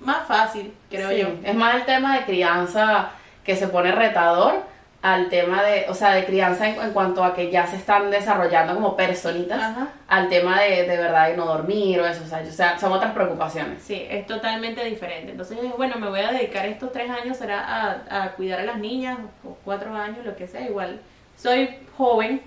más 0.00 0.26
fácil, 0.26 0.72
creo 0.90 1.10
Sí, 1.10 1.18
yo. 1.18 1.28
Es 1.44 1.54
más 1.54 1.76
el 1.76 1.84
tema 1.84 2.16
de 2.18 2.24
crianza 2.24 3.10
que 3.44 3.56
se 3.56 3.68
pone 3.68 3.92
retador 3.92 4.62
al 5.02 5.28
tema 5.28 5.62
de, 5.62 5.86
o 5.88 5.94
sea, 5.94 6.12
de 6.14 6.24
crianza 6.24 6.68
en, 6.68 6.80
en 6.80 6.92
cuanto 6.92 7.22
a 7.22 7.32
que 7.34 7.50
ya 7.50 7.66
se 7.66 7.76
están 7.76 8.10
desarrollando 8.10 8.74
como 8.74 8.96
personitas, 8.96 9.60
Ajá. 9.62 9.88
al 10.08 10.28
tema 10.28 10.60
de, 10.60 10.82
de 10.82 10.96
verdad 10.96 11.28
de 11.28 11.36
no 11.36 11.46
dormir 11.46 12.00
o 12.00 12.06
eso, 12.06 12.24
o 12.24 12.26
sea, 12.26 12.40
o 12.40 12.50
sea, 12.52 12.78
son 12.78 12.92
otras 12.92 13.12
preocupaciones. 13.12 13.82
Sí, 13.82 14.04
es 14.10 14.26
totalmente 14.26 14.84
diferente. 14.84 15.30
Entonces 15.30 15.56
yo 15.56 15.62
dije, 15.62 15.74
bueno, 15.76 15.96
me 15.96 16.08
voy 16.08 16.20
a 16.20 16.32
dedicar 16.32 16.66
estos 16.66 16.90
tres 16.92 17.08
años 17.08 17.36
será 17.36 17.60
a, 17.60 18.24
a 18.24 18.32
cuidar 18.32 18.60
a 18.60 18.64
las 18.64 18.78
niñas, 18.78 19.18
o 19.44 19.56
cuatro 19.64 19.94
años, 19.94 20.24
lo 20.24 20.34
que 20.34 20.48
sea. 20.48 20.62
Igual 20.62 20.98
soy 21.36 21.70
joven, 21.96 22.40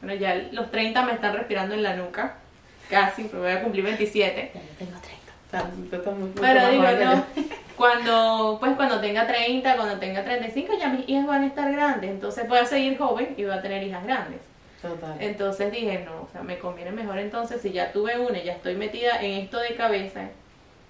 bueno, 0.00 0.14
ya 0.20 0.34
los 0.52 0.70
30 0.70 1.04
me 1.04 1.12
están 1.12 1.34
respirando 1.34 1.74
en 1.74 1.82
la 1.82 1.94
nuca, 1.94 2.34
casi, 2.88 3.24
pero 3.24 3.42
voy 3.42 3.52
a 3.52 3.62
cumplir 3.62 3.84
27. 3.84 4.50
Ya 4.54 4.60
yo 4.60 4.66
tengo 4.78 4.92
30. 5.00 5.10
O 5.46 5.50
sea, 5.50 5.70
tú 5.90 5.96
estás 5.96 6.14
muy- 6.14 6.28
mucho 6.28 6.40
Pero 6.42 6.68
digo, 6.70 6.84
no, 7.04 7.24
cuando, 7.76 8.56
pues 8.60 8.72
cuando 8.76 9.00
tenga 9.00 9.26
30, 9.26 9.76
cuando 9.76 9.98
tenga 9.98 10.24
35, 10.24 10.72
ya 10.78 10.88
mis 10.88 11.08
hijas 11.08 11.26
van 11.26 11.42
a 11.42 11.46
estar 11.46 11.70
grandes. 11.72 12.10
Entonces 12.10 12.48
voy 12.48 12.58
a 12.58 12.64
seguir 12.66 12.96
joven 12.98 13.34
y 13.36 13.44
voy 13.44 13.52
a 13.54 13.62
tener 13.62 13.82
hijas 13.82 14.04
grandes. 14.04 14.40
Total. 14.80 15.14
Entonces 15.20 15.70
dije, 15.72 16.02
no, 16.06 16.22
o 16.22 16.28
sea, 16.32 16.42
me 16.42 16.58
conviene 16.58 16.90
mejor 16.92 17.18
entonces, 17.18 17.60
si 17.60 17.70
ya 17.72 17.92
tuve 17.92 18.18
una 18.18 18.38
y 18.38 18.44
ya 18.44 18.52
estoy 18.52 18.76
metida 18.76 19.20
en 19.20 19.32
esto 19.42 19.58
de 19.58 19.74
cabeza, 19.74 20.22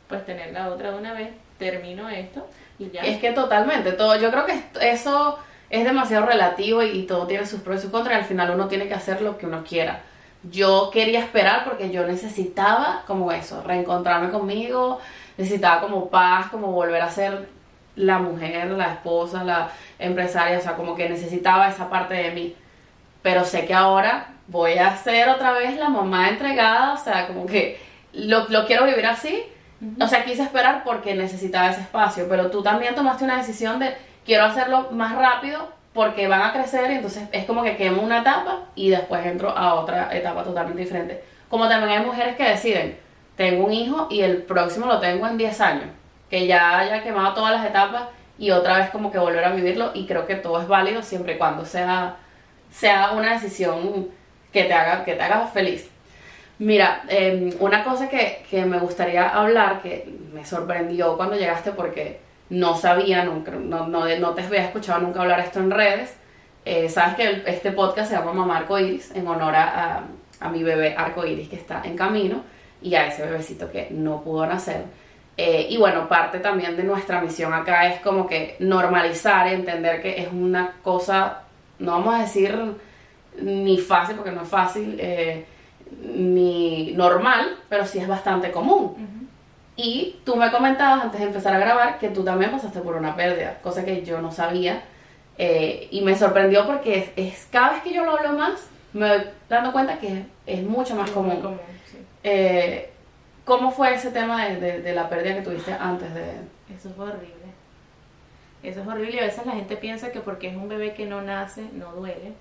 pues 0.09 0.25
tener 0.25 0.53
la 0.53 0.69
otra 0.69 0.93
de 0.93 0.99
una 0.99 1.13
vez, 1.13 1.31
termino 1.59 2.09
esto 2.09 2.47
y 2.79 2.91
ya. 2.91 3.01
Es 3.03 3.19
que 3.19 3.33
totalmente, 3.33 3.93
todo, 3.93 4.15
yo 4.17 4.31
creo 4.31 4.47
que 4.47 4.63
eso 4.81 5.39
es 5.71 5.85
demasiado 5.85 6.27
relativo 6.27 6.83
y, 6.83 6.91
y 6.91 7.03
todo 7.05 7.27
tiene 7.27 7.47
sus 7.47 7.61
pros 7.61 7.79
y 7.79 7.83
sus 7.83 7.91
contras 7.91 8.17
y 8.17 8.21
al 8.21 8.25
final 8.25 8.51
uno 8.51 8.69
tiene 8.69 8.89
que 8.89 8.95
hacer 8.95 9.23
lo 9.23 9.39
que 9.39 9.47
uno 9.47 9.65
quiera. 9.65 10.03
Yo 10.43 10.91
quería 10.93 11.21
esperar 11.21 11.65
porque 11.65 11.91
yo 11.91 12.07
necesitaba 12.07 13.05
como 13.07 13.31
eso, 13.31 13.63
reencontrarme 13.63 14.31
conmigo, 14.31 15.01
necesitaba 15.37 15.81
como 15.81 16.09
paz, 16.09 16.49
como 16.51 16.73
volver 16.73 17.03
a 17.03 17.11
ser 17.11 17.49
la 17.97 18.19
mujer, 18.19 18.71
la 18.71 18.93
esposa, 18.93 19.45
la 19.45 19.71
empresaria, 19.99 20.59
o 20.59 20.61
sea, 20.61 20.77
como 20.77 20.95
que 20.95 21.09
necesitaba 21.09 21.69
esa 21.69 21.91
parte 21.91 22.15
de 22.15 22.31
mí. 22.31 22.57
Pero 23.23 23.45
sé 23.45 23.67
que 23.67 23.75
ahora 23.75 24.29
voy 24.49 24.79
a 24.79 24.97
ser 24.97 25.29
otra 25.29 25.53
vez 25.53 25.77
la 25.77 25.89
mamá 25.89 26.29
entregada, 26.29 26.95
o 26.95 26.97
sea, 26.97 27.27
como 27.27 27.47
que 27.47 27.79
lo, 28.13 28.49
lo 28.49 28.67
quiero 28.67 28.87
vivir 28.87 29.07
así. 29.07 29.43
O 29.99 30.07
sea, 30.09 30.25
quise 30.25 30.43
esperar 30.43 30.83
porque 30.85 31.15
necesitaba 31.15 31.71
ese 31.71 31.81
espacio, 31.81 32.27
pero 32.29 32.51
tú 32.51 32.63
también 32.63 32.95
tomaste 32.95 33.25
una 33.25 33.39
decisión 33.39 33.79
de 33.79 33.95
quiero 34.25 34.45
hacerlo 34.45 34.89
más 34.93 35.17
rápido 35.17 35.69
porque 35.93 36.29
van 36.29 36.43
a 36.43 36.53
crecer 36.53 36.91
y 36.91 36.95
entonces 36.95 37.29
es 37.33 37.45
como 37.45 37.63
que 37.63 37.77
quemo 37.77 38.03
una 38.03 38.21
etapa 38.21 38.61
y 38.75 38.91
después 38.91 39.25
entro 39.27 39.51
a 39.51 39.75
otra 39.75 40.15
etapa 40.17 40.45
totalmente 40.45 40.83
diferente. 40.83 41.25
Como 41.49 41.69
también 41.69 41.99
hay 41.99 42.07
mujeres 42.07 42.37
que 42.37 42.45
deciden, 42.45 42.97
tengo 43.37 43.65
un 43.65 43.73
hijo 43.73 44.07
y 44.11 44.21
el 44.21 44.43
próximo 44.43 44.87
lo 44.87 45.01
tengo 45.01 45.27
en 45.27 45.37
10 45.37 45.61
años, 45.61 45.87
que 46.29 46.47
ya 46.47 46.79
haya 46.79 47.03
quemado 47.03 47.35
todas 47.35 47.53
las 47.53 47.67
etapas 47.67 48.05
y 48.39 48.51
otra 48.53 48.79
vez 48.79 48.91
como 48.91 49.11
que 49.11 49.19
volver 49.19 49.45
a 49.45 49.53
vivirlo 49.53 49.91
y 49.95 50.07
creo 50.07 50.27
que 50.27 50.37
todo 50.37 50.61
es 50.61 50.69
válido 50.69 51.03
siempre 51.03 51.35
y 51.35 51.39
cuando 51.39 51.65
sea, 51.65 52.17
sea 52.71 53.13
una 53.13 53.33
decisión 53.33 54.09
que 54.53 54.65
te 54.65 54.73
haga, 54.73 55.05
que 55.05 55.15
te 55.15 55.23
haga 55.23 55.47
feliz. 55.49 55.91
Mira, 56.59 57.03
em, 57.09 57.51
una 57.59 57.83
cosa 57.83 58.09
que, 58.09 58.45
que, 58.51 58.65
me 58.65 58.79
gustaría 58.79 59.29
hablar, 59.29 59.81
que 59.83 60.07
me 60.33 60.45
sorprendió 60.45 61.17
cuando 61.17 61.37
llegaste 61.37 61.73
porque 61.73 62.21
no 62.51 62.77
sabía, 62.77 63.25
nunca, 63.25 63.53
no, 63.53 63.87
no, 63.87 64.07
no 64.19 64.35
te 64.35 64.43
había 64.43 64.65
escuchado 64.65 65.01
nunca 65.01 65.23
hablar 65.23 65.41
esto 65.41 65.61
en 65.61 65.71
redes. 65.71 66.17
Eh, 66.65 66.89
sabes 66.89 67.15
que 67.15 67.43
este 67.47 67.73
podcast 67.73 68.11
se 68.11 68.17
llama 68.17 68.33
Mamá 68.33 68.59
Arco 68.59 68.79
Iris 68.79 69.13
en 69.15 69.27
honor 69.27 69.55
a, 69.55 70.05
a, 70.41 70.49
mi 70.51 70.63
bebé 70.63 70.95
Arco 70.97 71.25
Iris 71.25 71.49
que 71.49 71.57
está 71.57 71.81
en 71.85 71.97
camino 71.97 72.43
y 72.83 72.95
a 72.95 73.07
ese 73.07 73.23
bebecito 73.23 73.71
que 73.71 73.89
no 73.91 74.23
pudo 74.23 74.47
nacer. 74.47 74.85
Eh, 75.37 75.69
y 75.71 75.79
bueno, 75.79 76.07
parte 76.09 76.39
también 76.41 76.77
de 76.77 76.85
nuestra 76.85 77.21
misión 77.21 77.55
acá 77.55 77.87
es 77.87 78.01
como 78.01 78.27
que 78.27 78.57
normalizar 78.59 79.47
entender 79.49 80.03
que 80.03 80.21
es 80.21 80.29
una 80.31 80.77
cosa, 80.83 81.45
no 81.79 81.93
vamos 81.93 82.15
a 82.15 82.19
decir 82.19 82.55
ni 83.41 83.79
fácil, 83.79 84.17
porque 84.17 84.33
no 84.33 84.43
es 84.43 84.49
fácil, 84.49 84.97
eh, 84.99 85.47
ni 86.03 86.93
normal, 86.93 87.57
pero 87.69 87.87
sí 87.87 87.99
es 87.99 88.09
bastante 88.09 88.51
común. 88.51 89.20
Y 89.83 90.21
tú 90.27 90.37
me 90.37 90.51
comentabas 90.51 91.05
antes 91.05 91.21
de 91.21 91.29
empezar 91.29 91.55
a 91.55 91.59
grabar 91.59 91.99
que 91.99 92.11
tú 92.11 92.23
también 92.23 92.51
pasaste 92.51 92.81
por 92.81 92.97
una 92.97 93.17
pérdida, 93.17 93.61
cosa 93.63 93.83
que 93.83 94.05
yo 94.05 94.21
no 94.21 94.31
sabía. 94.31 94.83
Eh, 95.39 95.89
y 95.91 96.03
me 96.03 96.15
sorprendió 96.19 96.67
porque 96.67 97.15
es, 97.17 97.49
cada 97.51 97.71
vez 97.71 97.83
que 97.83 97.95
yo 97.95 98.05
lo 98.05 98.15
hablo 98.15 98.35
más, 98.35 98.69
me 98.93 99.09
doy 99.09 99.23
dando 99.49 99.73
cuenta 99.73 99.99
que 99.99 100.27
es, 100.45 100.63
mucho 100.63 100.95
más 100.97 101.11
común. 101.13 101.59
Eh, 102.23 102.91
¿Cómo 103.47 103.71
fue 103.71 103.95
ese 103.95 104.11
tema 104.11 104.49
de, 104.49 104.83
de, 104.83 104.93
la 104.93 105.09
pérdida 105.09 105.37
que 105.37 105.41
tuviste 105.41 105.73
antes 105.73 106.13
de...? 106.13 106.27
Eso 106.77 106.91
fue 106.95 107.07
horrible. 107.07 107.49
Eso 108.63 108.83
es 108.83 108.87
horrible 108.87 109.17
y 109.17 109.19
a 109.21 109.25
veces 109.25 109.47
la 109.47 109.53
gente 109.53 109.79
piensa 109.79 110.13
que 110.13 110.21
porque 110.21 110.49
es 110.49 110.57
un 110.57 110.69
bebé 110.69 110.93
que 110.93 111.07
no 111.07 111.23
nace, 111.23 111.65
no 111.73 111.93
duele. 111.93 112.35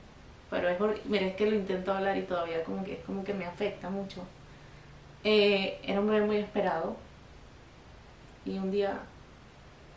Pero 0.49 0.67
es 0.67 0.81
horrible. 0.81 1.03
Mira, 1.05 1.27
es 1.27 1.35
que 1.35 1.49
lo 1.49 1.55
intento 1.55 1.93
hablar 1.93 2.17
y 2.17 2.23
todavía 2.23 2.65
como 2.65 2.83
que 2.83 2.95
es 2.95 3.05
como 3.05 3.23
que 3.23 3.33
me 3.33 3.45
afecta 3.45 3.89
mucho. 3.89 4.23
Eh, 5.23 5.79
era 5.83 6.01
un 6.01 6.07
bebé 6.07 6.25
muy 6.25 6.35
esperado. 6.35 6.97
Y 8.49 8.57
un 8.57 8.71
día 8.71 8.99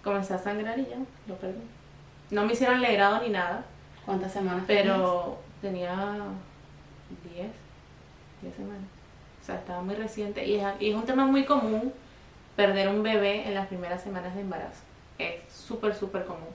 comencé 0.04 0.34
a 0.34 0.38
sangrar 0.38 0.78
y 0.78 0.86
ya, 0.86 0.98
lo 1.26 1.34
perdí. 1.36 1.62
No 2.30 2.44
me 2.44 2.52
hicieron 2.52 2.80
legrado 2.80 3.22
ni 3.22 3.30
nada. 3.30 3.64
¿Cuántas 4.04 4.32
semanas? 4.32 4.64
Pero 4.66 5.38
tenía 5.60 6.16
10, 7.34 7.46
10 8.42 8.54
semanas. 8.54 8.82
O 9.40 9.44
sea, 9.44 9.56
estaba 9.56 9.82
muy 9.82 9.94
reciente. 9.94 10.46
Y 10.46 10.56
es, 10.56 10.64
y 10.80 10.90
es 10.90 10.94
un 10.94 11.04
tema 11.04 11.24
muy 11.26 11.44
común 11.44 11.92
perder 12.56 12.88
un 12.88 13.02
bebé 13.02 13.46
en 13.46 13.54
las 13.54 13.68
primeras 13.68 14.02
semanas 14.02 14.34
de 14.34 14.42
embarazo. 14.42 14.82
Es 15.18 15.52
súper, 15.52 15.94
súper 15.94 16.24
común. 16.24 16.48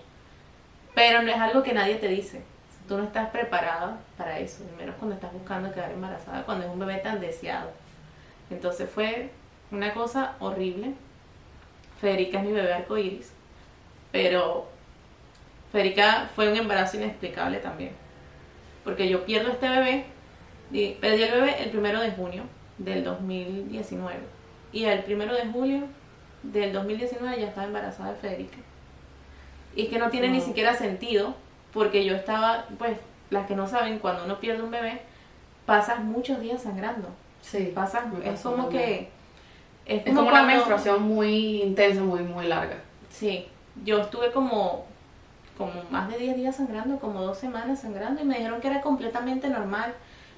Pero 0.94 1.22
no 1.22 1.32
es 1.32 1.38
algo 1.38 1.64
que 1.64 1.74
nadie 1.74 1.96
te 1.96 2.08
dice 2.08 2.44
tú 2.88 2.98
no 2.98 3.04
estás 3.04 3.30
preparada 3.30 4.00
para 4.18 4.40
eso, 4.40 4.64
menos 4.78 4.96
cuando 4.96 5.16
estás 5.16 5.34
buscando 5.34 5.72
quedar 5.72 5.92
embarazada, 5.92 6.44
cuando 6.44 6.66
es 6.66 6.72
un 6.72 6.80
bebé 6.80 6.98
tan 6.98 7.20
deseado. 7.20 7.72
Entonces 8.50 8.90
fue 8.90 9.30
una 9.72 9.94
cosa 9.94 10.36
horrible. 10.40 10.94
Federica 12.00 12.40
es 12.40 12.46
mi 12.46 12.52
bebé 12.52 12.74
arcoíris, 12.74 13.32
pero 14.12 14.68
Federica 15.72 16.30
fue 16.36 16.50
un 16.50 16.58
embarazo 16.58 16.98
inexplicable 16.98 17.60
también. 17.60 17.92
Porque 18.84 19.10
yo 19.10 19.26
pierdo 19.26 19.52
este 19.52 19.68
bebé, 19.68 20.06
perdí 21.02 21.24
el 21.24 21.32
bebé 21.32 21.64
el 21.64 21.70
primero 21.72 22.00
de 22.00 22.12
junio 22.12 22.44
del 22.78 23.04
2019. 23.04 24.16
Y 24.72 24.86
el 24.86 25.04
primero 25.04 25.34
de 25.34 25.48
julio 25.48 25.84
del 26.44 26.72
2019 26.74 27.42
ya 27.42 27.48
estaba 27.48 27.68
embarazada 27.68 28.14
de 28.14 28.20
Federica. 28.20 28.58
Y 29.76 29.84
es 29.84 29.90
que 29.90 30.00
no 30.00 30.10
tiene 30.10 30.30
ni 30.30 30.42
siquiera 30.42 30.74
sentido 30.74 31.36
porque 31.74 32.06
yo 32.06 32.16
estaba, 32.16 32.66
pues, 32.78 32.98
las 33.30 33.46
que 33.46 33.56
no 33.56 33.68
saben, 33.68 34.00
cuando 34.00 34.26
uno 34.26 34.40
pierde 34.40 34.64
un 34.64 34.72
bebé, 34.72 35.02
pasas 35.66 36.00
muchos 36.00 36.40
días 36.40 36.62
sangrando. 36.64 37.10
Sí. 37.42 37.72
Pasas, 37.76 38.06
es 38.24 38.42
como 38.42 38.70
que... 38.70 39.10
Es, 39.88 40.04
como, 40.04 40.28
una 40.28 40.44
menstruación 40.44 41.04
muy 41.04 41.62
intensa, 41.62 42.02
muy, 42.02 42.22
muy 42.22 42.46
larga. 42.46 42.76
Sí, 43.10 43.48
yo 43.86 44.02
estuve 44.02 44.32
como, 44.32 44.86
como 45.58 45.72
más 45.90 46.10
de 46.10 46.18
10 46.18 46.36
días 46.36 46.56
sangrando, 46.58 47.00
como 47.00 47.22
dos 47.22 47.38
semanas 47.38 47.80
sangrando, 47.82 48.22
y 48.22 48.26
me 48.26 48.36
dijeron 48.36 48.60
que 48.60 48.68
era 48.68 48.82
completamente 48.82 49.48
normal. 49.48 49.94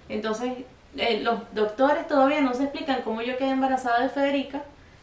Entonces, 0.07 0.53
eh, 0.97 1.21
los 1.21 1.39
doctores 1.53 2.07
todavía 2.07 2.41
no 2.41 2.53
se 2.53 2.63
explican 2.63 3.01
cómo 3.01 3.21
yo 3.21 3.37
quedé 3.37 3.49
embarazada 3.49 4.01
de 4.01 4.09
Federica. 4.09 4.61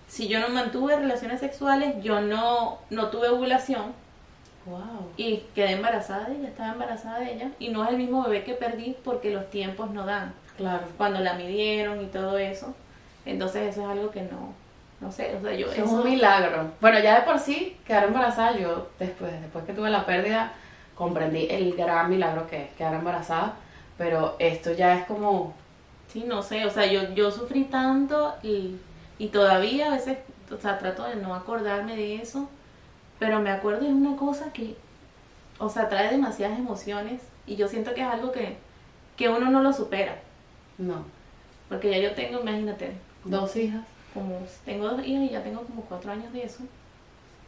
Si 0.08 0.28
yo 0.28 0.38
no 0.40 0.48
mantuve 0.48 0.96
relaciones 0.96 1.40
sexuales, 1.40 1.96
yo 2.02 2.20
no, 2.20 2.78
no 2.90 3.08
tuve 3.08 3.28
ovulación 3.28 3.94
y 5.16 5.44
quedé 5.54 5.72
embarazada 5.72 6.28
de 6.28 6.36
ella, 6.36 6.48
estaba 6.48 6.72
embarazada 6.72 7.20
de 7.20 7.34
ella. 7.34 7.50
Y 7.58 7.68
no 7.68 7.84
es 7.84 7.90
el 7.90 7.96
mismo 7.96 8.22
bebé 8.22 8.44
que 8.44 8.54
perdí 8.54 8.96
porque 9.04 9.30
los 9.30 9.48
tiempos 9.50 9.90
no 9.90 10.04
dan. 10.04 10.34
Claro. 10.56 10.86
Cuando 10.96 11.20
la 11.20 11.34
midieron 11.34 12.02
y 12.02 12.06
todo 12.06 12.38
eso. 12.38 12.74
Entonces 13.26 13.68
eso 13.68 13.82
es 13.82 13.88
algo 13.88 14.10
que 14.10 14.22
no, 14.22 14.54
no 15.00 15.12
sé, 15.12 15.34
o 15.36 15.42
sea, 15.42 15.52
yo... 15.54 15.70
Es 15.70 15.78
un 15.80 16.04
milagro. 16.04 16.70
Bueno, 16.80 16.98
ya 17.00 17.20
de 17.20 17.26
por 17.26 17.38
sí, 17.38 17.76
quedar 17.86 18.04
embarazada, 18.04 18.56
yo 18.56 18.88
después, 18.98 19.32
después 19.42 19.64
que 19.64 19.74
tuve 19.74 19.90
la 19.90 20.06
pérdida, 20.06 20.52
comprendí 20.94 21.48
el 21.50 21.74
gran 21.74 22.08
milagro 22.08 22.46
que 22.46 22.64
es 22.64 22.70
quedar 22.70 22.94
embarazada. 22.94 23.56
Pero 23.98 24.36
esto 24.38 24.72
ya 24.72 24.94
es 24.96 25.04
como... 25.06 25.54
Sí, 26.08 26.24
no 26.26 26.42
sé, 26.42 26.64
o 26.64 26.70
sea, 26.70 26.86
yo, 26.86 27.12
yo 27.14 27.30
sufrí 27.30 27.64
tanto 27.64 28.34
y, 28.42 28.76
y 29.18 29.28
todavía 29.28 29.88
a 29.88 29.90
veces, 29.90 30.18
o 30.50 30.56
sea, 30.56 30.78
trato 30.78 31.04
de 31.04 31.16
no 31.16 31.34
acordarme 31.34 31.96
de 31.96 32.16
eso 32.16 32.48
pero 33.18 33.40
me 33.40 33.50
acuerdo 33.50 33.86
de 33.86 33.92
una 33.92 34.16
cosa 34.16 34.52
que, 34.52 34.76
o 35.58 35.68
sea, 35.68 35.88
trae 35.88 36.10
demasiadas 36.10 36.58
emociones 36.58 37.22
y 37.46 37.56
yo 37.56 37.68
siento 37.68 37.94
que 37.94 38.02
es 38.02 38.06
algo 38.06 38.32
que, 38.32 38.56
que 39.16 39.28
uno 39.28 39.50
no 39.50 39.62
lo 39.62 39.72
supera. 39.72 40.18
No. 40.78 41.04
Porque 41.68 41.90
ya 41.90 41.98
yo 41.98 42.14
tengo, 42.14 42.40
imagínate. 42.40 42.92
Dos 43.26 43.56
hijas. 43.56 43.84
Como, 44.14 44.38
tengo 44.64 44.88
dos 44.88 45.04
hijas 45.04 45.24
y 45.24 45.28
ya 45.30 45.42
tengo 45.42 45.62
como 45.62 45.82
cuatro 45.82 46.12
años 46.12 46.32
de 46.32 46.44
eso. 46.44 46.64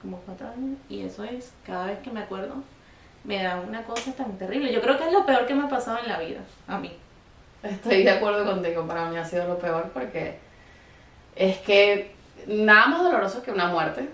Como 0.03 0.19
cuatro 0.19 0.49
años. 0.49 0.79
Y 0.89 1.03
eso 1.03 1.25
es, 1.25 1.53
cada 1.65 1.87
vez 1.87 1.99
que 2.01 2.11
me 2.11 2.21
acuerdo, 2.21 2.57
me 3.25 3.43
da 3.43 3.61
una 3.61 3.83
cosa 3.83 4.13
tan 4.13 4.37
terrible. 4.39 4.73
Yo 4.73 4.81
creo 4.81 4.99
que 4.99 5.07
es 5.07 5.13
lo 5.13 5.25
peor 5.25 5.47
que 5.47 5.55
me 5.55 5.65
ha 5.65 5.69
pasado 5.69 5.99
en 5.99 6.09
la 6.09 6.19
vida, 6.19 6.41
a 6.67 6.79
mí. 6.79 6.93
Estoy 7.63 8.05
de 8.05 8.11
acuerdo 8.11 8.45
contigo, 8.45 8.87
para 8.87 9.11
mí 9.11 9.17
ha 9.17 9.25
sido 9.25 9.49
lo 9.49 9.59
peor 9.59 9.91
porque 9.93 10.39
es 11.35 11.59
que 11.59 12.13
nada 12.47 12.87
más 12.87 13.03
doloroso 13.03 13.43
que 13.43 13.51
una 13.51 13.67
muerte 13.67 14.09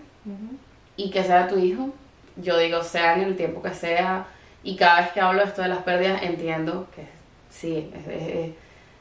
y 0.96 1.10
que 1.10 1.22
sea 1.22 1.48
tu 1.48 1.58
hijo. 1.58 1.90
Yo 2.36 2.58
digo, 2.58 2.82
sea 2.82 3.14
en 3.14 3.22
el 3.22 3.36
tiempo 3.36 3.62
que 3.62 3.72
sea, 3.74 4.26
y 4.64 4.76
cada 4.76 5.02
vez 5.02 5.12
que 5.12 5.20
hablo 5.20 5.42
esto 5.42 5.62
de 5.62 5.68
las 5.68 5.82
pérdidas 5.82 6.22
entiendo 6.22 6.88
que 6.94 7.06
sí, 7.50 7.92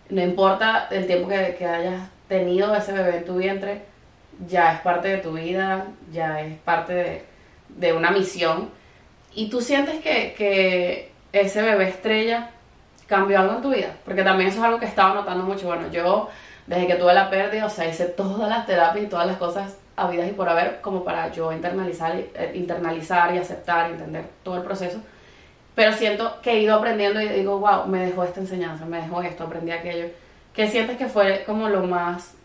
no 0.09 0.21
importa 0.21 0.87
el 0.91 1.07
tiempo 1.07 1.29
que, 1.29 1.55
que, 1.57 1.65
hayas 1.65 2.09
tenido 2.27 2.75
ese 2.75 2.91
bebé 2.91 3.17
en 3.17 3.25
tu 3.25 3.35
vientre, 3.35 3.81
ya 4.47 4.73
es 4.73 4.81
parte 4.81 5.07
de 5.07 5.17
tu 5.17 5.33
vida, 5.33 5.85
ya 6.11 6.41
es 6.41 6.57
parte 6.59 7.25
de, 7.69 7.93
una 7.93 8.11
misión. 8.11 8.69
Y 9.33 9.49
tú 9.49 9.61
sientes 9.61 10.01
que, 10.01 10.33
que 10.37 11.11
ese 11.31 11.61
bebé 11.61 11.89
estrella 11.89 12.49
cambió 13.07 13.39
algo 13.39 13.55
en 13.55 13.61
tu 13.61 13.71
vida, 13.71 13.95
porque 14.05 14.23
también 14.23 14.49
eso 14.49 14.59
es 14.59 14.65
algo 14.65 14.79
que 14.79 14.85
estaba 14.85 15.13
notando 15.13 15.43
mucho. 15.43 15.67
Bueno, 15.67 15.91
yo 15.91 16.29
desde 16.67 16.87
que 16.87 16.95
tuve 16.95 17.13
la 17.13 17.29
pérdida, 17.29 17.65
o 17.65 17.69
sea, 17.69 17.87
hice 17.87 18.05
todas 18.05 18.49
las 18.49 18.65
terapias 18.65 19.05
y 19.05 19.09
todas 19.09 19.27
las 19.27 19.37
cosas 19.37 19.77
habidas 19.95 20.29
y 20.29 20.31
por 20.31 20.49
haber 20.49 20.81
como 20.81 21.03
para 21.03 21.31
yo 21.31 21.51
internalizar, 21.51 22.15
eh, 22.15 22.51
internalizar 22.55 23.33
y 23.35 23.37
aceptar 23.37 23.89
y 23.89 23.93
entender 23.93 24.25
todo 24.43 24.57
el 24.57 24.63
proceso. 24.63 24.99
Pero 25.75 25.93
siento 25.93 26.39
que 26.41 26.51
he 26.51 26.59
ido 26.61 26.75
aprendiendo 26.75 27.19
y 27.19 27.27
digo, 27.29 27.59
wow, 27.59 27.87
me 27.87 28.05
dejó 28.05 28.23
esta 28.23 28.39
enseñanza, 28.39 28.85
me 28.85 29.01
dejó 29.01 29.21
esto, 29.21 29.43
aprendí 29.43 29.71
aquello. 29.71 30.07
¿Qué 30.53 30.67
sientes 30.67 30.97
que 30.97 31.07
fue 31.07 31.43
como 31.45 31.69
lo 31.69 31.83
más 31.83 32.35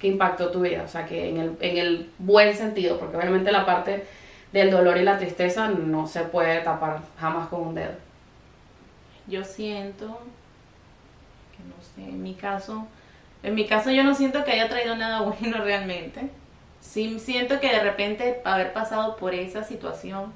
que 0.00 0.08
impactó 0.08 0.50
tu 0.50 0.60
vida? 0.60 0.82
O 0.84 0.88
sea, 0.88 1.06
que 1.06 1.28
en 1.28 1.38
el, 1.38 1.56
en 1.60 1.76
el 1.76 2.10
buen 2.18 2.54
sentido, 2.56 2.98
porque 2.98 3.16
obviamente 3.16 3.52
la 3.52 3.66
parte 3.66 4.06
del 4.52 4.70
dolor 4.70 4.96
y 4.96 5.02
la 5.02 5.18
tristeza 5.18 5.68
no 5.68 6.06
se 6.06 6.22
puede 6.22 6.60
tapar 6.60 7.00
jamás 7.20 7.48
con 7.48 7.60
un 7.60 7.74
dedo. 7.74 7.92
Yo 9.26 9.44
siento 9.44 10.20
que 11.52 11.62
no 11.64 11.82
sé, 11.94 12.10
en 12.10 12.22
mi 12.22 12.34
caso, 12.34 12.86
en 13.42 13.54
mi 13.54 13.66
caso 13.66 13.90
yo 13.90 14.04
no 14.04 14.14
siento 14.14 14.44
que 14.44 14.52
haya 14.52 14.68
traído 14.68 14.96
nada 14.96 15.20
bueno 15.40 15.62
realmente 15.62 16.30
sí 16.86 17.18
siento 17.18 17.60
que 17.60 17.68
de 17.68 17.80
repente 17.80 18.40
haber 18.44 18.72
pasado 18.72 19.16
por 19.16 19.34
esa 19.34 19.64
situación 19.64 20.32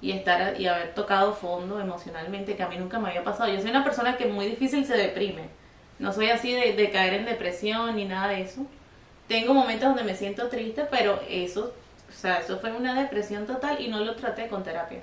y 0.00 0.12
estar 0.12 0.58
y 0.60 0.66
haber 0.66 0.94
tocado 0.94 1.32
fondo 1.32 1.80
emocionalmente, 1.80 2.56
que 2.56 2.62
a 2.62 2.68
mí 2.68 2.76
nunca 2.76 2.98
me 3.00 3.08
había 3.08 3.24
pasado. 3.24 3.52
Yo 3.52 3.60
soy 3.60 3.70
una 3.70 3.84
persona 3.84 4.16
que 4.16 4.26
muy 4.26 4.46
difícil 4.46 4.84
se 4.84 4.96
deprime. 4.96 5.48
No 5.98 6.12
soy 6.12 6.30
así 6.30 6.52
de, 6.52 6.72
de 6.74 6.90
caer 6.90 7.14
en 7.14 7.24
depresión 7.26 7.96
ni 7.96 8.04
nada 8.04 8.28
de 8.28 8.42
eso. 8.42 8.66
Tengo 9.28 9.52
momentos 9.54 9.88
donde 9.88 10.04
me 10.04 10.14
siento 10.14 10.48
triste, 10.48 10.86
pero 10.90 11.20
eso, 11.28 11.74
o 12.08 12.12
sea, 12.12 12.38
eso 12.38 12.58
fue 12.58 12.72
una 12.72 13.00
depresión 13.00 13.46
total 13.46 13.80
y 13.80 13.88
no 13.88 14.00
lo 14.00 14.16
traté 14.16 14.48
con 14.48 14.64
terapia. 14.64 15.00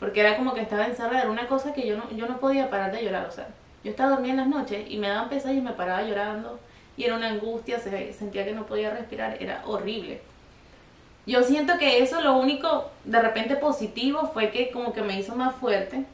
Porque 0.00 0.20
era 0.20 0.36
como 0.36 0.54
que 0.54 0.62
estaba 0.62 0.86
encerrada, 0.86 1.22
era 1.22 1.30
una 1.30 1.46
cosa 1.46 1.72
que 1.72 1.86
yo 1.86 1.96
no, 1.96 2.10
yo 2.10 2.26
no 2.26 2.38
podía 2.40 2.70
parar 2.70 2.92
de 2.92 3.04
llorar, 3.04 3.26
o 3.26 3.30
sea, 3.30 3.48
yo 3.84 3.90
estaba 3.90 4.10
dormida 4.10 4.32
en 4.32 4.38
las 4.38 4.48
noches 4.48 4.86
y 4.90 4.98
me 4.98 5.08
daban 5.08 5.28
pesadillas 5.28 5.62
y 5.62 5.66
me 5.66 5.72
paraba 5.72 6.02
llorando 6.02 6.58
y 6.96 7.04
era 7.04 7.14
una 7.14 7.28
angustia, 7.28 7.78
se 7.78 8.12
sentía 8.12 8.44
que 8.44 8.52
no 8.52 8.66
podía 8.66 8.90
respirar, 8.90 9.36
era 9.40 9.62
horrible. 9.66 10.20
yo 11.26 11.42
siento 11.42 11.78
que 11.78 12.02
eso 12.02 12.20
lo 12.20 12.36
único 12.38 12.90
de 13.04 13.20
repente 13.20 13.56
positivo 13.56 14.30
fue 14.32 14.50
que 14.50 14.70
como 14.70 14.92
que 14.92 15.02
me 15.02 15.18
hizo 15.18 15.36
más 15.36 15.54
fuerte 15.56 16.04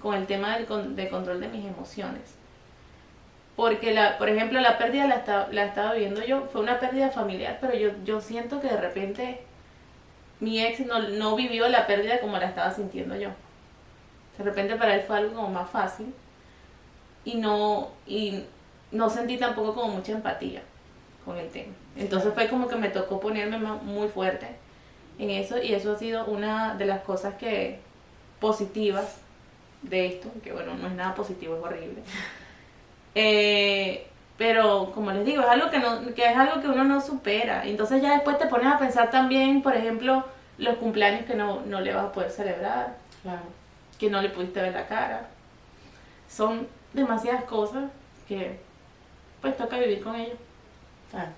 con 0.00 0.14
el 0.14 0.26
tema 0.26 0.56
del 0.56 0.96
de 0.96 1.08
control 1.08 1.40
de 1.40 1.48
mis 1.48 1.66
emociones. 1.66 2.37
Porque, 3.58 3.92
la, 3.92 4.18
por 4.18 4.28
ejemplo, 4.28 4.60
la 4.60 4.78
pérdida 4.78 5.08
la, 5.08 5.48
la 5.50 5.64
estaba 5.64 5.94
viendo 5.94 6.24
yo, 6.24 6.46
fue 6.52 6.60
una 6.60 6.78
pérdida 6.78 7.10
familiar, 7.10 7.58
pero 7.60 7.74
yo, 7.74 7.90
yo 8.04 8.20
siento 8.20 8.60
que 8.60 8.68
de 8.68 8.76
repente 8.76 9.40
mi 10.38 10.64
ex 10.64 10.78
no, 10.86 11.00
no 11.00 11.34
vivió 11.34 11.68
la 11.68 11.88
pérdida 11.88 12.20
como 12.20 12.38
la 12.38 12.46
estaba 12.46 12.70
sintiendo 12.70 13.16
yo. 13.16 13.30
De 14.38 14.44
repente 14.44 14.76
para 14.76 14.94
él 14.94 15.00
fue 15.00 15.16
algo 15.16 15.34
como 15.34 15.48
más 15.48 15.68
fácil 15.68 16.14
y 17.24 17.34
no, 17.34 17.90
y 18.06 18.44
no 18.92 19.10
sentí 19.10 19.38
tampoco 19.38 19.74
como 19.74 19.94
mucha 19.94 20.12
empatía 20.12 20.62
con 21.24 21.36
el 21.36 21.48
tema. 21.48 21.74
Entonces 21.96 22.32
fue 22.34 22.46
como 22.46 22.68
que 22.68 22.76
me 22.76 22.90
tocó 22.90 23.18
ponerme 23.18 23.58
muy 23.58 24.06
fuerte 24.06 24.46
en 25.18 25.30
eso 25.30 25.60
y 25.60 25.74
eso 25.74 25.94
ha 25.94 25.98
sido 25.98 26.26
una 26.26 26.76
de 26.76 26.86
las 26.86 27.00
cosas 27.00 27.34
que 27.34 27.80
positivas 28.38 29.16
de 29.82 30.06
esto, 30.06 30.30
que 30.44 30.52
bueno, 30.52 30.76
no 30.76 30.86
es 30.86 30.94
nada 30.94 31.16
positivo, 31.16 31.56
es 31.56 31.64
horrible. 31.64 32.02
Eh, 33.14 34.06
pero 34.38 34.92
como 34.94 35.10
les 35.10 35.26
digo, 35.26 35.42
es 35.42 35.48
algo 35.48 35.68
que, 35.68 35.80
no, 35.80 36.14
que 36.14 36.24
es 36.24 36.36
algo 36.36 36.62
que 36.62 36.68
uno 36.68 36.84
no 36.84 37.00
supera. 37.00 37.64
Entonces 37.64 38.00
ya 38.00 38.12
después 38.12 38.38
te 38.38 38.46
pones 38.46 38.68
a 38.68 38.78
pensar 38.78 39.10
también, 39.10 39.62
por 39.62 39.74
ejemplo, 39.74 40.24
los 40.58 40.76
cumpleaños 40.76 41.24
que 41.26 41.34
no, 41.34 41.60
no 41.66 41.80
le 41.80 41.92
vas 41.92 42.06
a 42.06 42.12
poder 42.12 42.30
celebrar, 42.30 42.94
que 43.98 44.08
no 44.08 44.22
le 44.22 44.28
pudiste 44.28 44.62
ver 44.62 44.72
la 44.72 44.86
cara. 44.86 45.28
Son 46.30 46.68
demasiadas 46.92 47.44
cosas 47.44 47.84
que 48.28 48.58
pues 49.40 49.56
toca 49.56 49.78
vivir 49.78 50.02
con 50.02 50.14
ellos. 50.14 50.38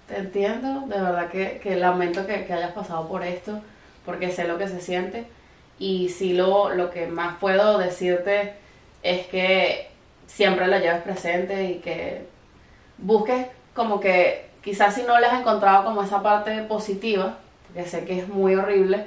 te 0.07 0.19
entiendo, 0.19 0.87
de 0.87 1.01
verdad 1.01 1.31
que, 1.31 1.59
que 1.63 1.77
lamento 1.77 2.27
que, 2.27 2.45
que, 2.45 2.53
hayas 2.53 2.73
pasado 2.73 3.09
por 3.09 3.23
esto, 3.23 3.61
porque 4.05 4.31
sé 4.31 4.47
lo 4.47 4.59
que 4.59 4.69
se 4.69 4.81
siente. 4.81 5.27
Y 5.79 6.11
sí 6.11 6.35
lo, 6.35 6.71
lo 6.75 6.91
que 6.91 7.07
más 7.07 7.39
puedo 7.39 7.79
decirte 7.79 8.55
es 9.03 9.27
que 9.29 9.90
siempre 10.33 10.67
lo 10.67 10.79
lleves 10.79 11.03
presente 11.03 11.65
y 11.65 11.75
que 11.81 12.27
busques 12.99 13.47
como 13.75 13.99
que 14.01 14.51
quizás 14.63 14.95
si 14.95 15.03
no 15.03 15.19
le 15.19 15.27
has 15.27 15.41
encontrado 15.41 15.85
como 15.85 16.03
esa 16.03 16.23
parte 16.23 16.63
positiva, 16.63 17.39
porque 17.67 17.89
sé 17.89 18.05
que 18.05 18.21
es 18.21 18.29
muy 18.29 18.55
horrible, 18.55 19.07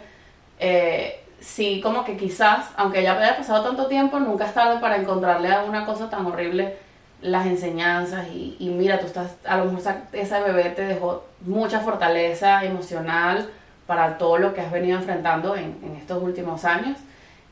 eh, 0.59 1.23
sí 1.39 1.79
como 1.81 2.03
que 2.03 2.17
quizás, 2.17 2.67
aunque 2.75 3.03
ya 3.03 3.13
haya 3.13 3.37
pasado 3.37 3.63
tanto 3.63 3.87
tiempo, 3.87 4.19
nunca 4.19 4.45
es 4.45 4.53
tarde 4.53 4.79
para 4.79 4.97
encontrarle 4.97 5.51
a 5.51 5.63
una 5.63 5.85
cosa 5.85 6.09
tan 6.09 6.25
horrible 6.25 6.77
las 7.21 7.45
enseñanzas 7.45 8.27
y, 8.27 8.57
mira, 8.77 8.99
tú 8.99 9.05
estás, 9.05 9.37
a 9.45 9.57
lo 9.57 9.65
mejor 9.65 9.93
esa 10.11 10.41
bebé 10.41 10.71
te 10.71 10.81
dejó 10.81 11.25
mucha 11.41 11.79
fortaleza 11.79 12.65
emocional 12.65 13.49
para 13.87 14.17
todo 14.17 14.37
lo 14.37 14.53
que 14.53 14.59
has 14.59 14.71
venido 14.71 14.97
enfrentando 14.97 15.55
en, 15.55 15.95
estos 15.97 16.21
últimos 16.21 16.65
años. 16.65 16.97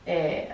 Eh, 0.04 0.52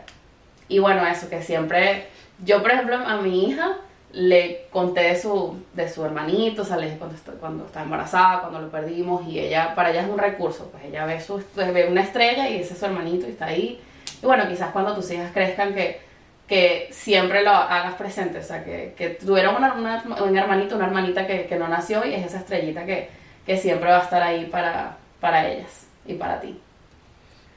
y 0.69 0.79
bueno, 0.79 1.05
eso, 1.07 1.29
que 1.29 1.43
siempre, 1.43 2.07
yo 2.45 2.63
por 2.63 2.71
ejemplo 2.71 2.97
a 2.97 3.17
mi 3.19 3.49
hija 3.49 3.77
le 4.13 4.67
conté 4.71 5.03
de 5.03 5.21
su, 5.21 5.57
de 5.75 5.89
su 5.89 6.05
hermanito, 6.05 6.65
sale 6.65 6.97
cuando, 6.97 7.15
está, 7.15 7.33
cuando 7.33 7.67
está 7.67 7.83
embarazada, 7.83 8.41
cuando 8.41 8.61
lo 8.61 8.71
perdimos, 8.71 9.27
y 9.27 9.39
ella, 9.39 9.75
para 9.75 9.91
ella 9.91 10.03
es 10.03 10.09
un 10.09 10.19
recurso, 10.19 10.71
pues 10.71 10.85
ella 10.85 11.05
ve, 11.05 11.21
su, 11.21 11.43
ve 11.55 11.89
una 11.91 12.03
estrella 12.03 12.49
y 12.49 12.59
ese 12.61 12.73
es 12.73 12.79
su 12.79 12.87
hermanito 12.87 13.27
y 13.27 13.31
está 13.31 13.47
ahí. 13.47 13.81
Y 14.23 14.27
bueno, 14.27 14.49
quizás 14.49 14.71
cuando 14.73 14.95
tus 14.95 15.11
hijas 15.11 15.31
crezcan 15.33 15.75
que 15.75 16.09
que 16.49 16.89
siempre 16.91 17.45
lo 17.45 17.51
hagas 17.51 17.95
presente, 17.95 18.39
o 18.39 18.43
sea, 18.43 18.65
que, 18.65 18.95
que 18.97 19.11
tuvieron 19.11 19.57
un 19.57 20.37
hermanito, 20.37 20.77
una 20.77 20.87
hermanita 20.87 21.27
que, 21.27 21.45
que, 21.47 21.57
no 21.57 21.69
nació 21.69 22.05
y 22.07 22.15
es 22.15 22.25
esa 22.25 22.39
estrellita 22.39 22.87
que, 22.87 23.11
que 23.45 23.59
siempre 23.59 23.91
va 23.91 23.99
a 23.99 24.03
estar 24.03 24.23
ahí 24.23 24.47
para, 24.47 24.97
para 25.21 25.47
ellas 25.47 25.87
y 26.07 26.15
para 26.15 26.41
ti. 26.41 26.59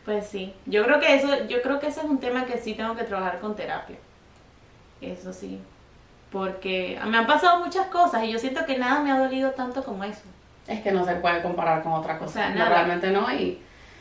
Pues 0.04 0.28
sí, 0.28 0.54
yo 0.66 0.84
creo 0.84 1.00
que 1.00 1.16
eso, 1.16 1.48
yo 1.48 1.62
creo 1.62 1.80
que 1.80 1.88
ese 1.88 2.02
es 2.02 2.06
un 2.06 2.20
tema 2.20 2.46
que 2.46 2.58
sí 2.58 2.74
tengo 2.74 2.96
que 2.96 3.06
trabajar 3.06 3.40
con 3.40 3.56
terapia. 3.56 3.96
Eso 5.02 5.34
sí. 5.34 5.60
Porque 6.32 6.98
me 7.08 7.18
han 7.18 7.28
pasado 7.28 7.64
muchas 7.64 7.88
cosas 7.88 8.24
y 8.24 8.32
yo 8.32 8.40
siento 8.40 8.66
que 8.66 8.78
nada 8.78 9.02
me 9.02 9.12
ha 9.12 9.20
dolido 9.20 9.52
tanto 9.52 9.84
como 9.84 10.04
eso. 10.04 10.22
Es 10.68 10.82
que 10.82 10.92
no 10.92 11.06
se 11.06 11.16
puede 11.16 11.42
comparar 11.42 11.84
con 11.84 11.94
otra 11.94 12.18
cosa. 12.18 12.30
O 12.30 12.34
sea, 12.34 12.50
nada. 12.52 12.70
realmente 12.70 13.10
no. 13.12 13.32
Y, 13.34 13.60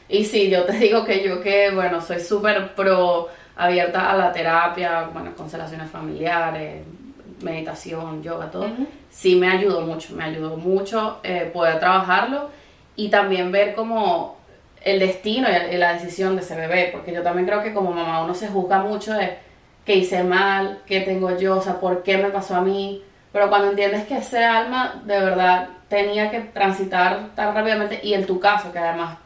y 0.08 0.24
sí, 0.24 0.48
yo 0.48 0.64
te 0.64 0.72
digo 0.78 1.04
que 1.04 1.24
yo 1.24 1.40
que, 1.40 1.70
bueno, 1.72 2.00
soy 2.00 2.20
súper 2.20 2.74
pro 2.74 3.28
abierta 3.56 4.10
a 4.10 4.16
la 4.16 4.32
terapia, 4.32 5.10
bueno, 5.12 5.32
constelaciones 5.36 5.90
familiares, 5.90 6.82
meditación, 7.42 8.22
yoga, 8.22 8.50
todo, 8.50 8.68
sí 9.10 9.36
me 9.36 9.48
ayudó 9.48 9.82
mucho, 9.82 10.14
me 10.14 10.24
ayudó 10.24 10.56
mucho 10.56 11.20
eh, 11.22 11.50
poder 11.52 11.78
trabajarlo 11.78 12.50
y 12.96 13.08
también 13.08 13.52
ver 13.52 13.74
como 13.74 14.38
el 14.82 14.98
destino 14.98 15.48
y 15.70 15.76
la 15.76 15.92
decisión 15.94 16.36
de 16.36 16.42
ese 16.42 16.56
bebé, 16.56 16.88
porque 16.92 17.12
yo 17.12 17.22
también 17.22 17.46
creo 17.46 17.62
que 17.62 17.74
como 17.74 17.92
mamá 17.92 18.22
uno 18.22 18.34
se 18.34 18.48
juzga 18.48 18.78
mucho 18.78 19.12
de 19.12 19.36
qué 19.84 19.96
hice 19.96 20.22
mal, 20.22 20.80
qué 20.86 21.00
tengo 21.00 21.36
yo, 21.36 21.58
o 21.58 21.62
sea, 21.62 21.80
por 21.80 22.02
qué 22.02 22.18
me 22.18 22.30
pasó 22.30 22.56
a 22.56 22.60
mí, 22.60 23.02
pero 23.32 23.48
cuando 23.48 23.70
entiendes 23.70 24.06
que 24.06 24.18
ese 24.18 24.44
alma 24.44 25.02
de 25.04 25.20
verdad 25.20 25.68
tenía 25.88 26.30
que 26.30 26.40
transitar 26.40 27.30
tan 27.34 27.54
rápidamente 27.54 28.00
y 28.02 28.14
en 28.14 28.26
tu 28.26 28.40
caso, 28.40 28.72
que 28.72 28.78
además 28.78 29.18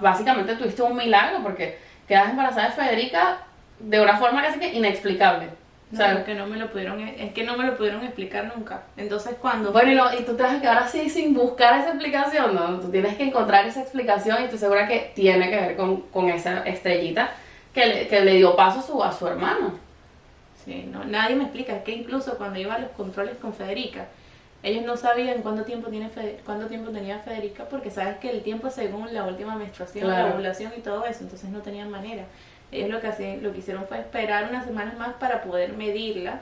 básicamente 0.00 0.56
tuviste 0.56 0.82
un 0.82 0.96
milagro 0.96 1.40
porque 1.42 1.78
quedas 2.06 2.30
embarazada 2.30 2.68
de 2.68 2.74
Federica 2.74 3.38
de 3.78 4.00
una 4.00 4.16
forma 4.16 4.42
casi 4.42 4.58
que 4.58 4.74
inexplicable. 4.74 5.48
o 5.92 5.96
sea, 5.96 6.24
que 6.24 6.34
no 6.34 6.46
me 6.46 6.56
lo 6.56 6.70
pudieron, 6.70 7.00
es 7.00 7.32
que 7.32 7.44
no 7.44 7.56
me 7.56 7.64
lo 7.64 7.76
pudieron 7.76 8.02
explicar 8.02 8.52
nunca. 8.54 8.82
Entonces 8.96 9.36
cuando... 9.40 9.72
Bueno, 9.72 10.10
y, 10.18 10.22
tú 10.24 10.34
te 10.34 10.42
vas 10.42 10.56
a 10.56 10.60
quedar 10.60 10.78
así 10.78 11.08
sin 11.08 11.32
buscar 11.32 11.78
esa 11.78 11.90
explicación, 11.90 12.54
¿no? 12.54 12.80
Tú 12.80 12.90
tienes 12.90 13.16
que 13.16 13.24
encontrar 13.24 13.66
esa 13.66 13.80
explicación 13.80 14.38
y 14.40 14.44
estoy 14.44 14.58
segura 14.58 14.88
que 14.88 15.12
tiene 15.14 15.48
que 15.48 15.56
ver 15.56 15.76
con, 15.76 16.02
con 16.02 16.28
esa 16.28 16.62
estrellita 16.66 17.30
que 17.72 17.86
le, 17.86 18.08
que 18.08 18.20
le 18.20 18.34
dio 18.34 18.56
paso 18.56 18.80
a 18.80 18.82
su, 18.82 19.04
a 19.04 19.12
su 19.12 19.26
hermano. 19.26 19.87
Sí, 20.68 20.86
no, 20.92 21.02
nadie 21.04 21.34
me 21.34 21.44
explica. 21.44 21.76
Es 21.76 21.82
que 21.82 21.92
incluso 21.92 22.36
cuando 22.36 22.58
iba 22.58 22.74
a 22.74 22.78
los 22.78 22.90
controles 22.90 23.38
con 23.38 23.54
Federica, 23.54 24.08
ellos 24.62 24.84
no 24.84 24.98
sabían 24.98 25.40
cuánto 25.40 25.64
tiempo, 25.64 25.88
tiene 25.88 26.10
cuánto 26.44 26.66
tiempo 26.66 26.90
tenía 26.90 27.20
Federica 27.20 27.64
porque 27.70 27.90
sabes 27.90 28.18
que 28.18 28.28
el 28.28 28.42
tiempo 28.42 28.68
según 28.68 29.14
la 29.14 29.24
última 29.24 29.56
menstruación, 29.56 30.08
la 30.08 30.26
ovulación 30.26 30.72
y 30.76 30.80
todo 30.80 31.06
eso, 31.06 31.22
entonces 31.22 31.48
no 31.48 31.60
tenían 31.60 31.90
manera. 31.90 32.24
Ellos 32.70 32.90
lo 32.90 33.00
que, 33.00 33.06
hacían, 33.06 33.42
lo 33.42 33.54
que 33.54 33.60
hicieron 33.60 33.86
fue 33.86 33.98
esperar 34.00 34.50
unas 34.50 34.66
semanas 34.66 34.98
más 34.98 35.14
para 35.14 35.42
poder 35.42 35.72
medirla 35.72 36.40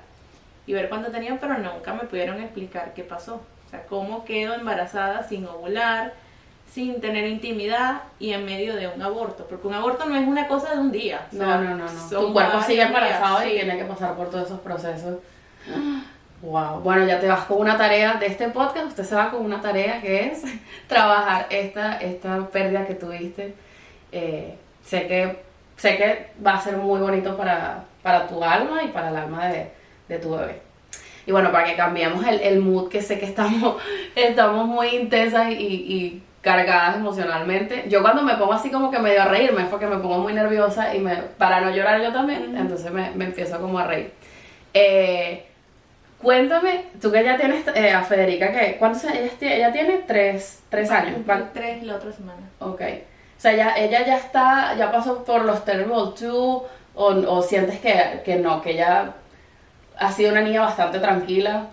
y 0.66 0.72
ver 0.72 0.88
cuánto 0.88 1.12
tenían, 1.12 1.38
pero 1.38 1.56
nunca 1.58 1.94
me 1.94 2.00
pudieron 2.00 2.40
explicar 2.40 2.94
qué 2.94 3.04
pasó. 3.04 3.42
O 3.66 3.70
sea, 3.70 3.84
cómo 3.84 4.24
quedo 4.24 4.54
embarazada 4.54 5.22
sin 5.22 5.46
ovular, 5.46 6.14
sin 6.76 7.00
tener 7.00 7.26
intimidad 7.26 8.02
y 8.18 8.34
en 8.34 8.44
medio 8.44 8.76
de 8.76 8.86
un 8.86 9.00
aborto. 9.00 9.46
Porque 9.48 9.66
un 9.66 9.72
aborto 9.72 10.04
no 10.04 10.14
es 10.14 10.28
una 10.28 10.46
cosa 10.46 10.74
de 10.74 10.80
un 10.80 10.92
día. 10.92 11.26
no, 11.32 11.58
no, 11.58 11.74
no, 11.74 11.86
no. 11.86 12.08
Tu 12.10 12.32
cuerpo 12.34 12.60
sigue 12.60 12.82
embarazado 12.82 13.48
y 13.48 13.52
tiene 13.52 13.78
que 13.78 13.84
pasar 13.86 14.14
por 14.14 14.28
todos 14.28 14.44
esos 14.44 14.60
procesos. 14.60 15.16
Wow. 16.42 16.80
Bueno, 16.80 17.06
ya 17.06 17.18
te 17.18 17.28
vas 17.28 17.46
con 17.46 17.60
una 17.60 17.78
tarea 17.78 18.16
de 18.16 18.26
este 18.26 18.50
podcast. 18.50 18.88
Usted 18.88 19.04
se 19.04 19.14
va 19.14 19.30
con 19.30 19.42
una 19.42 19.62
tarea 19.62 20.02
que 20.02 20.26
es 20.26 20.42
trabajar 20.86 21.46
esta, 21.48 21.96
esta 21.96 22.46
pérdida 22.48 22.86
que 22.86 22.94
tuviste. 22.94 23.54
Eh, 24.12 24.58
sé 24.84 25.06
que 25.06 25.46
sé 25.78 25.96
que 25.96 26.32
va 26.46 26.56
a 26.56 26.60
ser 26.60 26.76
muy 26.76 27.00
bonito 27.00 27.38
para, 27.38 27.84
para 28.02 28.26
tu 28.26 28.44
alma 28.44 28.82
y 28.82 28.88
para 28.88 29.08
el 29.08 29.16
alma 29.16 29.46
de, 29.48 29.70
de 30.10 30.18
tu 30.18 30.36
bebé. 30.36 30.60
Y 31.26 31.32
bueno, 31.32 31.50
para 31.50 31.64
que 31.64 31.74
cambiemos 31.74 32.26
el, 32.26 32.38
el, 32.40 32.60
mood, 32.60 32.90
que 32.90 33.00
sé 33.00 33.18
que 33.18 33.24
estamos, 33.24 33.82
estamos 34.14 34.68
muy 34.68 34.88
intensas 34.88 35.50
y, 35.50 35.54
y, 35.54 36.22
cargadas 36.46 36.94
emocionalmente. 36.94 37.86
Yo 37.88 38.02
cuando 38.02 38.22
me 38.22 38.36
pongo 38.36 38.52
así 38.52 38.70
como 38.70 38.88
que 38.88 39.00
medio 39.00 39.22
a 39.22 39.24
reírme 39.24 39.62
es 39.62 39.68
porque 39.68 39.88
me 39.88 39.96
pongo 39.96 40.18
muy 40.18 40.32
nerviosa 40.32 40.94
y 40.94 41.00
me, 41.00 41.16
para 41.16 41.60
no 41.60 41.70
llorar 41.72 42.00
yo 42.00 42.12
también, 42.12 42.56
entonces 42.56 42.92
me, 42.92 43.10
me, 43.10 43.24
empiezo 43.24 43.60
como 43.60 43.80
a 43.80 43.84
reír. 43.88 44.12
Eh, 44.72 45.44
cuéntame, 46.22 46.84
tú 47.02 47.10
que 47.10 47.24
ya 47.24 47.36
tienes 47.36 47.66
eh, 47.74 47.90
a 47.90 48.02
Federica, 48.02 48.52
que 48.52 48.76
¿cuántos 48.78 49.04
años 49.06 49.32
ella, 49.40 49.56
ella 49.56 49.72
tiene? 49.72 50.04
Tres, 50.06 50.62
tres 50.68 50.88
años. 50.92 51.18
Tres 51.52 51.82
la 51.82 51.96
otra 51.96 52.12
semana. 52.12 52.48
Ok. 52.60 52.80
O 52.80 53.40
sea, 53.40 53.52
ella, 53.52 53.76
ella 53.76 54.06
ya 54.06 54.16
está, 54.16 54.76
ya 54.76 54.92
pasó 54.92 55.24
por 55.24 55.44
los 55.44 55.64
Terrible 55.64 55.94
2 55.94 56.22
o, 56.22 56.68
o 56.94 57.42
sientes 57.42 57.80
que, 57.80 58.22
que 58.24 58.36
no, 58.36 58.62
que 58.62 58.70
ella 58.70 59.14
ha 59.98 60.12
sido 60.12 60.30
una 60.30 60.42
niña 60.42 60.60
bastante 60.60 61.00
tranquila. 61.00 61.66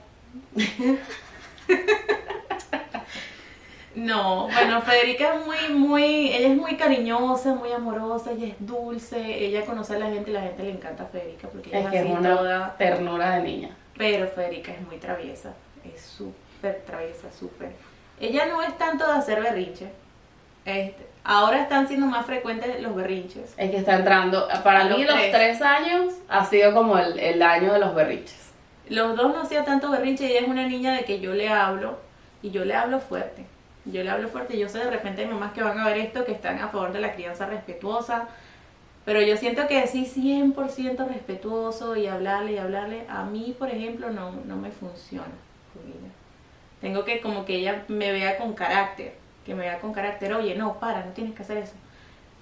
No, 3.95 4.47
bueno, 4.47 4.81
Federica 4.81 5.35
es 5.35 5.45
muy, 5.45 5.77
muy, 5.77 6.33
ella 6.33 6.49
es 6.49 6.57
muy 6.57 6.75
cariñosa, 6.77 7.53
muy 7.53 7.71
amorosa, 7.71 8.31
ella 8.31 8.47
es 8.47 8.55
dulce, 8.59 9.45
ella 9.45 9.65
conoce 9.65 9.95
a 9.95 9.99
la 9.99 10.07
gente 10.07 10.31
y 10.31 10.33
la 10.33 10.41
gente 10.41 10.63
le 10.63 10.71
encanta 10.71 11.03
a 11.03 11.05
Federica 11.07 11.47
porque 11.47 11.69
ella 11.69 11.89
es, 11.93 12.05
es 12.05 12.11
una 12.11 12.35
toda 12.35 12.77
ternura 12.77 13.35
de 13.35 13.43
niña. 13.43 13.69
Pero 13.97 14.27
Federica 14.27 14.71
es 14.71 14.81
muy 14.81 14.97
traviesa, 14.97 15.53
es 15.83 16.01
súper 16.01 16.81
traviesa, 16.85 17.31
súper. 17.31 17.71
Ella 18.19 18.47
no 18.47 18.63
es 18.63 18.75
tanto 18.77 19.05
de 19.05 19.13
hacer 19.13 19.41
berrinche, 19.41 19.91
este, 20.65 21.05
ahora 21.23 21.61
están 21.61 21.87
siendo 21.87 22.07
más 22.07 22.25
frecuentes 22.25 22.81
los 22.81 22.95
berrinches. 22.95 23.53
Es 23.57 23.71
que 23.71 23.77
está 23.77 23.97
entrando, 23.97 24.47
para 24.63 24.85
mí 24.85 25.03
los 25.03 25.15
tres. 25.31 25.61
años 25.61 26.13
ha 26.29 26.45
sido 26.45 26.73
como 26.73 26.97
el, 26.97 27.41
año 27.41 27.73
de 27.73 27.79
los 27.79 27.93
berrinches. 27.93 28.51
Los 28.89 29.15
dos 29.15 29.33
no 29.33 29.41
hacía 29.41 29.63
tanto 29.63 29.91
berrinche 29.91 30.27
ella 30.27 30.41
es 30.41 30.47
una 30.47 30.67
niña 30.67 30.93
de 30.93 31.03
que 31.05 31.19
yo 31.19 31.33
le 31.33 31.49
hablo 31.49 31.99
y 32.41 32.51
yo 32.51 32.65
le 32.65 32.75
hablo 32.75 32.99
fuerte. 32.99 33.45
Yo 33.86 34.03
le 34.03 34.09
hablo 34.09 34.27
fuerte. 34.29 34.57
Yo 34.57 34.69
sé 34.69 34.79
de 34.79 34.89
repente 34.89 35.21
hay 35.21 35.27
mamás 35.27 35.53
que 35.53 35.63
van 35.63 35.79
a 35.79 35.86
ver 35.86 35.97
esto, 35.97 36.25
que 36.25 36.31
están 36.31 36.59
a 36.59 36.69
favor 36.69 36.93
de 36.93 37.01
la 37.01 37.13
crianza 37.13 37.45
respetuosa, 37.45 38.27
pero 39.05 39.21
yo 39.21 39.36
siento 39.38 39.67
que 39.67 39.86
sí 39.88 40.05
100% 40.05 41.07
respetuoso 41.07 41.95
y 41.95 42.07
hablarle 42.07 42.53
y 42.53 42.57
hablarle, 42.57 43.05
a 43.09 43.23
mí, 43.23 43.55
por 43.57 43.69
ejemplo, 43.69 44.09
no, 44.09 44.31
no 44.45 44.55
me 44.55 44.71
funciona. 44.71 45.34
Tengo 46.79 47.03
que 47.03 47.19
como 47.21 47.45
que 47.45 47.55
ella 47.55 47.84
me 47.88 48.11
vea 48.11 48.38
con 48.38 48.53
carácter, 48.53 49.13
que 49.45 49.55
me 49.55 49.61
vea 49.61 49.79
con 49.79 49.93
carácter, 49.93 50.34
oye, 50.34 50.55
no, 50.55 50.79
para, 50.79 51.03
no 51.05 51.11
tienes 51.11 51.36
que 51.36 51.43
hacer 51.43 51.57
eso. 51.57 51.73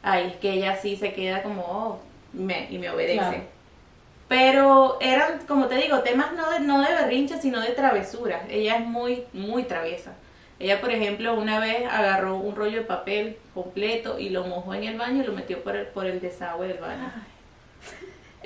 Ay, 0.04 0.28
es 0.28 0.36
que 0.38 0.54
ella 0.54 0.76
sí 0.76 0.96
se 0.96 1.14
queda 1.14 1.42
como, 1.42 1.62
oh, 1.64 2.00
me, 2.34 2.68
y 2.72 2.78
me 2.78 2.90
obedece. 2.90 3.18
Claro. 3.18 3.44
Pero 4.28 4.98
eran, 5.02 5.40
como 5.48 5.68
te 5.68 5.76
digo, 5.76 6.00
temas 6.00 6.34
no 6.34 6.52
de, 6.52 6.62
no 6.62 6.82
de 6.82 6.94
berrinche, 6.94 7.40
sino 7.40 7.60
de 7.60 7.72
travesuras. 7.72 8.44
Ella 8.50 8.78
es 8.78 8.86
muy, 8.86 9.26
muy 9.34 9.64
traviesa. 9.64 10.14
Ella, 10.62 10.80
por 10.80 10.92
ejemplo, 10.92 11.34
una 11.34 11.60
vez 11.60 11.86
agarró 11.90 12.38
un 12.38 12.56
rollo 12.56 12.78
de 12.78 12.86
papel 12.86 13.38
completo 13.54 14.20
y 14.20 14.30
lo 14.30 14.44
mojó 14.46 14.76
en 14.76 14.84
el 14.84 14.98
baño 14.98 15.24
y 15.24 15.26
lo 15.26 15.34
metió 15.34 15.64
por 15.64 15.76
el, 15.76 15.88
por 15.88 16.06
el 16.06 16.22
desagüe 16.22 16.68
del 16.68 16.78
baño. 16.78 17.12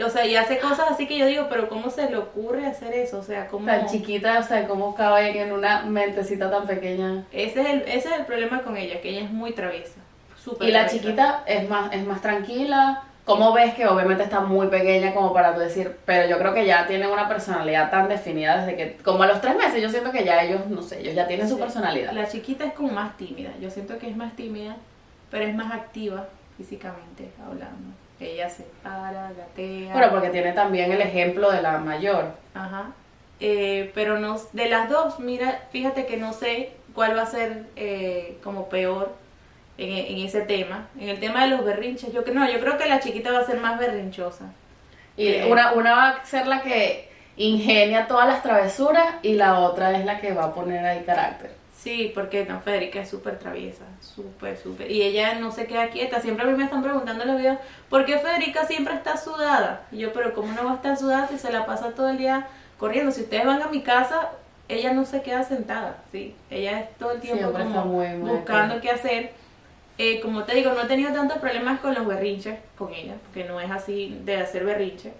O 0.03 0.09
sea, 0.09 0.25
y 0.25 0.35
hace 0.35 0.59
cosas 0.59 0.91
así 0.91 1.07
que 1.07 1.17
yo 1.17 1.25
digo, 1.25 1.47
pero 1.49 1.67
¿cómo 1.67 1.89
se 1.89 2.09
le 2.09 2.17
ocurre 2.17 2.65
hacer 2.65 2.93
eso? 2.93 3.19
O 3.19 3.23
sea, 3.23 3.47
¿cómo...? 3.47 3.65
Tan 3.65 3.87
chiquita, 3.87 4.39
o 4.39 4.43
sea, 4.43 4.67
cómo 4.67 4.95
cabe 4.95 5.39
en 5.41 5.51
una 5.51 5.83
mentecita 5.83 6.49
tan 6.49 6.67
pequeña. 6.67 7.25
Ese 7.31 7.61
es, 7.61 7.67
el, 7.67 7.81
ese 7.81 8.09
es 8.09 8.19
el 8.19 8.25
problema 8.25 8.61
con 8.61 8.77
ella, 8.77 9.01
que 9.01 9.09
ella 9.09 9.21
es 9.21 9.31
muy 9.31 9.51
traviesa. 9.51 9.99
Y 10.61 10.71
la 10.71 10.85
traviesa. 10.85 10.87
chiquita 10.89 11.43
es 11.47 11.69
más, 11.69 11.93
es 11.93 12.05
más 12.05 12.21
tranquila. 12.21 13.03
¿Cómo 13.25 13.53
ves 13.53 13.73
que 13.73 13.87
obviamente 13.87 14.23
está 14.23 14.39
muy 14.39 14.67
pequeña 14.67 15.11
como 15.13 15.33
para 15.33 15.55
tú 15.55 15.59
decir, 15.59 15.97
pero 16.05 16.29
yo 16.29 16.37
creo 16.37 16.53
que 16.53 16.67
ya 16.67 16.85
tienen 16.85 17.09
una 17.09 17.27
personalidad 17.27 17.89
tan 17.89 18.07
definida 18.07 18.63
desde 18.63 18.77
que, 18.77 18.97
como 18.97 19.23
a 19.23 19.27
los 19.27 19.41
tres 19.41 19.55
meses, 19.55 19.81
yo 19.81 19.89
siento 19.89 20.11
que 20.11 20.23
ya 20.23 20.43
ellos, 20.43 20.67
no 20.67 20.83
sé, 20.83 20.99
ellos 20.99 21.15
ya 21.15 21.27
tienen 21.27 21.49
su 21.49 21.57
personalidad. 21.57 22.13
La 22.13 22.27
chiquita 22.27 22.65
es 22.65 22.73
como 22.73 22.89
más 22.89 23.17
tímida. 23.17 23.49
Yo 23.59 23.71
siento 23.71 23.97
que 23.97 24.11
es 24.11 24.15
más 24.15 24.35
tímida, 24.35 24.77
pero 25.31 25.43
es 25.43 25.55
más 25.55 25.73
activa 25.73 26.27
físicamente 26.55 27.31
hablando. 27.43 27.95
Ella 28.19 28.47
se 28.47 28.63
para, 28.83 29.31
gatea. 29.31 29.93
Pero 29.93 30.11
porque 30.11 30.29
tiene 30.29 30.53
también 30.53 30.91
el 30.91 31.01
ejemplo 31.01 31.51
de 31.51 31.63
la 31.63 31.79
mayor. 31.79 32.25
Ajá. 32.53 32.91
Eh, 33.39 33.91
pero 33.95 34.19
no, 34.19 34.39
de 34.53 34.69
las 34.69 34.87
dos, 34.87 35.19
mira, 35.19 35.63
fíjate 35.71 36.05
que 36.05 36.17
no 36.17 36.31
sé 36.31 36.73
cuál 36.93 37.17
va 37.17 37.23
a 37.23 37.25
ser 37.25 37.65
eh, 37.75 38.37
como 38.43 38.69
peor 38.69 39.13
en, 39.77 40.17
en 40.17 40.25
ese 40.25 40.41
tema. 40.41 40.87
En 40.99 41.09
el 41.09 41.19
tema 41.19 41.43
de 41.43 41.49
los 41.51 41.63
berrinches, 41.65 42.11
yo 42.13 42.23
no, 42.33 42.49
yo 42.49 42.59
creo 42.59 42.77
que 42.77 42.85
la 42.87 42.99
chiquita 42.99 43.31
va 43.31 43.39
a 43.39 43.45
ser 43.45 43.59
más 43.59 43.79
berrinchosa. 43.79 44.45
Y 45.17 45.27
Eh. 45.27 45.47
una, 45.51 45.73
una 45.73 45.93
va 45.95 46.09
a 46.09 46.25
ser 46.25 46.47
la 46.47 46.61
que 46.61 47.09
ingenia 47.37 48.07
todas 48.07 48.27
las 48.27 48.41
travesuras 48.43 49.05
y 49.21 49.33
la 49.35 49.59
otra 49.59 49.97
es 49.97 50.05
la 50.05 50.19
que 50.19 50.33
va 50.33 50.45
a 50.45 50.53
poner 50.53 50.85
ahí 50.85 51.03
carácter. 51.03 51.51
Sí, 51.77 52.11
porque 52.15 52.45
no, 52.45 52.61
Federica 52.61 53.01
es 53.01 53.09
súper 53.09 53.37
traviesa, 53.37 53.83
súper, 54.01 54.57
súper. 54.57 54.89
Y 54.89 55.03
ella 55.03 55.35
no 55.35 55.51
se 55.51 55.67
queda 55.67 55.89
quieta. 55.89 56.19
Siempre 56.19 56.43
a 56.43 56.49
mí 56.49 56.57
me 56.57 56.63
están 56.63 56.81
preguntando 56.81 57.23
en 57.23 57.29
los 57.29 57.37
videos, 57.37 57.59
¿por 57.89 58.05
qué 58.05 58.17
Federica 58.17 58.65
siempre 58.65 58.95
está 58.95 59.17
sudada? 59.17 59.83
Y 59.91 59.99
yo, 59.99 60.11
pero 60.11 60.33
¿cómo 60.33 60.51
no 60.53 60.65
va 60.65 60.71
a 60.71 60.75
estar 60.75 60.97
sudada 60.97 61.27
si 61.27 61.37
se 61.37 61.51
la 61.51 61.65
pasa 61.67 61.91
todo 61.91 62.09
el 62.09 62.17
día 62.17 62.47
corriendo? 62.79 63.11
Si 63.11 63.21
ustedes 63.21 63.45
van 63.45 63.61
a 63.61 63.67
mi 63.67 63.81
casa, 63.83 64.31
ella 64.67 64.93
no 64.93 65.05
se 65.05 65.21
queda 65.21 65.43
sentada, 65.43 65.97
¿sí? 66.11 66.33
Ella 66.49 66.79
es 66.79 66.97
todo 66.97 67.11
el 67.11 67.21
tiempo 67.21 67.51
como 67.51 68.03
buscando 68.17 68.81
qué 68.81 68.89
hacer. 68.89 69.33
Eh, 69.97 70.19
como 70.21 70.43
te 70.43 70.55
digo, 70.55 70.73
no 70.73 70.81
he 70.81 70.85
tenido 70.87 71.13
tantos 71.13 71.37
problemas 71.37 71.79
con 71.79 71.93
los 71.93 72.05
berrinches 72.05 72.59
con 72.77 72.93
ella, 72.93 73.15
porque 73.23 73.45
no 73.47 73.61
es 73.61 73.71
así 73.71 74.19
de 74.25 74.37
hacer 74.37 74.65
berrinche. 74.65 75.13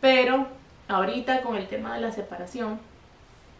Pero 0.00 0.46
ahorita 0.88 1.42
con 1.42 1.56
el 1.56 1.66
tema 1.66 1.94
de 1.94 2.00
la 2.00 2.12
separación, 2.12 2.80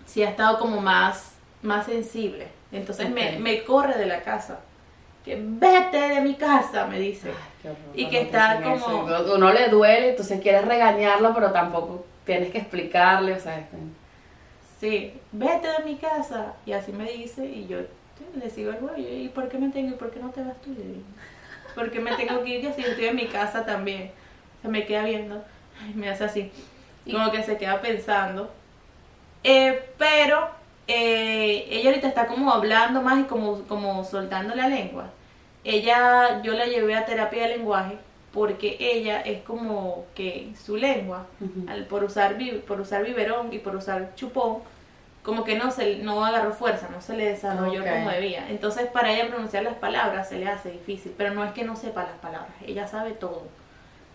sí 0.07 0.23
ha 0.23 0.31
estado 0.31 0.59
como 0.59 0.81
más, 0.81 1.33
más 1.63 1.87
sensible. 1.87 2.49
Entonces 2.73 3.11
me, 3.11 3.35
Ok. 3.35 3.39
me 3.41 3.65
corre 3.65 3.99
de 3.99 4.07
la 4.07 4.23
casa. 4.23 4.61
Que 5.25 5.37
vete 5.39 5.99
de 5.99 6.21
mi 6.23 6.37
casa, 6.37 6.87
me 6.87 6.99
dice. 6.99 7.29
Ay, 7.31 7.71
horror 7.71 7.77
Y 7.95 8.09
que 8.09 8.23
está 8.23 8.55
eso. 8.61 8.85
como- 8.87 9.35
Uno 9.35 9.53
le 9.53 9.69
duele, 9.69 10.11
entonces 10.11 10.41
quieres 10.41 10.65
regañarlo, 10.65 11.35
pero 11.35 11.53
tampoco 11.53 12.07
tienes 12.25 12.51
que 12.51 12.59
explicarle, 12.59 13.35
o 13.35 13.41
sea, 13.41 13.59
este- 13.59 13.77
Sí, 14.81 15.13
vete 15.33 15.67
de 15.69 15.85
mi 15.85 15.97
casa. 15.97 16.55
Y 16.65 16.73
así 16.73 16.93
me 16.93 17.11
dice, 17.11 17.45
y 17.45 17.67
yo 17.67 17.79
le 18.37 18.51
sigo 18.51 18.71
el 18.71 18.79
rollo. 18.81 19.09
¿Y 19.09 19.29
por 19.29 19.49
qué 19.49 19.59
me 19.59 19.69
tengo? 19.71 19.91
¿Y 19.91 19.99
por 19.99 20.11
qué 20.11 20.21
no 20.21 20.31
te 20.31 20.43
vas 20.43 20.61
tú? 20.63 20.71
Le 20.71 20.83
digo. 20.85 21.03
¿Por 21.75 21.91
qué 21.91 22.01
me 22.01 22.15
tengo 22.17 22.43
que 22.43 22.51
ir 22.59 22.63
yo 22.63 22.73
si 22.73 22.83
yo 22.83 22.89
estoy 22.89 23.07
en 23.07 23.17
mi 23.17 23.27
casa 23.27 23.65
también? 23.65 24.11
Se 24.63 24.69
me 24.69 24.85
queda 24.85 25.05
viendo, 25.05 25.43
ay, 25.83 25.95
me 25.95 26.09
hace 26.09 26.25
así. 26.25 26.51
Y 27.07 27.13
como 27.13 27.31
que 27.31 27.43
se 27.43 27.57
queda 27.57 27.81
pensando. 27.81 28.51
Eh, 29.45 29.91
pero 29.97 30.49
eh, 30.89 31.67
ella 31.71 31.91
ahorita 31.91 32.09
está 32.09 32.27
como 32.27 32.51
hablando 32.53 33.01
más 33.03 33.21
y 33.21 33.25
como, 33.25 33.63
como 33.63 34.05
soltando 34.05 34.55
la 34.55 34.69
lengua. 34.69 35.11
Ella, 35.65 36.43
yo 36.43 36.55
la 36.55 36.67
llevé 36.67 36.95
a 36.97 37.05
terapia 37.05 37.43
de 37.47 37.57
lenguaje 37.57 37.97
porque 38.33 38.77
ella 38.81 39.21
es 39.21 39.43
como 39.43 40.07
que 40.15 40.51
su 40.63 40.77
lengua 40.77 41.27
al- 41.69 41.87
por 41.87 42.05
usar 42.05 42.37
por 42.67 42.81
usar 42.81 43.05
biberón 43.05 43.53
y 43.53 43.59
por 43.59 43.75
usar 43.77 44.15
chupón 44.17 44.59
como 45.29 45.45
que 45.45 45.57
no 45.59 45.71
se 45.71 45.97
no 45.99 46.25
agarró 46.25 46.53
fuerza 46.55 46.89
no 46.91 47.01
se 47.03 47.15
le 47.15 47.27
desarrolló 47.27 47.83
como 47.85 48.11
debía 48.11 48.49
entonces 48.49 48.87
para 48.87 49.13
ella 49.13 49.29
pronunciar 49.29 49.63
las 49.63 49.75
palabras 49.75 50.29
se 50.31 50.39
le 50.39 50.49
hace 50.49 50.71
difícil 50.71 51.13
pero 51.19 51.35
no 51.35 51.45
es 51.45 51.53
que 51.53 51.65
no 51.65 51.77
sepa 51.77 52.05
las 52.05 52.17
palabras 52.23 52.53
ella 52.67 52.87
sabe 52.89 53.11
todo 53.13 53.43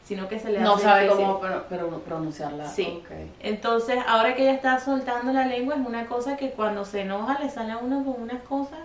sino 0.03 0.28
que 0.28 0.39
se 0.39 0.51
le 0.51 0.59
No 0.59 0.74
hace 0.74 0.84
sabe 0.84 1.03
difícil. 1.03 1.26
cómo 1.26 1.39
pro- 1.39 1.64
pro- 1.70 1.99
pronunciarla. 1.99 2.68
Sí. 2.68 3.01
Entonces 3.41 3.99
ahora 4.07 4.36
que 4.36 4.41
ella 4.43 4.53
está 4.53 4.78
soltando 4.80 5.32
la 5.32 5.45
lengua 5.45 5.76
es 5.76 5.86
una 5.86 6.07
cosa 6.07 6.36
que 6.36 6.49
cuando 6.51 6.84
se 6.84 7.01
enoja 7.01 7.39
le 7.39 7.49
sale 7.49 7.72
a 7.72 7.78
uno 7.78 8.03
con 8.03 8.22
unas 8.22 8.41
cosas 8.43 8.80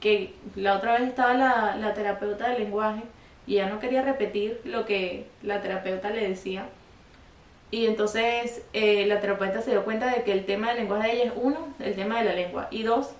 que 0.00 0.34
la 0.56 0.74
otra 0.76 0.94
vez 0.94 1.02
estaba 1.02 1.34
la, 1.34 1.76
la 1.76 1.94
terapeuta 1.94 2.48
de 2.48 2.58
lenguaje 2.58 3.02
y 3.46 3.58
ella 3.58 3.68
no 3.68 3.78
quería 3.78 4.02
repetir 4.02 4.60
lo 4.64 4.86
que 4.86 5.28
la 5.42 5.60
terapeuta 5.60 6.10
le 6.10 6.28
decía. 6.28 6.64
Y 7.70 7.86
entonces 7.86 8.62
eh, 8.72 9.06
la 9.06 9.20
terapeuta 9.20 9.62
se 9.62 9.70
dio 9.70 9.84
cuenta 9.84 10.06
de 10.06 10.22
que 10.24 10.32
el 10.32 10.44
tema 10.44 10.68
del 10.68 10.78
lenguaje 10.78 11.08
de 11.08 11.14
ella 11.14 11.24
es 11.26 11.32
uno, 11.36 11.68
el 11.78 11.94
tema 11.94 12.18
de 12.18 12.24
la 12.24 12.32
lengua, 12.34 12.66
y 12.70 12.82
dos, 12.82 13.10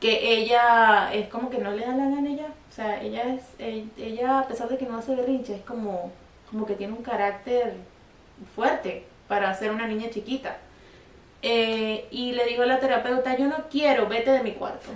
que 0.00 0.32
ella 0.32 1.10
es 1.12 1.28
como 1.28 1.50
que 1.50 1.58
no 1.58 1.70
le 1.70 1.86
da 1.86 1.92
la 1.94 2.04
gana 2.06 2.30
ya. 2.30 2.46
O 2.46 2.74
sea, 2.74 3.00
ella 3.00 3.22
es, 3.34 3.42
eh, 3.60 3.84
ella 3.96 4.40
a 4.40 4.48
pesar 4.48 4.68
de 4.68 4.76
que 4.78 4.86
no 4.86 4.98
hace 4.98 5.14
berrinche, 5.14 5.54
es 5.54 5.62
como, 5.62 6.10
como 6.50 6.66
que 6.66 6.74
tiene 6.74 6.94
un 6.94 7.02
carácter 7.04 7.74
fuerte 8.56 9.04
para 9.28 9.54
ser 9.54 9.70
una 9.70 9.86
niña 9.86 10.10
chiquita. 10.10 10.56
Eh, 11.42 12.06
y 12.10 12.32
le 12.32 12.44
dijo 12.46 12.62
a 12.62 12.66
la 12.66 12.80
terapeuta, 12.80 13.36
yo 13.36 13.46
no 13.46 13.68
quiero, 13.70 14.08
vete 14.08 14.30
de 14.32 14.42
mi 14.42 14.52
cuarto. 14.52 14.88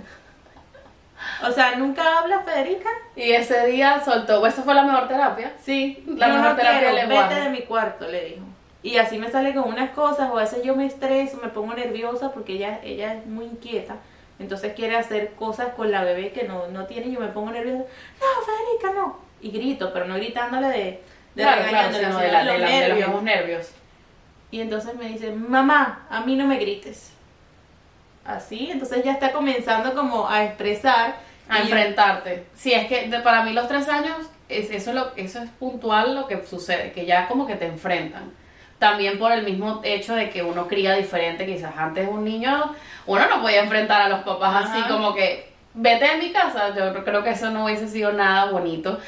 O 1.47 1.51
sea, 1.51 1.75
nunca 1.75 2.19
habla 2.19 2.41
Federica. 2.41 2.89
Y 3.15 3.31
ese 3.31 3.65
día 3.67 4.01
soltó, 4.03 4.45
eso 4.45 4.63
fue 4.63 4.73
la 4.75 4.83
mejor 4.83 5.07
terapia. 5.07 5.53
Sí, 5.63 6.03
La 6.05 6.27
mejor 6.27 6.49
no 6.51 6.55
terapia 6.55 6.79
quiero, 6.79 6.95
lenguaje. 6.95 7.33
vete 7.33 7.41
de 7.45 7.49
mi 7.49 7.61
cuarto, 7.61 8.07
le 8.07 8.25
dijo. 8.25 8.41
Y 8.83 8.97
así 8.97 9.17
me 9.17 9.29
sale 9.31 9.53
con 9.53 9.67
unas 9.69 9.89
cosas, 9.91 10.29
o 10.31 10.37
a 10.37 10.41
veces 10.43 10.63
yo 10.63 10.75
me 10.75 10.85
estreso, 10.85 11.37
me 11.41 11.49
pongo 11.49 11.73
nerviosa 11.73 12.31
porque 12.31 12.53
ella, 12.53 12.79
ella 12.83 13.15
es 13.15 13.25
muy 13.25 13.45
inquieta. 13.45 13.95
Entonces 14.39 14.73
quiere 14.73 14.95
hacer 14.95 15.31
cosas 15.31 15.69
con 15.75 15.91
la 15.91 16.03
bebé 16.03 16.31
que 16.31 16.43
no, 16.43 16.67
no 16.67 16.85
tiene 16.85 17.07
y 17.07 17.13
yo 17.13 17.19
me 17.19 17.27
pongo 17.27 17.51
nerviosa. 17.51 17.79
No, 18.19 18.25
Federica, 18.45 18.99
no. 19.01 19.19
Y 19.41 19.49
grito, 19.51 19.91
pero 19.93 20.05
no 20.05 20.15
gritándole 20.15 20.67
de, 20.67 20.75
de 20.75 21.01
Claro, 21.35 21.63
claro, 21.69 21.89
regañándola, 21.89 21.97
sino 22.07 22.19
sino 22.19 22.19
de, 22.21 22.31
la- 22.31 22.43
los 22.43 22.53
de 22.53 22.59
la- 22.59 22.65
de 22.67 22.71
los 22.71 22.79
nervios. 22.87 23.07
mismos 23.07 23.23
nervios. 23.23 23.71
Y 24.51 24.61
entonces 24.61 24.95
me 24.95 25.07
dice, 25.07 25.31
mamá, 25.31 26.05
a 26.09 26.21
mí 26.21 26.35
no 26.35 26.45
me 26.45 26.57
grites. 26.57 27.11
Así, 28.25 28.69
entonces 28.71 29.03
ya 29.03 29.13
está 29.13 29.31
comenzando 29.31 29.93
como 29.95 30.27
a 30.29 30.43
expresar. 30.45 31.15
A 31.49 31.59
enfrentarte. 31.59 32.45
Sí, 32.55 32.73
es 32.73 32.87
que 32.87 33.07
de- 33.07 33.19
para 33.21 33.41
mí 33.43 33.53
los 33.53 33.67
tres 33.69 33.87
años, 33.87 34.17
es, 34.49 34.69
eso, 34.69 34.89
es 34.91 34.95
lo, 34.95 35.11
eso 35.15 35.41
es 35.41 35.49
puntual 35.51 36.13
lo 36.13 36.27
que 36.27 36.45
sucede, 36.45 36.91
que 36.91 37.05
ya 37.05 37.27
como 37.29 37.47
que 37.47 37.55
te 37.55 37.65
enfrentan. 37.65 38.31
También 38.79 39.17
por 39.17 39.31
el 39.31 39.43
mismo 39.43 39.81
hecho 39.83 40.13
de 40.15 40.29
que 40.29 40.43
uno 40.43 40.67
cría 40.67 40.93
diferente, 40.93 41.45
quizás 41.45 41.73
antes 41.75 42.07
un 42.07 42.23
niño, 42.23 42.75
uno 43.07 43.27
no 43.27 43.41
podía 43.41 43.63
enfrentar 43.63 44.01
a 44.01 44.09
los 44.09 44.19
papás 44.19 44.65
así 44.67 44.81
como 44.87 45.15
que, 45.15 45.51
vete 45.73 46.05
de 46.05 46.17
mi 46.17 46.31
casa, 46.31 46.75
yo 46.75 47.03
creo 47.03 47.23
que 47.23 47.31
eso 47.31 47.49
no 47.49 47.65
hubiese 47.65 47.87
sido 47.87 48.13
nada 48.13 48.51
bonito 48.51 48.99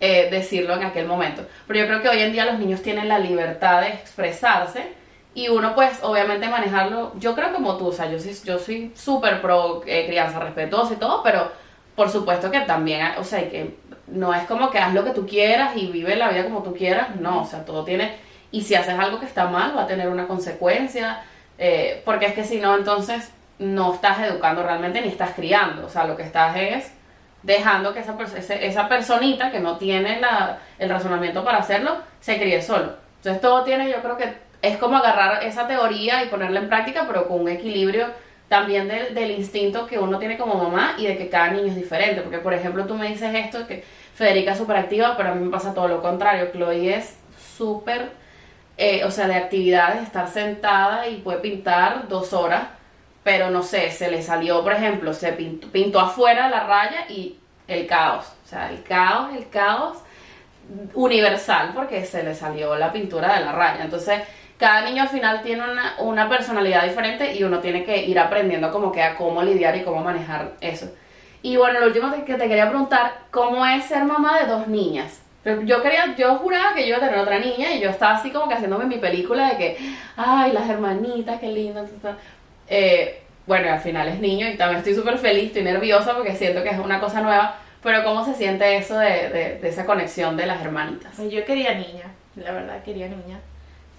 eh, 0.00 0.28
decirlo 0.30 0.74
en 0.74 0.84
aquel 0.84 1.06
momento. 1.06 1.46
Pero 1.66 1.80
yo 1.80 1.86
creo 1.86 2.02
que 2.02 2.08
hoy 2.08 2.20
en 2.20 2.32
día 2.32 2.44
los 2.44 2.58
niños 2.58 2.82
tienen 2.82 3.08
la 3.08 3.18
libertad 3.18 3.82
de 3.82 3.88
expresarse 3.88 4.92
y 5.34 5.48
uno 5.48 5.74
pues 5.74 5.98
obviamente 6.02 6.48
manejarlo, 6.48 7.12
yo 7.18 7.34
creo 7.34 7.52
como 7.52 7.76
tú, 7.76 7.88
o 7.88 7.92
sea, 7.92 8.10
yo, 8.10 8.18
yo 8.18 8.58
soy 8.58 8.92
súper 8.94 9.40
pro 9.40 9.82
eh, 9.86 10.06
crianza 10.06 10.40
respetuosa 10.40 10.94
y 10.94 10.96
todo, 10.96 11.22
pero 11.22 11.50
por 11.94 12.10
supuesto 12.10 12.50
que 12.50 12.60
también, 12.60 13.06
o 13.18 13.24
sea, 13.24 13.48
que 13.50 13.74
no 14.06 14.32
es 14.32 14.44
como 14.44 14.70
que 14.70 14.78
haz 14.78 14.94
lo 14.94 15.04
que 15.04 15.10
tú 15.10 15.26
quieras 15.26 15.76
y 15.76 15.88
vive 15.88 16.16
la 16.16 16.28
vida 16.28 16.44
como 16.44 16.62
tú 16.62 16.74
quieras, 16.74 17.16
no, 17.16 17.42
o 17.42 17.44
sea, 17.44 17.64
todo 17.64 17.84
tiene, 17.84 18.16
y 18.50 18.62
si 18.62 18.74
haces 18.74 18.98
algo 18.98 19.20
que 19.20 19.26
está 19.26 19.46
mal 19.46 19.76
va 19.76 19.82
a 19.82 19.86
tener 19.86 20.08
una 20.08 20.26
consecuencia, 20.26 21.22
eh, 21.58 22.02
porque 22.04 22.26
es 22.26 22.34
que 22.34 22.44
si 22.44 22.60
no, 22.60 22.76
entonces 22.76 23.30
no 23.58 23.94
estás 23.94 24.20
educando 24.20 24.62
realmente 24.62 25.00
ni 25.00 25.08
estás 25.08 25.30
criando, 25.34 25.86
o 25.86 25.88
sea, 25.88 26.04
lo 26.04 26.16
que 26.16 26.22
estás 26.22 26.56
es 26.56 26.92
dejando 27.42 27.92
que 27.92 28.00
esa, 28.00 28.14
esa 28.54 28.88
personita 28.88 29.50
que 29.50 29.60
no 29.60 29.76
tiene 29.76 30.20
la, 30.20 30.58
el 30.78 30.88
razonamiento 30.90 31.44
para 31.44 31.58
hacerlo, 31.58 31.98
se 32.20 32.38
críe 32.38 32.62
solo. 32.62 32.96
Entonces 33.16 33.40
todo 33.40 33.64
tiene, 33.64 33.90
yo 33.90 34.00
creo 34.02 34.16
que 34.16 34.32
es 34.62 34.76
como 34.76 34.96
agarrar 34.96 35.44
esa 35.44 35.66
teoría 35.66 36.22
y 36.24 36.28
ponerla 36.28 36.60
en 36.60 36.68
práctica, 36.68 37.04
pero 37.06 37.28
con 37.28 37.40
un 37.40 37.48
equilibrio 37.48 38.06
también 38.48 38.88
del, 38.88 39.14
del 39.14 39.30
instinto 39.32 39.86
que 39.86 39.98
uno 39.98 40.18
tiene 40.18 40.38
como 40.38 40.54
mamá 40.54 40.94
y 40.98 41.06
de 41.06 41.16
que 41.16 41.28
cada 41.28 41.50
niño 41.50 41.68
es 41.68 41.76
diferente. 41.76 42.22
Porque, 42.22 42.38
por 42.38 42.54
ejemplo, 42.54 42.86
tú 42.86 42.94
me 42.94 43.08
dices 43.08 43.32
esto, 43.34 43.66
que 43.66 43.84
Federica 44.14 44.52
es 44.52 44.58
súper 44.58 44.76
activa, 44.76 45.16
pero 45.16 45.30
a 45.30 45.34
mí 45.34 45.44
me 45.44 45.50
pasa 45.50 45.74
todo 45.74 45.86
lo 45.86 46.02
contrario. 46.02 46.50
Chloe 46.52 46.94
es 46.94 47.18
súper, 47.56 48.10
eh, 48.78 49.04
o 49.04 49.10
sea, 49.10 49.26
de 49.26 49.34
actividades, 49.34 50.04
estar 50.04 50.28
sentada 50.28 51.08
y 51.08 51.16
puede 51.16 51.38
pintar 51.38 52.06
dos 52.08 52.32
horas, 52.32 52.62
pero 53.24 53.50
no 53.50 53.64
sé, 53.64 53.90
se 53.90 54.08
le 54.08 54.22
salió, 54.22 54.62
por 54.62 54.72
ejemplo, 54.72 55.12
se 55.12 55.32
pintó, 55.32 55.68
pintó 55.68 55.98
afuera 55.98 56.48
la 56.48 56.60
raya 56.60 57.06
y 57.08 57.36
el 57.66 57.86
caos. 57.88 58.32
O 58.44 58.48
sea, 58.48 58.70
el 58.70 58.84
caos, 58.84 59.34
el 59.36 59.48
caos 59.48 59.98
universal, 60.94 61.72
porque 61.74 62.04
se 62.04 62.22
le 62.22 62.34
salió 62.36 62.76
la 62.76 62.92
pintura 62.92 63.34
de 63.36 63.44
la 63.44 63.52
raya. 63.52 63.82
Entonces, 63.82 64.22
cada 64.58 64.82
niño 64.82 65.02
al 65.02 65.08
final 65.08 65.42
tiene 65.42 65.64
una, 65.64 65.96
una 65.98 66.28
personalidad 66.28 66.84
diferente 66.84 67.34
y 67.34 67.42
uno 67.42 67.58
tiene 67.58 67.84
que 67.84 68.04
ir 68.04 68.18
aprendiendo 68.18 68.70
como 68.70 68.92
que 68.92 69.02
a 69.02 69.16
cómo 69.16 69.42
lidiar 69.42 69.76
y 69.76 69.82
cómo 69.82 70.02
manejar 70.02 70.52
eso. 70.60 70.88
Y 71.42 71.56
bueno, 71.56 71.80
lo 71.80 71.86
último 71.86 72.12
que 72.24 72.34
te 72.34 72.48
quería 72.48 72.68
preguntar, 72.68 73.22
¿cómo 73.32 73.66
es 73.66 73.86
ser 73.86 74.04
mamá 74.04 74.38
de 74.38 74.46
dos 74.46 74.68
niñas? 74.68 75.20
Yo 75.44 75.82
quería, 75.82 76.14
yo 76.16 76.36
juraba 76.36 76.74
que 76.74 76.82
yo 76.82 76.88
iba 76.88 76.98
a 76.98 77.00
tener 77.00 77.18
otra 77.18 77.38
niña 77.38 77.72
y 77.72 77.80
yo 77.80 77.88
estaba 77.90 78.16
así 78.16 78.30
como 78.30 78.48
que 78.48 78.54
haciéndome 78.54 78.84
mi 78.84 78.98
película 78.98 79.48
de 79.50 79.56
que, 79.56 79.76
ay, 80.16 80.52
las 80.52 80.68
hermanitas, 80.68 81.40
qué 81.40 81.48
lindo. 81.48 81.86
Eh, 82.68 83.22
bueno, 83.46 83.72
al 83.72 83.80
final 83.80 84.08
es 84.08 84.20
niño 84.20 84.46
y 84.48 84.56
también 84.56 84.78
estoy 84.78 84.94
súper 84.94 85.16
feliz, 85.16 85.46
estoy 85.46 85.62
nerviosa 85.62 86.14
porque 86.14 86.36
siento 86.36 86.62
que 86.62 86.68
es 86.70 86.78
una 86.78 87.00
cosa 87.00 87.22
nueva, 87.22 87.56
pero 87.82 88.04
¿cómo 88.04 88.24
se 88.24 88.34
siente 88.34 88.76
eso 88.76 88.98
de, 88.98 89.30
de, 89.30 89.58
de 89.60 89.68
esa 89.68 89.86
conexión 89.86 90.36
de 90.36 90.46
las 90.46 90.60
hermanitas? 90.60 91.16
Yo 91.16 91.44
quería 91.44 91.74
niña, 91.74 92.12
la 92.36 92.52
verdad, 92.52 92.82
quería 92.82 93.08
niña. 93.08 93.40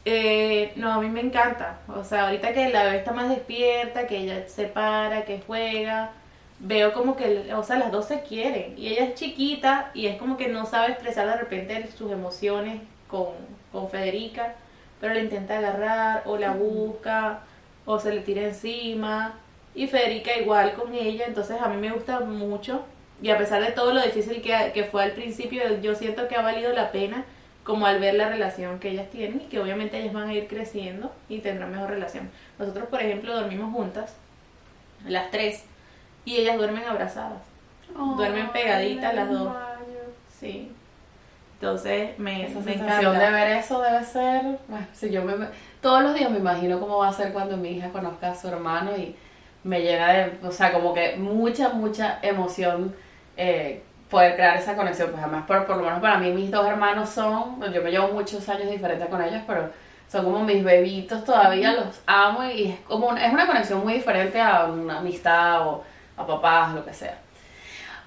Eh, 0.05 0.71
no, 0.75 0.93
a 0.93 0.99
mí 1.01 1.09
me 1.09 1.21
encanta. 1.21 1.79
O 1.87 2.03
sea, 2.03 2.25
ahorita 2.25 2.53
que 2.53 2.69
la 2.69 2.83
bebé 2.85 2.97
está 2.97 3.11
más 3.11 3.29
despierta, 3.29 4.07
que 4.07 4.17
ella 4.17 4.47
se 4.47 4.65
para, 4.65 5.25
que 5.25 5.41
juega, 5.45 6.11
veo 6.59 6.93
como 6.93 7.15
que, 7.15 7.53
o 7.53 7.63
sea, 7.63 7.77
las 7.77 7.91
dos 7.91 8.05
se 8.05 8.21
quieren. 8.21 8.77
Y 8.77 8.87
ella 8.87 9.05
es 9.05 9.15
chiquita 9.15 9.91
y 9.93 10.07
es 10.07 10.17
como 10.17 10.37
que 10.37 10.47
no 10.47 10.65
sabe 10.65 10.91
expresar 10.91 11.27
de 11.27 11.37
repente 11.37 11.89
sus 11.97 12.11
emociones 12.11 12.81
con, 13.07 13.33
con 13.71 13.89
Federica, 13.89 14.55
pero 14.99 15.13
le 15.13 15.21
intenta 15.21 15.57
agarrar 15.57 16.23
o 16.25 16.37
la 16.37 16.51
busca 16.51 17.41
o 17.85 17.99
se 17.99 18.13
le 18.13 18.21
tira 18.21 18.43
encima. 18.43 19.39
Y 19.75 19.87
Federica 19.87 20.37
igual 20.37 20.73
con 20.73 20.93
ella, 20.93 21.25
entonces 21.25 21.61
a 21.61 21.69
mí 21.69 21.77
me 21.77 21.91
gusta 21.91 22.19
mucho. 22.21 22.83
Y 23.21 23.29
a 23.29 23.37
pesar 23.37 23.61
de 23.63 23.71
todo 23.71 23.93
lo 23.93 24.01
difícil 24.01 24.41
que, 24.41 24.71
que 24.73 24.83
fue 24.85 25.03
al 25.03 25.11
principio, 25.11 25.61
yo 25.81 25.95
siento 25.95 26.27
que 26.27 26.35
ha 26.35 26.41
valido 26.41 26.71
la 26.73 26.91
pena 26.91 27.25
como 27.63 27.85
al 27.85 27.99
ver 27.99 28.15
la 28.15 28.29
relación 28.29 28.79
que 28.79 28.89
ellas 28.89 29.09
tienen 29.11 29.41
y 29.41 29.45
que 29.45 29.59
obviamente 29.59 29.99
ellas 29.99 30.13
van 30.13 30.29
a 30.29 30.33
ir 30.33 30.47
creciendo 30.47 31.11
y 31.27 31.39
tendrán 31.39 31.71
mejor 31.71 31.89
relación. 31.91 32.29
Nosotros, 32.57 32.87
por 32.89 33.01
ejemplo, 33.01 33.35
dormimos 33.35 33.73
juntas, 33.73 34.15
las 35.05 35.29
tres, 35.29 35.65
y 36.29 36.37
ellas 36.37 36.57
duermen 36.57 36.83
abrazadas. 36.83 37.41
duermen 37.95 38.49
pegaditas 38.49 39.15
las 39.15 39.29
dos. 39.29 39.51
Sí. 40.39 40.71
Entonces, 41.55 42.17
me, 42.19 42.45
Esa 42.45 42.61
sensación 42.61 43.19
de 43.19 43.31
ver 43.31 43.47
eso 43.57 43.81
debe 43.81 44.05
ser, 44.05 44.59
bueno, 44.69 44.85
si 44.93 45.09
yo 45.09 45.23
me, 45.23 45.33
todos 45.81 46.03
los 46.03 46.13
días 46.13 46.31
me 46.31 46.37
imagino 46.37 46.79
cómo 46.79 46.99
va 46.99 47.09
a 47.09 47.13
ser 47.13 47.33
cuando 47.33 47.57
mi 47.57 47.71
hija 47.71 47.89
conozca 47.89 48.31
a 48.31 48.35
su 48.35 48.47
hermano 48.47 48.95
y 48.95 49.13
me 49.65 49.81
llena 49.81 50.13
de, 50.13 50.39
o 50.47 50.51
sea, 50.51 50.71
como 50.71 50.93
que 50.93 51.17
mucha, 51.17 51.69
mucha 51.69 52.19
emoción 52.21 52.95
eh, 53.35 53.83
poder 54.09 54.35
crear 54.35 54.55
esa 54.55 54.75
conexión. 54.77 55.09
Pues 55.09 55.21
además, 55.21 55.45
por, 55.47 55.65
por 55.65 55.77
lo 55.77 55.83
menos 55.83 55.99
para 55.99 56.17
mí, 56.17 56.31
mis 56.31 56.49
dos 56.49 56.65
hermanos 56.65 57.09
son, 57.09 57.59
yo 57.73 57.81
me 57.81 57.91
llevo 57.91 58.07
muchos 58.09 58.47
años 58.47 58.69
diferentes 58.69 59.09
con 59.09 59.21
ellos, 59.21 59.41
pero 59.45 59.69
son 60.07 60.23
como 60.23 60.43
mis 60.43 60.63
bebitos 60.63 61.25
todavía, 61.25 61.73
los 61.73 61.99
amo 62.05 62.43
y 62.45 62.69
es 62.69 62.79
como 62.81 63.17
es 63.17 63.33
una 63.33 63.45
conexión 63.45 63.83
muy 63.83 63.95
diferente 63.95 64.39
a 64.39 64.65
una 64.65 64.99
amistad 64.99 65.67
o 65.67 65.83
a 66.19 66.27
papás, 66.27 66.73
lo 66.75 66.85
que 66.85 66.93
sea. 66.93 67.17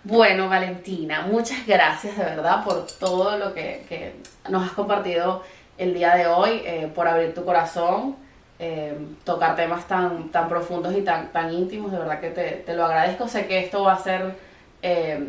Bueno, 0.04 0.48
Valentina, 0.48 1.22
muchas 1.22 1.66
gracias 1.66 2.16
de 2.16 2.24
verdad 2.24 2.64
por 2.64 2.86
todo 2.98 3.38
lo 3.38 3.54
que, 3.54 3.84
que 3.88 4.14
nos 4.50 4.64
has 4.64 4.72
compartido 4.72 5.42
el 5.78 5.94
día 5.94 6.14
de 6.14 6.26
hoy, 6.26 6.62
eh, 6.64 6.90
por 6.94 7.08
abrir 7.08 7.34
tu 7.34 7.44
corazón, 7.44 8.16
eh, 8.58 8.96
tocar 9.24 9.56
temas 9.56 9.86
tan, 9.86 10.28
tan 10.30 10.48
profundos 10.48 10.94
y 10.96 11.02
tan, 11.02 11.32
tan 11.32 11.52
íntimos, 11.52 11.92
de 11.92 11.98
verdad 11.98 12.20
que 12.20 12.30
te, 12.30 12.50
te 12.66 12.74
lo 12.74 12.84
agradezco. 12.84 13.28
Sé 13.28 13.46
que 13.46 13.60
esto 13.60 13.84
va 13.84 13.94
a 13.94 13.98
ser 13.98 14.34
eh, 14.82 15.24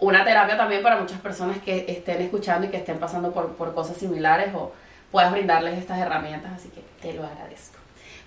una 0.00 0.24
terapia 0.24 0.56
también 0.56 0.82
para 0.82 1.00
muchas 1.00 1.20
personas 1.20 1.58
que 1.58 1.86
estén 1.88 2.20
escuchando 2.20 2.66
y 2.66 2.70
que 2.70 2.78
estén 2.78 2.98
pasando 2.98 3.32
por, 3.32 3.54
por 3.54 3.74
cosas 3.74 3.96
similares 3.96 4.54
o 4.54 4.72
puedas 5.10 5.30
brindarles 5.30 5.78
estas 5.78 5.98
herramientas, 5.98 6.52
así 6.52 6.68
que 6.68 6.82
te 7.00 7.14
lo 7.14 7.24
agradezco. 7.24 7.78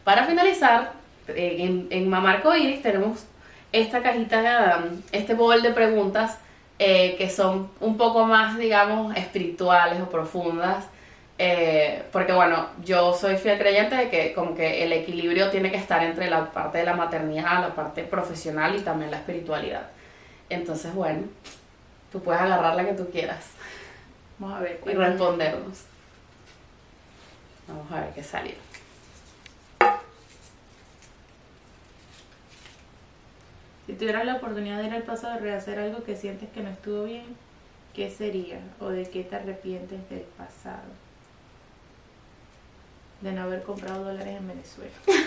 Para 0.05 0.25
finalizar, 0.25 0.93
en, 1.27 1.87
en 1.89 2.09
Mamarco 2.09 2.55
Iris 2.55 2.81
tenemos 2.81 3.25
esta 3.71 4.01
cajita, 4.01 4.83
este 5.11 5.33
bol 5.33 5.61
de 5.61 5.71
preguntas 5.71 6.37
eh, 6.79 7.15
que 7.17 7.29
son 7.29 7.71
un 7.79 7.97
poco 7.97 8.25
más, 8.25 8.57
digamos, 8.57 9.15
espirituales 9.15 9.99
o 10.01 10.09
profundas. 10.09 10.85
Eh, 11.39 12.03
porque 12.11 12.33
bueno, 12.33 12.67
yo 12.83 13.13
soy 13.13 13.37
fiel 13.37 13.59
creyente 13.59 13.95
de 13.95 14.09
que 14.09 14.33
como 14.33 14.55
que 14.55 14.83
el 14.83 14.91
equilibrio 14.91 15.51
tiene 15.51 15.69
que 15.69 15.77
estar 15.77 16.03
entre 16.03 16.29
la 16.29 16.51
parte 16.51 16.79
de 16.79 16.85
la 16.85 16.95
maternidad, 16.95 17.61
la 17.61 17.75
parte 17.75 18.03
profesional 18.03 18.75
y 18.75 18.81
también 18.81 19.11
la 19.11 19.17
espiritualidad. 19.17 19.87
Entonces, 20.49 20.93
bueno, 20.93 21.23
tú 22.11 22.21
puedes 22.21 22.41
agarrar 22.41 22.75
la 22.75 22.85
que 22.85 22.93
tú 22.93 23.09
quieras. 23.11 23.45
Vamos 24.39 24.57
a 24.57 24.61
ver. 24.61 24.79
Y 24.85 24.89
respondernos. 24.91 25.83
Vamos 27.67 27.91
a 27.91 28.01
ver 28.01 28.13
qué 28.13 28.23
salió. 28.23 28.66
Si 33.87 33.93
tuvieras 33.93 34.25
la 34.25 34.35
oportunidad 34.35 34.79
de 34.79 34.87
ir 34.87 34.93
al 34.93 35.03
pasado 35.03 35.39
y 35.39 35.39
rehacer 35.39 35.79
algo 35.79 36.03
que 36.03 36.17
sientes 36.17 36.49
que 36.49 36.61
no 36.61 36.69
estuvo 36.69 37.05
bien, 37.05 37.23
¿qué 37.95 38.11
sería? 38.11 38.59
¿O 38.81 38.89
de 38.89 39.09
qué 39.09 39.23
te 39.23 39.37
arrepientes 39.37 40.09
del 40.09 40.25
pasado? 40.37 40.83
De 43.21 43.31
no 43.31 43.43
haber 43.43 43.63
comprado 43.63 44.03
dólares 44.03 44.35
en 44.37 44.45
Venezuela. 44.45 44.91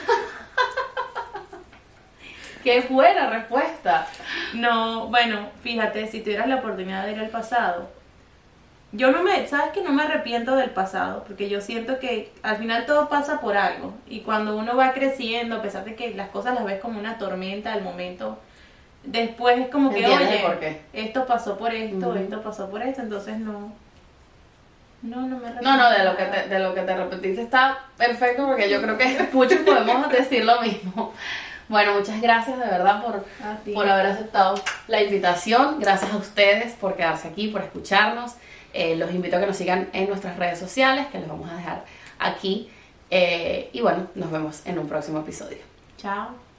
¡Qué 2.63 2.83
buena 2.83 3.31
respuesta! 3.31 4.07
No, 4.53 5.07
bueno, 5.07 5.49
fíjate, 5.63 6.07
si 6.09 6.21
tuvieras 6.21 6.47
la 6.47 6.57
oportunidad 6.57 7.07
de 7.07 7.13
ir 7.13 7.19
al 7.19 7.31
pasado, 7.31 7.89
yo 8.93 9.11
no 9.11 9.23
me, 9.23 9.47
sabes 9.47 9.73
que 9.73 9.83
no 9.83 9.93
me 9.93 10.03
arrepiento 10.03 10.55
del 10.55 10.71
pasado, 10.71 11.25
porque 11.25 11.49
yo 11.49 11.63
siento 11.63 11.99
que 11.99 12.31
al 12.43 12.59
final 12.59 12.85
todo 12.85 13.09
pasa 13.09 13.41
por 13.41 13.57
algo, 13.57 13.95
y 14.07 14.21
cuando 14.21 14.55
uno 14.55 14.77
va 14.77 14.93
creciendo, 14.93 15.57
a 15.57 15.63
pesar 15.63 15.87
de 15.87 15.95
que 15.95 16.15
las 16.15 16.29
cosas 16.29 16.55
las 16.55 16.65
ves 16.65 16.81
como 16.81 16.99
una 16.99 17.17
tormenta 17.17 17.73
al 17.73 17.83
momento, 17.83 18.39
después 19.05 19.59
es 19.59 19.69
como 19.69 19.91
que, 19.91 20.07
oye, 20.07 20.41
por 20.43 20.59
qué? 20.59 20.83
esto 20.93 21.27
pasó 21.27 21.57
por 21.59 21.75
esto, 21.75 22.15
esto 22.15 22.43
pasó 22.43 22.71
por 22.71 22.83
esto, 22.83 23.03
entonces 23.03 23.39
no, 23.39 23.73
no, 25.03 25.23
no 25.23 25.39
me. 25.39 25.51
No, 25.63 25.77
no, 25.77 25.91
de 25.91 26.05
lo 26.05 26.17
que 26.17 26.25
te, 26.25 26.49
de 26.49 26.59
lo 26.59 26.75
que 26.75 26.83
te 26.83 26.97
repetiste 26.97 27.43
está 27.43 27.79
perfecto 27.97 28.47
porque 28.47 28.69
yo 28.69 28.83
creo 28.83 28.99
que 28.99 29.29
muchos 29.33 29.61
podemos 29.61 30.11
decir 30.11 30.45
lo 30.45 30.61
mismo. 30.61 31.13
Bueno, 31.69 31.95
muchas 31.95 32.21
gracias 32.21 32.59
de 32.59 32.67
verdad 32.67 33.01
por, 33.01 33.25
por 33.73 33.89
haber 33.89 34.07
aceptado 34.07 34.57
la 34.89 35.03
invitación. 35.03 35.79
Gracias 35.79 36.13
a 36.13 36.17
ustedes 36.17 36.73
por 36.73 36.97
quedarse 36.97 37.29
aquí, 37.29 37.47
por 37.47 37.63
escucharnos. 37.63 38.33
Eh, 38.73 38.97
los 38.97 39.13
invito 39.13 39.37
a 39.37 39.41
que 39.41 39.47
nos 39.47 39.57
sigan 39.57 39.89
en 39.93 40.09
nuestras 40.09 40.37
redes 40.37 40.59
sociales, 40.59 41.07
que 41.13 41.21
les 41.21 41.29
vamos 41.29 41.49
a 41.49 41.55
dejar 41.55 41.85
aquí. 42.19 42.69
Eh, 43.11 43.71
y 43.73 43.81
bueno, 43.81 44.09
nos 44.17 44.31
vemos 44.33 44.67
en 44.67 44.81
un 44.81 44.89
próximo 44.89 45.21
episodio. 45.21 45.59
Chao. 45.97 46.50